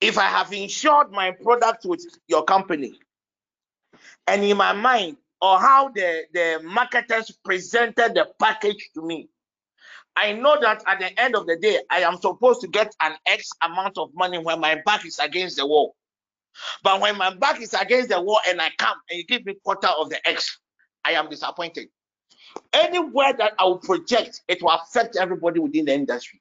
if 0.07 0.19
i 0.19 0.27
have 0.27 0.53
insured 0.53 1.11
my 1.11 1.31
product 1.31 1.85
with 1.85 2.05
your 2.29 2.45
company 2.45 2.99
and 4.27 4.45
in 4.45 4.57
my 4.57 4.73
mind 4.73 5.17
or 5.41 5.59
how 5.59 5.89
the 5.89 6.25
the 6.33 6.61
marketers 6.65 7.31
presented 7.45 8.15
the 8.15 8.27
package 8.39 8.91
to 8.95 9.03
me 9.03 9.29
I 10.17 10.33
know 10.33 10.59
that 10.61 10.83
at 10.87 10.99
the 10.99 11.21
end 11.21 11.37
of 11.37 11.47
the 11.47 11.57
day, 11.57 11.79
I 11.91 12.01
am 12.01 12.17
supposed 12.17 12.63
to 12.63 12.69
get 12.69 12.95
an 13.03 13.13
X 13.27 13.51
amount 13.63 13.99
of 13.99 14.15
money 14.15 14.39
when 14.39 14.61
my 14.61 14.81
back 14.87 15.05
is 15.05 15.19
against 15.19 15.59
the 15.59 15.67
wall. 15.67 15.95
But 16.83 17.03
when 17.03 17.19
my 17.19 17.35
back 17.35 17.61
is 17.61 17.75
against 17.75 18.09
the 18.09 18.21
wall 18.21 18.41
and 18.49 18.61
I 18.61 18.71
come 18.79 18.97
and 19.11 19.19
you 19.19 19.27
give 19.27 19.45
me 19.45 19.57
quarter 19.63 19.89
of 19.89 20.09
the 20.09 20.27
X, 20.27 20.59
I 21.05 21.13
am 21.13 21.29
disappointed. 21.29 21.89
Anywhere 22.73 23.35
that 23.37 23.53
I 23.59 23.65
will 23.65 23.79
project, 23.79 24.41
it 24.49 24.63
will 24.63 24.71
affect 24.71 25.17
everybody 25.17 25.61
within 25.61 25.85
the 25.85 25.93
industry. 25.93 26.41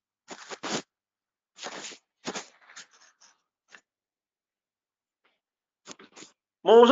No, 6.65 6.83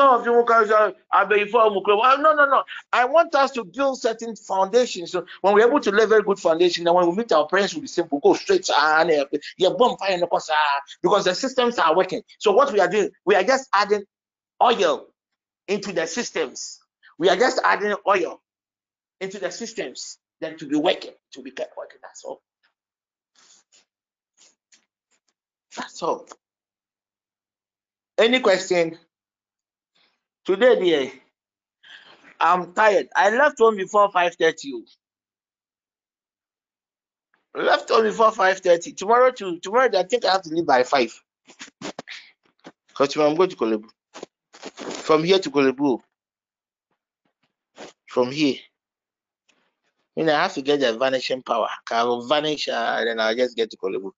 no, 2.33 2.45
no. 2.45 2.63
I 2.93 3.05
want 3.05 3.33
us 3.35 3.51
to 3.51 3.63
build 3.65 3.99
certain 3.99 4.35
foundations. 4.35 5.11
So 5.11 5.25
when 5.41 5.55
we're 5.55 5.67
able 5.67 5.79
to 5.81 5.91
lay 5.91 6.05
very 6.05 6.21
good 6.23 6.39
foundation, 6.39 6.83
then 6.83 6.93
when 6.93 7.09
we 7.09 7.15
meet 7.15 7.31
our 7.31 7.47
parents, 7.47 7.73
will 7.73 7.81
be 7.81 7.87
simple. 7.87 8.19
Go 8.19 8.35
straight 8.35 8.69
and 8.69 9.11
uh, 9.11 9.25
yeah, 9.57 9.69
bomb 9.77 9.97
fire 9.97 10.19
because 11.01 11.25
the 11.25 11.35
systems 11.35 11.79
are 11.79 11.95
working. 11.97 12.21
So 12.37 12.51
what 12.51 12.71
we 12.71 12.79
are 12.79 12.87
doing, 12.89 13.09
we 13.25 13.35
are 13.35 13.43
just 13.43 13.67
adding 13.73 14.03
oil 14.61 15.07
into 15.67 15.91
the 15.91 16.05
systems. 16.07 16.79
We 17.17 17.29
are 17.29 17.37
just 17.37 17.59
adding 17.63 17.95
oil 18.07 18.41
into 19.21 19.39
the 19.39 19.51
systems 19.51 20.19
then 20.39 20.57
to 20.57 20.67
be 20.67 20.75
working, 20.75 21.13
to 21.33 21.41
be 21.41 21.51
kept 21.51 21.77
working. 21.77 21.99
That's 22.03 22.23
all. 22.23 22.41
That's 25.75 26.03
all. 26.03 26.27
Any 28.17 28.39
question? 28.41 28.97
Today, 30.45 30.77
dear, 30.77 31.11
I'm 32.37 32.73
tired. 32.73 33.07
I 33.15 33.29
left 33.29 33.59
home 33.59 33.77
before 33.77 34.11
5:30. 34.11 34.83
Left 37.55 37.89
home 37.89 38.03
before 38.03 38.31
5:30. 38.31 38.93
Tomorrow 38.97 39.31
to 39.31 39.59
tomorrow, 39.59 39.89
I 39.97 40.03
think 40.03 40.25
I 40.25 40.33
have 40.33 40.41
to 40.41 40.49
leave 40.49 40.65
by 40.65 40.83
five. 40.83 41.17
Because 42.89 43.09
tomorrow 43.09 43.31
I'm 43.31 43.37
going 43.37 43.49
to 43.51 43.55
Korle 43.55 43.81
Bu. 43.81 43.89
From 44.91 45.23
here 45.23 45.39
to 45.39 45.49
Korle 45.49 45.73
Bu. 45.73 45.99
From 48.07 48.29
here. 48.29 48.57
I 50.17 50.19
mean, 50.19 50.29
I 50.29 50.43
have 50.43 50.53
to 50.55 50.61
get 50.61 50.81
the 50.81 50.97
vanishing 50.97 51.41
power. 51.41 51.69
I 51.89 52.03
will 52.03 52.27
vanish 52.27 52.67
uh, 52.67 52.97
and 52.99 53.07
then 53.07 53.19
I'll 53.21 53.35
just 53.35 53.55
get 53.55 53.71
to 53.71 53.77
Korle 53.77 54.01
Bu. 54.01 54.11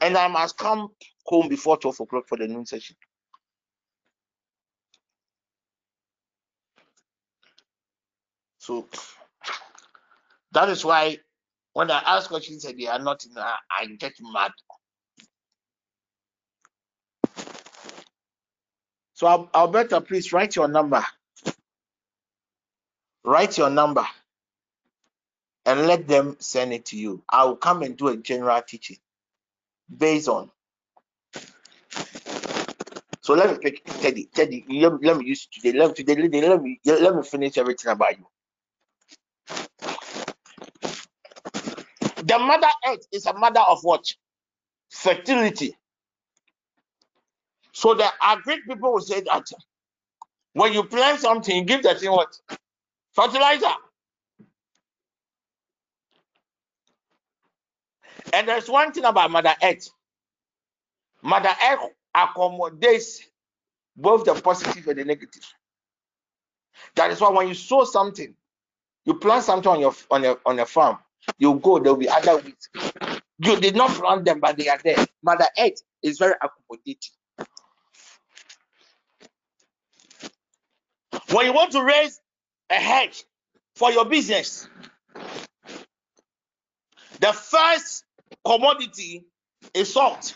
And 0.00 0.16
I 0.16 0.26
must 0.28 0.56
come 0.56 0.88
home 1.26 1.48
before 1.48 1.76
12 1.76 2.00
o'clock 2.00 2.26
for 2.26 2.38
the 2.38 2.48
noon 2.48 2.64
session. 2.64 2.96
So 8.68 8.86
that 10.52 10.68
is 10.68 10.84
why 10.84 11.16
when 11.72 11.90
I 11.90 12.02
ask 12.04 12.28
questions 12.28 12.66
and 12.66 12.78
they 12.78 12.86
are 12.86 12.98
not 12.98 13.24
in, 13.24 13.32
I, 13.38 13.86
get 13.98 14.12
mad. 14.20 14.52
So 19.14 19.48
Alberta, 19.54 20.02
please 20.02 20.34
write 20.34 20.54
your 20.54 20.68
number. 20.68 21.02
Write 23.24 23.56
your 23.56 23.70
number 23.70 24.04
and 25.64 25.86
let 25.86 26.06
them 26.06 26.36
send 26.38 26.74
it 26.74 26.84
to 26.86 26.98
you. 26.98 27.22
I 27.26 27.46
will 27.46 27.56
come 27.56 27.82
and 27.82 27.96
do 27.96 28.08
a 28.08 28.18
general 28.18 28.60
teaching 28.60 28.98
based 29.96 30.28
on. 30.28 30.50
So 33.22 33.32
let 33.32 33.50
me 33.50 33.58
pick 33.62 33.82
Teddy. 33.84 34.28
Teddy, 34.34 34.66
let 34.68 35.16
me 35.16 35.24
use 35.24 35.46
today. 35.46 35.72
Let 35.72 35.88
me, 35.88 35.94
today, 35.94 36.16
let 36.46 36.62
me 36.62 36.80
let 36.84 37.16
me 37.16 37.22
finish 37.22 37.56
everything 37.56 37.92
about 37.92 38.18
you. 38.18 38.26
The 42.28 42.38
mother 42.40 42.68
earth 42.88 43.08
is 43.12 43.26
a 43.26 43.34
mother 43.34 43.62
of 43.62 43.80
what? 43.84 44.06
Fertility. 44.90 45.76
So 47.72 47.94
the 47.94 48.08
agric 48.22 48.60
people 48.68 48.94
will 48.94 49.00
say 49.00 49.22
that 49.22 49.46
when 50.54 50.72
you 50.74 50.84
plant 50.84 51.20
something, 51.20 51.66
give 51.66 51.82
that 51.84 52.00
thing 52.00 52.12
what? 52.12 52.38
Fertilizer. 53.14 53.72
And 58.32 58.48
there's 58.48 58.68
one 58.70 58.92
thing 58.92 59.04
about 59.04 59.30
Mother 59.30 59.54
Earth. 59.62 59.90
Mother 61.22 61.50
Earth 61.70 61.90
accommodates 62.14 63.22
both 63.96 64.24
the 64.24 64.34
positive 64.34 64.86
and 64.88 64.98
the 64.98 65.04
negative. 65.04 65.44
That 66.96 67.10
is 67.10 67.20
why 67.20 67.30
when 67.30 67.48
you 67.48 67.54
sow 67.54 67.84
something, 67.84 68.34
you 69.04 69.14
plant 69.14 69.44
something 69.44 69.70
on 69.72 69.80
your 69.80 69.94
on 70.10 70.22
your 70.24 70.40
on 70.46 70.56
your 70.58 70.66
farm, 70.66 70.98
you 71.38 71.54
go, 71.56 71.78
there 71.78 71.92
will 71.92 72.00
be 72.00 72.08
other 72.08 72.36
weeds. 72.38 72.68
You 73.38 73.60
did 73.60 73.76
not 73.76 73.90
plant 73.90 74.24
them, 74.24 74.40
but 74.40 74.56
they 74.58 74.68
are 74.68 74.78
there. 74.84 75.06
Mother 75.22 75.46
Earth 75.58 75.82
is 76.02 76.18
very 76.18 76.34
accommodating. 76.42 77.12
When 81.32 81.46
you 81.46 81.52
want 81.52 81.72
to 81.72 81.82
raise 81.84 82.20
a 82.70 82.74
hedge 82.76 83.24
for 83.76 83.92
your 83.92 84.06
business, 84.06 84.68
the 87.20 87.32
first 87.32 88.04
commodity 88.44 89.24
is 89.74 89.92
salt. 89.92 90.34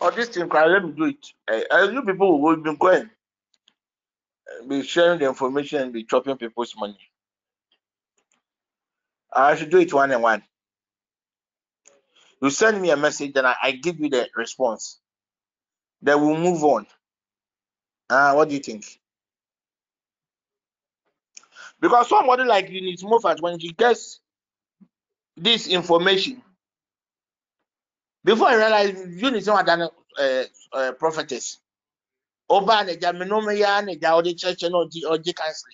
Oh, 0.00 0.10
this 0.10 0.28
thing, 0.30 0.48
let 0.48 0.84
me 0.84 0.92
do 0.92 1.04
it. 1.06 1.26
Uh, 1.72 1.90
you 1.92 2.02
people 2.02 2.40
will 2.40 2.56
be 2.56 2.76
going, 2.76 3.10
be 4.68 4.82
sharing 4.82 5.18
the 5.20 5.26
information 5.26 5.82
and 5.82 5.92
be 5.92 6.04
chopping 6.04 6.36
people's 6.36 6.74
money. 6.78 6.98
I 9.32 9.56
should 9.56 9.70
do 9.70 9.78
it 9.78 9.92
one 9.94 10.10
and 10.12 10.22
one. 10.22 10.42
You 12.42 12.50
send 12.50 12.80
me 12.80 12.90
a 12.90 12.96
message, 12.96 13.34
then 13.34 13.46
I, 13.46 13.56
I 13.62 13.72
give 13.72 14.00
you 14.00 14.10
the 14.10 14.28
response. 14.36 15.00
Then 16.02 16.20
we'll 16.20 16.38
move 16.38 16.64
on. 16.64 16.86
Uh, 18.10 18.34
what 18.34 18.48
do 18.48 18.54
you 18.54 18.60
think? 18.60 18.84
Because 21.80 22.08
somebody 22.08 22.44
like 22.44 22.70
you 22.70 22.80
needs 22.80 23.04
move 23.04 23.24
at 23.26 23.40
when 23.40 23.58
he 23.60 23.72
gets 23.72 24.20
this 25.36 25.68
information, 25.68 26.42
before 28.28 28.48
I 28.48 28.56
realize 28.56 28.94
you 29.22 29.32
need 29.32 29.44
someone 29.44 29.66
than 29.66 29.82
uh, 29.82 30.44
uh, 30.74 30.92
prophetess. 30.94 31.58
Oba 32.50 32.84
ne 32.84 32.96
ja 33.00 33.12
menome 33.12 33.58
ya 33.58 33.80
ne 33.82 33.96
ja 34.02 34.16
odi 34.16 34.34
church 34.34 34.62
no 34.70 34.88
di 34.88 35.04
odi 35.06 35.32
council. 35.34 35.72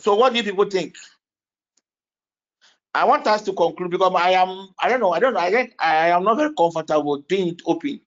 So 0.00 0.16
what 0.16 0.32
do 0.32 0.38
you 0.38 0.44
people 0.44 0.66
think? 0.66 0.94
I 2.94 3.04
want 3.06 3.26
us 3.28 3.42
to 3.44 3.54
conclude 3.54 3.92
because 3.92 4.12
I 4.16 4.32
am 4.32 4.70
I 4.80 4.90
don't 4.90 5.00
know 5.00 5.12
I 5.12 5.20
don't 5.20 5.34
know 5.34 5.40
I 5.40 5.50
get 5.50 5.72
I 5.80 6.08
am 6.10 6.24
not 6.24 6.38
very 6.38 6.54
comfortable 6.54 7.18
doing 7.28 7.48
it 7.50 7.62
open. 7.66 8.00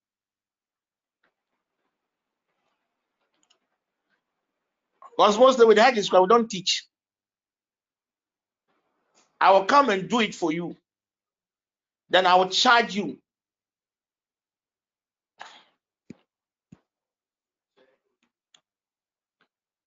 Because 5.20 5.38
mostly 5.38 5.66
with 5.68 5.78
high 5.78 5.94
school 5.96 6.22
we 6.22 6.30
don't 6.30 6.50
teach. 6.50 6.86
I 9.41 9.52
will 9.52 9.66
come 9.66 9.90
and 9.90 10.10
do 10.10 10.22
it 10.22 10.34
for 10.34 10.54
you. 10.54 10.78
Then 12.10 12.26
I 12.26 12.36
will 12.36 12.50
charge 12.50 12.96
you. 12.96 13.20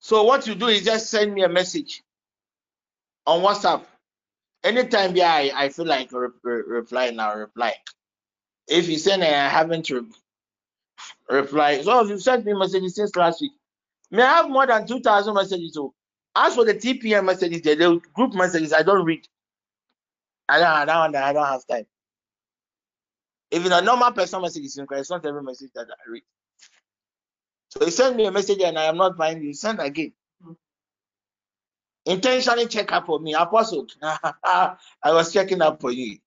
So 0.01 0.23
what 0.23 0.47
you 0.47 0.55
do 0.55 0.67
is 0.67 0.83
just 0.85 1.09
send 1.09 1.33
me 1.33 1.43
a 1.43 1.49
message 1.49 2.03
on 3.25 3.41
WhatsApp. 3.41 3.85
Anytime 4.63 5.15
yeah, 5.15 5.33
I, 5.33 5.51
I 5.55 5.69
feel 5.69 5.85
like 5.87 6.11
re- 6.13 6.29
re- 6.43 6.63
replying, 6.67 7.19
I'll 7.19 7.37
reply. 7.39 7.75
If 8.67 8.89
you 8.89 8.97
send 8.99 9.23
I 9.23 9.49
haven't 9.49 9.89
re- 9.89 10.03
replied, 11.29 11.85
so 11.85 12.03
if 12.03 12.09
you 12.09 12.19
sent 12.19 12.45
me 12.45 12.53
messages 12.53 12.95
since 12.95 13.15
last 13.15 13.41
week, 13.41 13.53
may 14.13 14.23
I 14.23 14.37
have 14.37 14.49
more 14.49 14.67
than 14.67 14.87
2,000 14.87 15.33
messages. 15.33 15.73
So 15.73 15.93
as 16.35 16.55
for 16.55 16.65
the 16.65 16.73
TPM 16.75 17.25
messages, 17.25 17.61
the, 17.61 17.99
group 18.13 18.33
messages, 18.33 18.71
I 18.71 18.83
don't 18.83 19.03
read. 19.05 19.27
I 20.47 20.59
don't, 20.59 20.67
I 20.67 20.85
don't, 20.85 21.15
I 21.15 21.33
don't 21.33 21.45
have 21.45 21.65
time. 21.67 21.85
Even 23.51 23.71
a 23.71 23.81
normal 23.81 24.11
person 24.11 24.41
message 24.41 24.63
is 24.63 24.79
it's 24.79 25.09
not 25.09 25.25
every 25.25 25.43
message 25.43 25.71
that 25.75 25.87
I 25.89 26.11
read. 26.11 26.23
So 27.69 27.85
you 27.85 27.91
send 27.91 28.15
me 28.15 28.25
a 28.25 28.31
message 28.31 28.61
and 28.61 28.77
I 28.77 28.85
am 28.85 28.97
not 28.97 29.17
buying 29.17 29.41
you, 29.41 29.53
send 29.53 29.79
again. 29.79 30.13
Intentionally 32.05 32.67
check 32.67 32.91
up 32.91 33.05
for 33.05 33.19
me. 33.19 33.33
Apostle, 33.33 33.87
I 34.01 34.75
was 35.05 35.31
checking 35.31 35.61
up 35.61 35.81
for 35.81 35.91
you. 35.91 36.17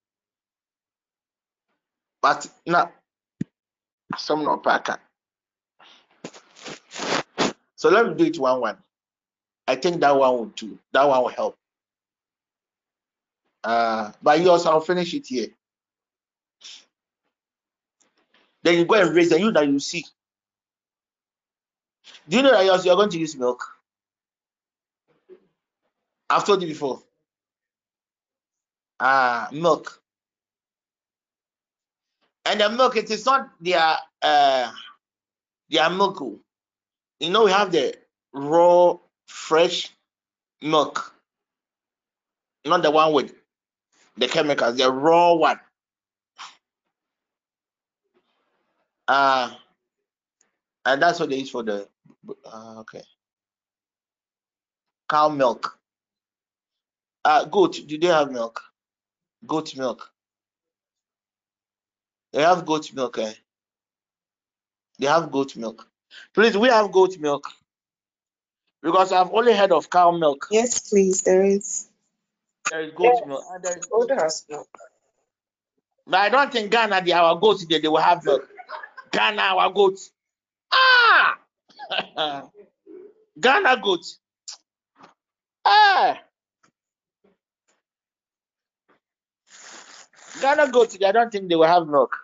But 2.23 2.49
now, 2.67 2.93
some 4.17 4.45
not 4.45 4.65
packer. 4.65 4.99
So 7.77 7.91
let 7.91 8.09
me 8.09 8.15
do 8.15 8.25
it 8.25 8.39
one 8.39 8.61
one. 8.61 8.79
I 9.69 9.77
think 9.77 10.01
that 10.01 10.17
one 10.17 10.33
will 10.33 10.47
do. 10.47 10.79
That 10.93 11.09
one 11.09 11.23
will 11.23 11.29
help. 11.29 11.59
Uh, 13.65 14.13
but 14.23 14.41
yours, 14.41 14.67
I'll 14.67 14.81
finish 14.81 15.15
it 15.15 15.27
here. 15.27 15.49
Then 18.63 18.79
you 18.79 18.85
go 18.85 18.95
and 18.95 19.15
raise, 19.15 19.33
and 19.33 19.41
you 19.43 19.53
that 19.53 19.67
you 19.69 19.79
see. 19.81 20.05
Do 22.29 22.37
you 22.37 22.43
know 22.43 22.53
that 22.53 22.65
yours, 22.65 22.85
you're 22.87 22.97
going 22.97 23.11
to 23.11 23.19
use 23.19 23.37
milk? 23.37 23.65
I've 26.31 26.45
told 26.47 26.63
you 26.63 26.69
before. 26.69 27.03
Uh, 29.01 29.49
milk. 29.53 30.01
And 32.45 32.61
the 32.61 32.71
milk, 32.71 32.97
it 32.97 33.11
is 33.11 33.27
not 33.27 33.51
their 33.61 33.97
uh 34.23 34.73
their 35.71 35.91
milk. 35.91 36.23
You 37.21 37.31
know, 37.31 37.45
we 37.45 37.51
have 37.51 37.73
the 37.73 37.95
raw, 38.33 38.99
fresh 39.27 39.91
milk, 40.63 41.15
not 42.65 42.83
the 42.83 42.91
one 42.91 43.13
with 43.13 43.35
the 44.17 44.29
chemicals, 44.29 44.77
the 44.77 44.91
raw 44.91 45.35
one. 45.35 45.61
Uh, 49.09 49.55
and 50.85 51.01
that's 51.01 51.21
what 51.21 51.31
they 51.31 51.37
use 51.37 51.51
for 51.51 51.63
the 51.63 51.89
uh, 52.45 52.81
okay 52.81 53.03
cow 55.09 55.29
milk. 55.29 55.79
Uh, 57.25 57.45
goat, 57.45 57.81
do 57.87 57.99
they 57.99 58.07
have 58.07 58.31
milk? 58.31 58.61
Goat 59.47 59.77
milk. 59.77 60.11
They 62.33 62.43
have 62.43 62.65
goat 62.67 62.93
milk. 62.93 63.19
Eh? 63.19 63.33
They 64.99 65.07
have 65.07 65.31
goat 65.31 65.57
milk. 65.57 65.89
Please, 66.35 66.57
we 66.57 66.69
have 66.69 66.93
goat 66.93 67.19
milk 67.19 67.49
because 68.83 69.13
I've 69.13 69.33
only 69.33 69.55
heard 69.55 69.73
of 69.73 69.91
cow 69.91 70.11
milk. 70.13 70.49
Yes, 70.51 70.89
please, 70.89 71.23
there 71.23 71.45
is. 71.45 71.89
There 72.71 72.83
is 72.83 72.93
goat 72.93 73.27
milk. 73.27 73.45
And 73.53 73.65
there 73.65 73.79
is 73.79 73.87
Goat 73.87 74.11
has 74.11 74.45
milk. 74.49 74.69
But 76.07 76.21
I 76.21 76.29
don't 76.29 76.53
think 76.53 76.71
Ghana, 76.71 77.03
they, 77.05 77.13
our 77.13 77.39
goats, 77.39 77.67
they, 77.67 77.81
they 77.81 77.89
will 77.89 77.97
have 77.99 78.25
milk. 78.25 78.49
Ghana, 79.13 79.43
our 79.43 79.73
goats. 79.73 80.11
Ah! 80.73 82.49
Ghana 83.41 83.81
goats. 83.83 84.19
Ah! 85.65 86.19
Ghana 90.41 90.71
goats, 90.71 90.97
I 91.05 91.13
don't 91.13 91.31
think 91.31 91.49
they 91.49 91.57
will 91.57 91.65
have 91.67 91.87
milk. 91.87 92.17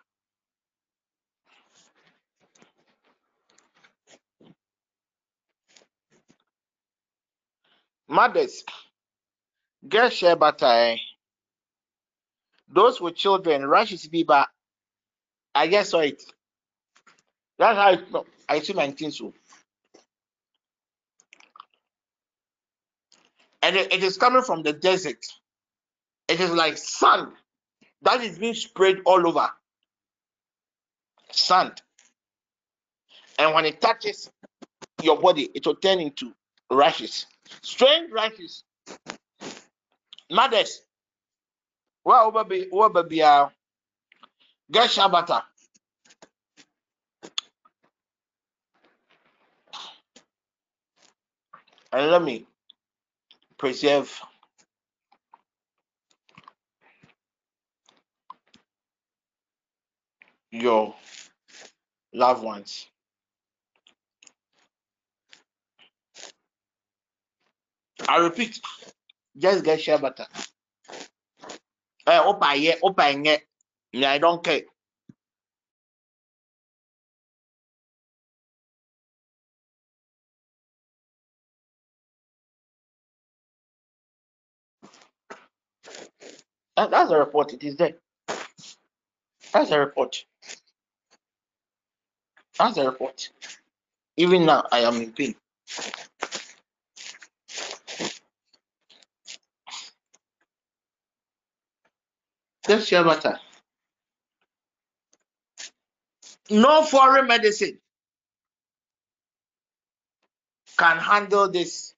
Mothers, 8.13 8.63
get 9.89 10.13
shea 10.13 10.35
butter. 10.35 10.67
Eh? 10.67 10.97
Those 12.69 13.01
with 13.01 13.17
children, 13.17 13.67
rashes 13.67 14.07
be 14.07 14.23
but 14.23 14.49
I 15.55 15.67
guess 15.67 15.91
so 15.91 16.01
it. 16.01 16.23
That's 17.59 17.79
how 17.79 17.97
no, 18.13 18.27
I 18.49 18.61
see 18.61 18.75
my 18.75 18.91
things 18.91 19.19
so. 19.19 19.33
And 23.63 23.77
it, 23.77 23.93
it 23.93 24.03
is 24.03 24.19
coming 24.19 24.43
from 24.43 24.63
the 24.63 24.73
desert. 24.75 25.25
It 26.29 26.41
is 26.41 26.51
like 26.51 26.77
sand 26.77 27.33
that 28.03 28.21
is 28.21 28.39
being 28.39 28.55
sprayed 28.55 28.99
all 29.07 29.27
over. 29.27 29.49
Sand. 31.31 31.81
And 33.39 33.55
when 33.55 33.65
it 33.65 33.81
touches 33.81 34.31
your 35.03 35.19
body, 35.19 35.49
it 35.55 35.67
will 35.67 35.77
turn 35.77 36.01
into 36.01 36.33
rashes. 36.73 37.27
Strange 37.62 38.12
rashes. 38.12 38.65
Mothers. 40.31 40.82
Well, 42.05 42.31
baby, 42.32 42.69
well, 42.73 42.90
baby, 42.90 43.23
uh, 43.23 43.49
get 44.70 44.90
shea 44.90 45.09
butter. 45.09 45.43
And 51.93 52.11
let 52.11 52.23
me 52.23 52.47
preserve 53.59 54.20
your 60.51 60.94
loved 62.15 62.43
ones. 62.44 62.86
I 68.09 68.19
repeat, 68.19 68.61
Just 69.39 69.65
get 69.65 69.81
shea 69.83 69.99
butter. 69.99 70.27
Eh, 72.07 72.20
opa 72.20 72.55
ye, 72.57 72.74
opa 72.83 73.15
nye. 73.16 73.39
Me, 73.95 74.07
I 74.07 74.19
don't 74.19 74.43
care. 74.45 74.62
That, 86.77 86.91
that's 86.91 87.11
a 87.11 87.19
report. 87.19 87.53
It 87.55 87.65
is 87.65 87.77
there. 87.77 87.95
That's 89.53 89.70
a 89.73 89.81
report. 89.81 90.24
That's 92.59 92.79
a 92.79 92.87
report. 92.87 93.31
Even 94.16 94.47
now, 94.47 94.65
I 94.73 94.81
am 94.81 94.97
in 95.03 95.12
pain. 95.12 95.35
Just 102.69 102.89
shea 102.89 103.03
butter. 103.03 103.39
No 106.51 106.83
foreign 106.85 107.29
medicine 107.29 107.79
can 110.79 110.99
handle 110.99 111.51
this 111.51 111.95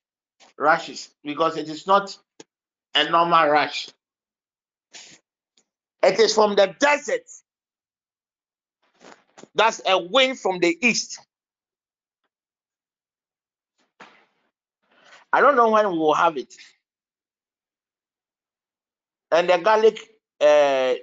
rashes 0.57 1.09
because 1.23 1.57
it 1.57 1.69
is 1.69 1.87
not 1.87 2.17
a 2.95 3.09
normal 3.09 3.49
rash. 3.49 3.89
It 6.03 6.19
is 6.19 6.33
from 6.35 6.55
the 6.55 6.75
desert. 6.79 7.23
That's 9.55 9.81
a 9.87 9.99
wind 9.99 10.39
from 10.39 10.59
the 10.59 10.77
east. 10.81 11.19
I 15.33 15.41
don't 15.41 15.55
know 15.57 15.69
when 15.71 15.91
we 15.91 15.97
will 15.97 16.13
have 16.15 16.37
it. 16.37 16.53
And 19.31 19.49
the 19.49 19.57
garlic 19.59 19.99
uh, 20.41 20.95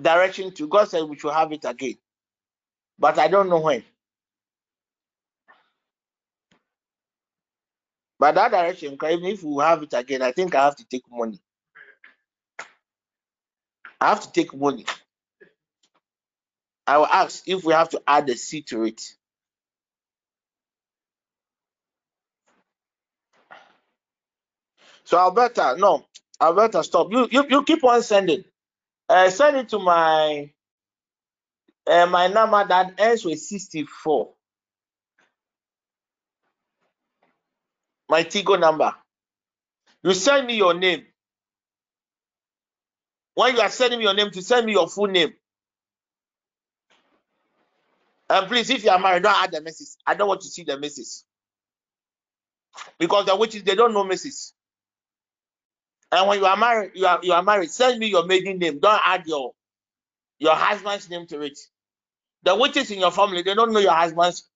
direction 0.00 0.52
to 0.52 0.68
God 0.68 0.88
said 0.88 1.04
we 1.04 1.18
should 1.18 1.32
have 1.34 1.52
it 1.52 1.64
again. 1.64 1.96
But 2.98 3.18
I 3.18 3.28
don't 3.28 3.50
know 3.50 3.60
when. 3.60 3.84
But 8.18 8.36
that 8.36 8.50
direction, 8.52 8.94
even 8.94 9.26
if 9.26 9.42
we 9.42 9.62
have 9.62 9.82
it 9.82 9.94
again, 9.94 10.22
I 10.22 10.32
think 10.32 10.54
I 10.54 10.64
have 10.64 10.76
to 10.76 10.86
take 10.86 11.04
money. 11.10 11.40
I 14.00 14.10
have 14.10 14.22
to 14.22 14.32
take 14.32 14.54
money. 14.54 14.86
I 16.86 16.98
will 16.98 17.06
ask 17.06 17.48
if 17.48 17.64
we 17.64 17.74
have 17.74 17.90
to 17.90 18.02
add 18.06 18.28
a 18.30 18.36
seed 18.36 18.68
to 18.68 18.84
it. 18.84 19.02
So 25.04 25.18
Alberta, 25.18 25.76
no, 25.78 26.06
Alberta, 26.42 26.84
stop. 26.84 27.12
You 27.12 27.28
you, 27.30 27.46
you 27.50 27.64
keep 27.64 27.84
on 27.84 28.02
sending. 28.02 28.44
Uh, 29.08 29.30
send 29.30 29.56
it 29.58 29.68
to 29.70 29.78
my 29.80 30.50
uh, 31.88 32.06
my 32.06 32.28
number 32.28 32.64
that 32.68 32.94
ends 32.98 33.24
with 33.24 33.40
64. 33.40 34.32
My 38.10 38.24
Tigo 38.24 38.60
number. 38.60 38.94
You 40.04 40.14
send 40.14 40.46
me 40.46 40.56
your 40.56 40.74
name. 40.74 41.04
When 43.34 43.54
you 43.56 43.62
are 43.62 43.70
sending 43.70 43.98
me 44.00 44.06
your 44.06 44.14
name, 44.14 44.30
to 44.32 44.42
send 44.42 44.66
me 44.66 44.72
your 44.72 44.88
full 44.88 45.08
name. 45.08 45.34
And 48.30 48.48
please, 48.48 48.70
if 48.70 48.84
you 48.84 48.90
are 48.90 48.98
married, 49.00 49.24
don't 49.24 49.36
add 49.42 49.52
the 49.52 49.60
message. 49.62 49.88
I 50.06 50.14
don't 50.14 50.28
want 50.28 50.42
to 50.42 50.48
see 50.48 50.64
the 50.64 50.78
message. 50.78 51.24
Because 52.98 53.26
the 53.26 53.36
witches, 53.36 53.64
they 53.64 53.74
don't 53.76 53.94
know 53.94 54.04
message. 54.04 54.52
And 56.12 56.28
when 56.28 56.38
you 56.40 56.46
are 56.46 56.56
married, 56.56 56.92
you 56.94 57.06
are 57.06 57.20
you 57.22 57.32
are 57.32 57.42
married, 57.42 57.70
send 57.70 57.98
me 58.00 58.08
your 58.08 58.26
maiden 58.26 58.58
name. 58.58 58.78
Don't 58.80 59.00
add 59.04 59.26
your 59.26 59.52
your 60.38 60.54
husband's 60.54 61.10
name 61.10 61.26
to 61.28 61.42
it. 61.42 61.58
The 62.44 62.56
witches 62.56 62.90
in 62.90 63.00
your 63.00 63.12
family, 63.12 63.42
they 63.42 63.54
don't 63.54 63.72
know 63.72 63.80
your 63.80 63.92
husband's. 63.94 64.48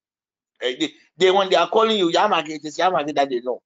Uh, 0.64 0.68
they, 0.80 0.90
they 1.18 1.30
when 1.30 1.50
they 1.50 1.56
are 1.56 1.68
calling 1.68 1.98
you 1.98 2.10
Yamagi, 2.10 2.50
it 2.50 2.64
is 2.64 2.78
Yamagi 2.78 3.14
that 3.16 3.30
they 3.30 3.40
know. 3.40 3.62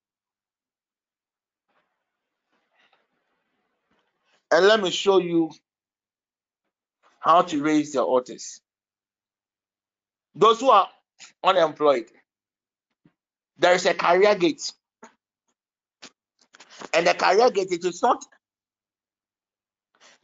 And 4.52 4.66
let 4.66 4.82
me 4.82 4.90
show 4.90 5.18
you 5.18 5.50
how 7.20 7.42
to 7.42 7.62
raise 7.62 7.94
your 7.94 8.04
altars. 8.04 8.60
Those 10.34 10.60
who 10.60 10.70
are 10.70 10.88
unemployed, 11.44 12.06
there 13.58 13.74
is 13.74 13.86
a 13.86 13.94
career 13.94 14.34
gate. 14.36 14.72
And 16.96 17.06
the 17.06 17.14
career 17.14 17.50
gate, 17.50 17.72
it 17.72 17.84
is 17.84 18.02
not 18.02 18.24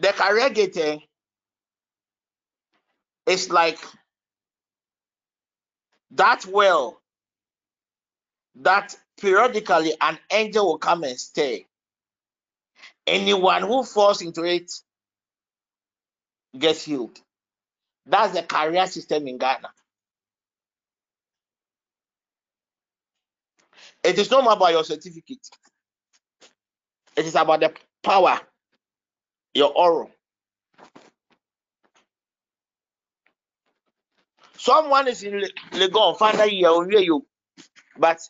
the 0.00 0.08
career 0.08 0.50
gate 0.50 0.76
eh, 0.78 0.98
is 3.26 3.50
like 3.50 3.78
that 6.12 6.46
well 6.46 7.00
that 8.56 8.94
periodically 9.20 9.94
an 10.00 10.18
angel 10.32 10.66
will 10.66 10.78
come 10.78 11.04
and 11.04 11.18
stay. 11.18 11.66
Anyone 13.06 13.62
who 13.62 13.84
falls 13.84 14.22
into 14.22 14.44
it 14.44 14.72
gets 16.58 16.84
healed. 16.84 17.18
That's 18.06 18.34
the 18.34 18.42
career 18.42 18.86
system 18.86 19.28
in 19.28 19.38
Ghana. 19.38 19.70
It 24.04 24.18
is 24.18 24.30
not 24.30 24.56
about 24.56 24.72
your 24.72 24.84
certificate. 24.84 25.48
It 27.16 27.26
is 27.26 27.36
about 27.36 27.60
the 27.60 27.72
power, 28.02 28.40
your 29.54 29.72
aura. 29.76 30.08
Someone 34.58 35.08
is 35.08 35.22
in 35.24 35.42
Legon, 35.72 36.18
find 36.18 36.40
out 36.40 36.52
year 36.52 36.68
on 36.70 36.90
you, 36.90 37.26
but 37.98 38.20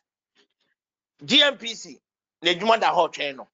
GMPC, 1.25 1.99
the 2.43 2.55
Juma 2.57 2.79
da 2.81 2.95
hot 2.95 3.15
channel. 3.15 3.49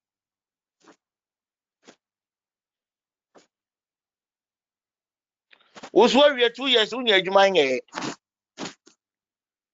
Wosu 5.94 6.22
awie 6.22 6.54
two 6.54 6.68
years 6.68 6.92
wonya 6.92 7.20
adwuma 7.20 7.50
nyɛ 7.50 7.80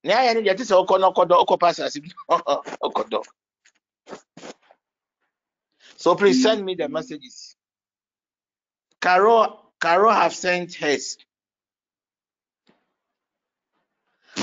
nea 0.05 0.17
ayɛ 0.17 0.35
no 0.35 0.43
deɛ 0.43 0.57
te 0.57 0.65
sɛ 0.65 0.77
wokɔ 0.87 1.01
no 1.01 1.13
ɔkɔdɔ 1.13 1.47
wokɔpa 1.47 1.69
asase 1.71 2.01
bi 2.03 2.11
ɔkɔdɔ 2.83 3.23
so 6.05 6.15
please 6.15 6.43
send 6.43 6.63
me 6.63 6.75
the 6.75 6.87
messages 6.87 7.57
Carol 9.01 9.73
Carol 9.81 10.13
have 10.13 10.35
sent 10.35 10.75
hers 10.75 11.17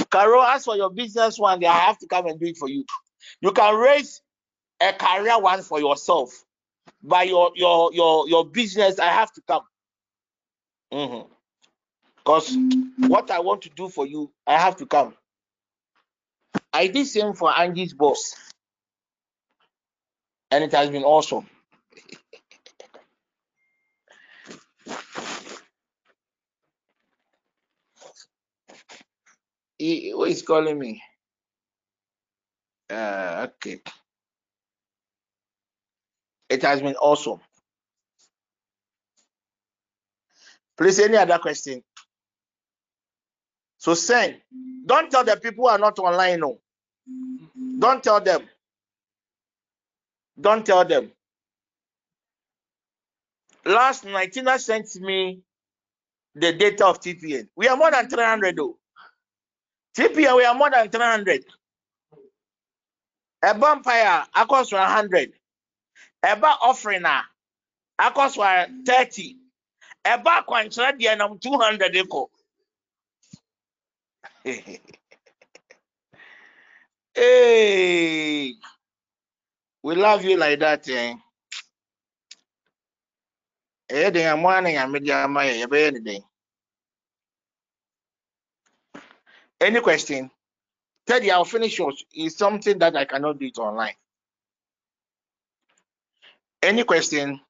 Carol 0.09 0.41
as 0.43 0.65
for 0.65 0.75
your 0.75 0.89
business 0.89 1.37
one 1.37 1.63
I 1.63 1.71
have 1.71 1.99
to 1.99 2.07
come 2.07 2.25
and 2.25 2.39
do 2.39 2.47
it 2.47 2.57
for 2.57 2.67
you 2.67 2.83
you 3.41 3.51
can 3.51 3.75
raise 3.77 4.21
a 4.81 4.91
career 4.93 5.39
one 5.39 5.61
for 5.61 5.79
yourself 5.79 6.43
by 7.03 7.23
your 7.23 7.51
your 7.53 7.93
your 7.93 8.27
your 8.27 8.45
business 8.45 8.97
I 8.97 9.09
have 9.09 9.31
to 9.33 9.41
come 9.47 9.63
mm-hmm. 10.91 11.31
Because 12.23 12.55
what 12.97 13.31
I 13.31 13.39
want 13.39 13.63
to 13.63 13.69
do 13.69 13.89
for 13.89 14.05
you, 14.05 14.31
I 14.45 14.57
have 14.59 14.77
to 14.77 14.85
come. 14.85 15.15
I 16.71 16.87
did 16.87 17.07
same 17.07 17.33
for 17.33 17.51
Angie's 17.57 17.93
boss. 17.93 18.35
And 20.51 20.63
it 20.63 20.71
has 20.73 20.89
been 20.89 21.03
awesome. 21.03 21.47
he, 29.81 30.11
who 30.11 30.25
is 30.25 30.43
calling 30.43 30.77
me? 30.77 31.01
Uh, 32.89 33.47
okay. 33.49 33.81
It 36.49 36.61
has 36.61 36.81
been 36.81 36.95
awesome. 36.95 37.39
Please, 40.77 40.99
any 40.99 41.17
other 41.17 41.39
question? 41.39 41.83
So 43.77 43.93
send. 43.93 44.37
Don't 44.85 45.09
tell 45.09 45.23
the 45.23 45.37
people 45.37 45.65
who 45.65 45.69
are 45.69 45.79
not 45.79 45.97
online. 45.99 46.39
No. 46.39 46.59
Don't 47.79 48.03
tell 48.03 48.21
them. 48.21 48.47
Don't 50.39 50.65
tell 50.65 50.85
them. 50.85 51.11
Last 53.65 54.05
night, 54.05 54.33
Tina 54.33 54.59
sent 54.59 54.95
me 54.97 55.41
the 56.35 56.53
data 56.53 56.87
of 56.87 56.99
TPN. 57.01 57.47
We 57.55 57.67
are 57.67 57.77
more 57.77 57.91
than 57.91 58.09
300 58.09 58.55
though. 58.57 58.77
TPN, 59.97 60.37
we 60.37 60.45
are 60.45 60.55
more 60.55 60.69
than 60.71 60.89
300. 60.89 61.45
A 63.43 63.53
vampire, 63.57 64.25
I 64.33 64.45
cost 64.45 64.73
100. 64.73 65.33
A 66.23 66.35
bar 66.35 66.57
offering, 66.63 67.05
I 67.05 67.23
cost 68.11 68.35
for 68.35 68.67
30. 68.85 69.37
A 70.05 70.17
bar 70.17 70.43
contract, 70.47 71.03
I'm 71.07 71.39
200 71.39 71.95
echo. 71.95 72.29
hey, 77.15 78.53
we 79.83 79.95
love 79.95 80.25
you 80.25 80.37
like 80.37 80.59
that, 80.59 80.87
eh? 80.89 81.15
Eh, 83.89 84.11
de 84.11 84.21
ya 84.21 84.37
mwana 84.37 84.69
ya 84.69 84.87
media 84.87 85.23
ama 85.23 85.45
ya 85.45 85.53
yebe 85.53 85.87
anything. 85.87 86.23
Any 89.61 89.81
question? 89.81 90.31
Teddy, 91.07 91.31
I'll 91.31 91.45
finish 91.45 91.77
yours. 91.79 92.05
It's 92.13 92.37
something 92.37 92.79
that 92.79 92.95
I 92.95 93.05
cannot 93.05 93.39
do 93.39 93.45
it 93.47 93.57
online. 93.59 93.95
Any 96.63 96.83
question? 96.83 97.41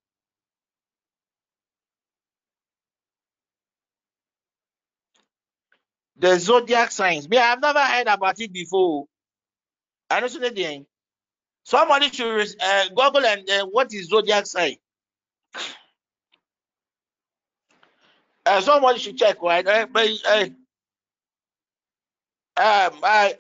The 6.18 6.38
zodiac 6.40 6.92
signs. 6.92 7.30
Me, 7.30 7.38
I've 7.38 7.62
never 7.62 7.80
heard 7.82 8.08
about 8.08 8.40
it 8.42 8.54
before. 8.54 9.06
I 10.10 10.20
don't 10.22 10.30
see 10.30 10.40
anything. 10.46 10.86
Somebody 11.64 12.10
should 12.10 12.48
uh, 12.62 12.88
Google 12.90 13.26
and 13.26 13.50
uh, 13.50 13.66
what 13.66 13.94
is 13.94 14.08
zodiac 14.08 14.46
sign. 14.46 14.76
Uh, 18.46 18.62
somebody 18.62 19.00
should 19.00 19.18
check, 19.18 19.42
right? 19.42 19.66
Uh, 19.66 19.86
but, 19.92 20.10
uh, 20.28 20.46
um, 22.58 23.00
I, 23.04 23.36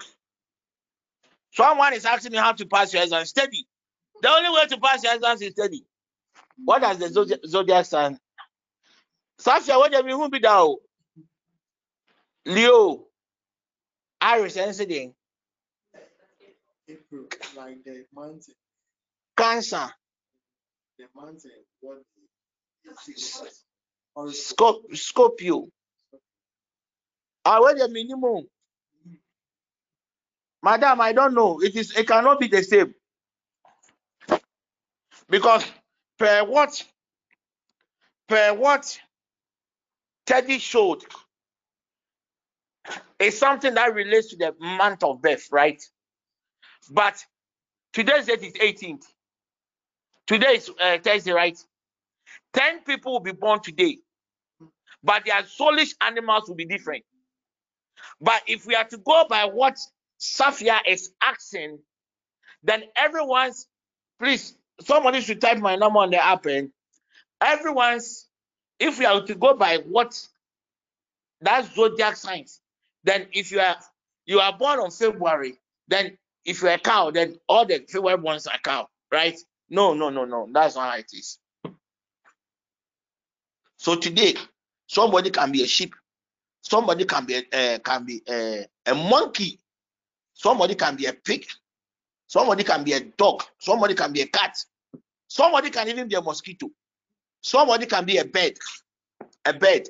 someone 1.53 1.93
is 1.93 2.05
asking 2.05 2.31
me 2.31 2.37
how 2.37 2.51
to 2.53 2.65
pass 2.65 2.93
your 2.93 3.03
exam. 3.03 3.25
Steady. 3.25 3.67
The 4.21 4.29
only 4.29 4.49
way 4.49 4.65
to 4.67 4.77
pass 4.77 5.03
your 5.03 5.15
exams 5.15 5.41
is 5.41 5.51
steady. 5.51 5.83
What 6.63 6.81
does 6.81 6.99
the 6.99 7.39
zodiac, 7.47 7.85
sign? 7.85 8.19
Safia, 9.39 9.77
what 9.77 9.91
do 9.91 9.97
you 9.97 10.03
mean? 10.03 10.15
Who 10.15 10.29
be 10.29 10.39
down? 10.39 10.75
Leo, 12.45 13.05
Iris, 14.19 14.57
anything. 14.57 15.15
Like 17.57 17.83
the 17.85 18.05
mountain, 18.15 18.55
Cancer, 19.37 19.89
the 20.99 21.05
mountain, 21.15 21.51
what 21.81 21.99
Scop- 24.29 24.95
Scorpio. 24.97 25.67
Ah, 27.45 27.59
what 27.61 27.77
the 27.77 27.89
minimum? 27.89 28.47
Madam, 30.63 31.01
I 31.01 31.13
don't 31.13 31.35
know. 31.35 31.61
It 31.61 31.75
is. 31.75 31.97
It 31.97 32.07
cannot 32.07 32.39
be 32.39 32.47
the 32.47 32.63
same 32.63 32.93
because 35.29 35.65
per 36.19 36.45
what 36.45 36.83
per 38.29 38.53
what 38.55 38.99
Teddy 40.25 40.59
showed 40.59 41.03
is 43.19 43.37
something 43.37 43.75
that 43.75 43.93
relates 43.95 44.29
to 44.29 44.37
the 44.37 44.55
month 44.59 45.03
of 45.03 45.21
birth, 45.21 45.47
right? 45.51 45.81
But 46.89 47.23
today's 47.93 48.25
date 48.27 48.43
is 48.43 48.53
18th. 48.53 49.03
Today 50.27 50.55
is 50.55 50.71
uh, 50.81 50.97
Thursday, 51.03 51.31
right? 51.31 51.57
10 52.53 52.81
people 52.85 53.13
will 53.13 53.19
be 53.21 53.33
born 53.33 53.59
today, 53.61 53.99
but 55.03 55.25
their 55.25 55.43
soulish 55.43 55.95
animals 56.01 56.47
will 56.47 56.55
be 56.55 56.65
different. 56.65 57.03
But 58.21 58.41
if 58.47 58.65
we 58.65 58.75
are 58.75 58.85
to 58.85 58.97
go 58.97 59.25
by 59.29 59.45
what 59.45 59.77
Safia 60.19 60.79
is 60.87 61.11
asking, 61.21 61.79
then 62.63 62.83
everyone's, 62.95 63.67
please, 64.19 64.55
somebody 64.81 65.21
should 65.21 65.41
type 65.41 65.59
my 65.59 65.75
number 65.75 65.99
on 65.99 66.11
the 66.11 66.23
app 66.23 66.45
and 66.47 66.71
everyone's, 67.41 68.27
if 68.79 68.99
we 68.99 69.05
are 69.05 69.25
to 69.25 69.35
go 69.35 69.55
by 69.55 69.77
what 69.77 70.19
that 71.41 71.65
zodiac 71.73 72.15
signs, 72.17 72.61
then 73.03 73.27
if 73.33 73.51
you 73.51 73.59
are 73.59 73.77
you 74.25 74.39
are 74.39 74.57
born 74.57 74.79
on 74.79 74.91
February, 74.91 75.59
then 75.87 76.17
if 76.45 76.61
you're 76.61 76.71
a 76.71 76.79
cow, 76.79 77.11
then 77.11 77.35
all 77.47 77.65
the 77.65 77.85
February 77.89 78.19
ones 78.19 78.47
are 78.47 78.57
cow, 78.63 78.87
right? 79.11 79.37
No, 79.69 79.93
no, 79.93 80.09
no, 80.09 80.25
no. 80.25 80.49
That's 80.51 80.75
not 80.75 80.91
how 80.91 80.97
it 80.97 81.09
is. 81.13 81.39
So 83.77 83.95
today, 83.95 84.35
somebody 84.87 85.31
can 85.31 85.51
be 85.51 85.63
a 85.63 85.67
sheep, 85.67 85.95
somebody 86.61 87.05
can 87.05 87.25
be 87.25 87.35
a, 87.35 87.75
uh, 87.75 87.79
can 87.79 88.05
be 88.05 88.21
a, 88.29 88.65
a 88.85 88.93
monkey, 88.93 89.59
somebody 90.33 90.75
can 90.75 90.95
be 90.95 91.05
a 91.05 91.13
pig, 91.13 91.45
somebody 92.27 92.63
can 92.63 92.83
be 92.83 92.93
a 92.93 92.99
dog, 92.99 93.43
somebody 93.59 93.95
can 93.95 94.13
be 94.13 94.21
a 94.21 94.27
cat, 94.27 94.55
somebody 95.27 95.69
can 95.69 95.87
even 95.87 96.07
be 96.07 96.15
a 96.15 96.21
mosquito, 96.21 96.69
somebody 97.41 97.85
can 97.85 98.05
be 98.05 98.17
a 98.17 98.25
bird, 98.25 98.53
a 99.45 99.53
bird, 99.53 99.89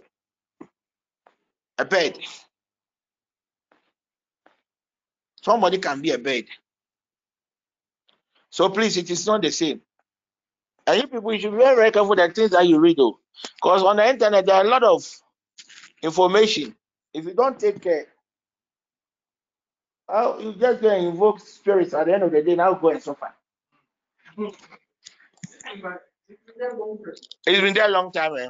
a 1.77 1.85
bird. 1.85 2.17
Somebody 5.43 5.79
can 5.79 6.01
be 6.01 6.11
a 6.11 6.17
bird. 6.17 6.45
So 8.49 8.69
please, 8.69 8.97
it 8.97 9.09
is 9.09 9.25
not 9.25 9.41
the 9.41 9.51
same. 9.51 9.81
And 10.87 11.01
you 11.01 11.07
people 11.07 11.33
you 11.33 11.39
should 11.39 11.51
be 11.51 11.57
very, 11.57 11.75
very 11.75 11.91
careful 11.91 12.15
the 12.15 12.29
things 12.29 12.51
that 12.51 12.67
you 12.67 12.79
read, 12.79 12.97
though. 12.97 13.19
Because 13.55 13.83
on 13.83 13.97
the 13.97 14.09
internet, 14.09 14.45
there 14.45 14.55
are 14.55 14.65
a 14.65 14.69
lot 14.69 14.83
of 14.83 15.05
information. 16.03 16.75
If 17.13 17.25
you 17.25 17.33
don't 17.33 17.59
take 17.59 17.81
care, 17.81 18.07
how 20.09 20.39
you 20.39 20.53
just 20.53 20.81
go 20.81 20.89
and 20.89 21.07
invoke 21.07 21.39
spirits 21.39 21.93
at 21.93 22.07
the 22.07 22.13
end 22.13 22.23
of 22.23 22.31
the 22.31 22.41
day, 22.41 22.55
now 22.55 22.73
go 22.73 22.89
and 22.89 23.01
suffer. 23.01 23.33
It's 27.45 27.61
been 27.61 27.73
there 27.73 27.87
a 27.87 27.89
long 27.91 28.11
time, 28.11 28.33
eh? 28.37 28.49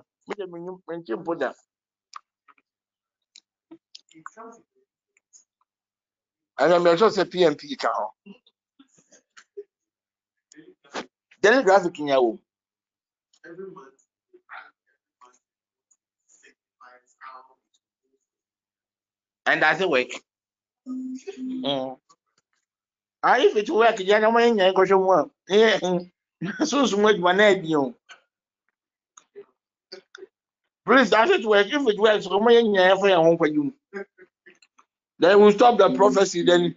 And 6.62 6.74
I'm 6.74 6.98
just 6.98 7.20
a 7.20 7.26
PMP 7.26 7.74
account. 7.74 8.12
Daily 11.42 11.64
graphic 11.64 12.00
in 12.00 12.08
your 12.10 12.18
home. 12.18 12.40
every 13.46 13.66
month. 13.68 13.96
signifies 16.30 17.04
And 19.48 19.62
does 19.62 19.82
it 19.82 19.90
work? 19.90 20.08
Mm. 21.40 21.98
Ah, 23.24 23.38
if 23.40 23.56
it 23.58 23.70
work, 23.70 23.98
then 23.98 24.26
I'm 24.26 24.38
in 24.38 24.60
your 24.60 24.74
question. 24.74 25.00
Well, 25.06 25.32
yeah, 25.50 25.80
so 26.66 26.86
so 26.86 26.98
much 26.98 27.18
one 27.20 27.40
head, 27.40 27.66
you. 27.66 27.96
Please, 30.86 31.10
does 31.12 31.30
it 31.32 31.46
work? 31.46 31.68
If 31.68 31.88
it 31.88 32.00
works, 32.00 32.28
come 32.28 32.48
in 32.50 32.76
your 32.76 32.98
for 32.98 33.10
your 33.10 33.18
home 33.24 33.38
for 33.38 33.48
you. 33.48 33.74
Then 35.22 35.42
we'll 35.42 35.54
stop 35.54 35.80
the 35.80 35.92
prophecy. 35.96 36.44
Then, 36.44 36.76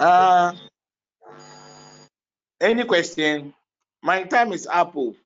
uh, 0.00 0.54
any 2.60 2.84
question? 2.84 3.54
My 4.02 4.24
time 4.24 4.52
is 4.52 4.66
up. 4.66 4.94
oh. 4.96 5.16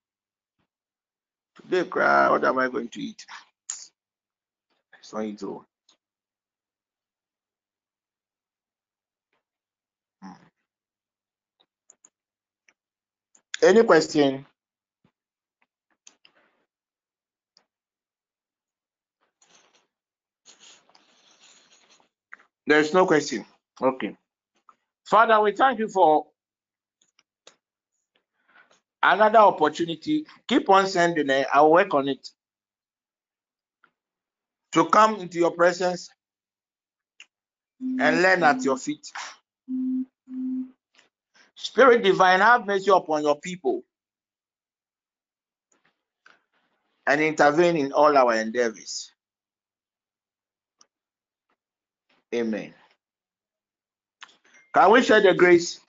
Today, 1.56 1.84
cry. 1.88 2.30
What 2.30 2.44
am 2.44 2.58
I 2.58 2.68
going 2.68 2.88
to 2.88 3.00
eat? 3.02 3.26
It's 5.00 5.12
not 5.14 5.24
eat. 5.24 5.42
oh. 5.44 5.64
Any 13.62 13.84
question? 13.84 14.46
There's 22.68 22.92
no 22.92 23.06
question. 23.06 23.46
Okay. 23.80 24.14
Father, 25.06 25.40
we 25.40 25.52
thank 25.52 25.78
you 25.78 25.88
for 25.88 26.26
another 29.02 29.38
opportunity. 29.38 30.26
Keep 30.46 30.68
on 30.68 30.86
sending 30.86 31.30
it. 31.30 31.46
I'll 31.50 31.72
work 31.72 31.94
on 31.94 32.08
it. 32.08 32.28
To 34.72 34.84
come 34.90 35.16
into 35.16 35.38
your 35.38 35.52
presence 35.52 36.10
and 37.80 38.20
learn 38.20 38.42
at 38.42 38.62
your 38.62 38.76
feet. 38.76 39.10
Spirit 41.54 42.02
divine, 42.02 42.40
have 42.40 42.66
mercy 42.66 42.90
upon 42.90 43.22
your 43.22 43.40
people 43.40 43.82
and 47.06 47.22
intervene 47.22 47.78
in 47.78 47.92
all 47.92 48.14
our 48.14 48.34
endeavors. 48.34 49.10
Amen. 52.34 52.74
Can 54.74 54.92
we 54.92 55.02
share 55.02 55.20
the 55.22 55.34
grace? 55.34 55.80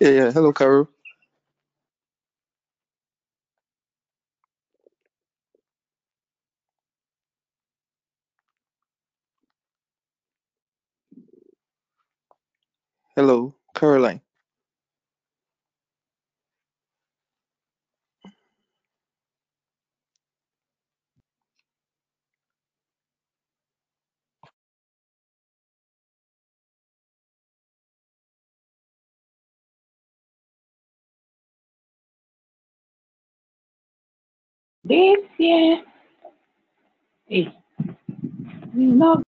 Yeah, 0.00 0.10
yeah. 0.10 0.32
Hello, 0.32 0.52
Carol. 0.52 0.88
Hello, 13.16 13.54
Caroline. 13.74 14.22
This 34.88 35.18
year 35.38 35.82
is 37.28 37.46
not 38.74 39.22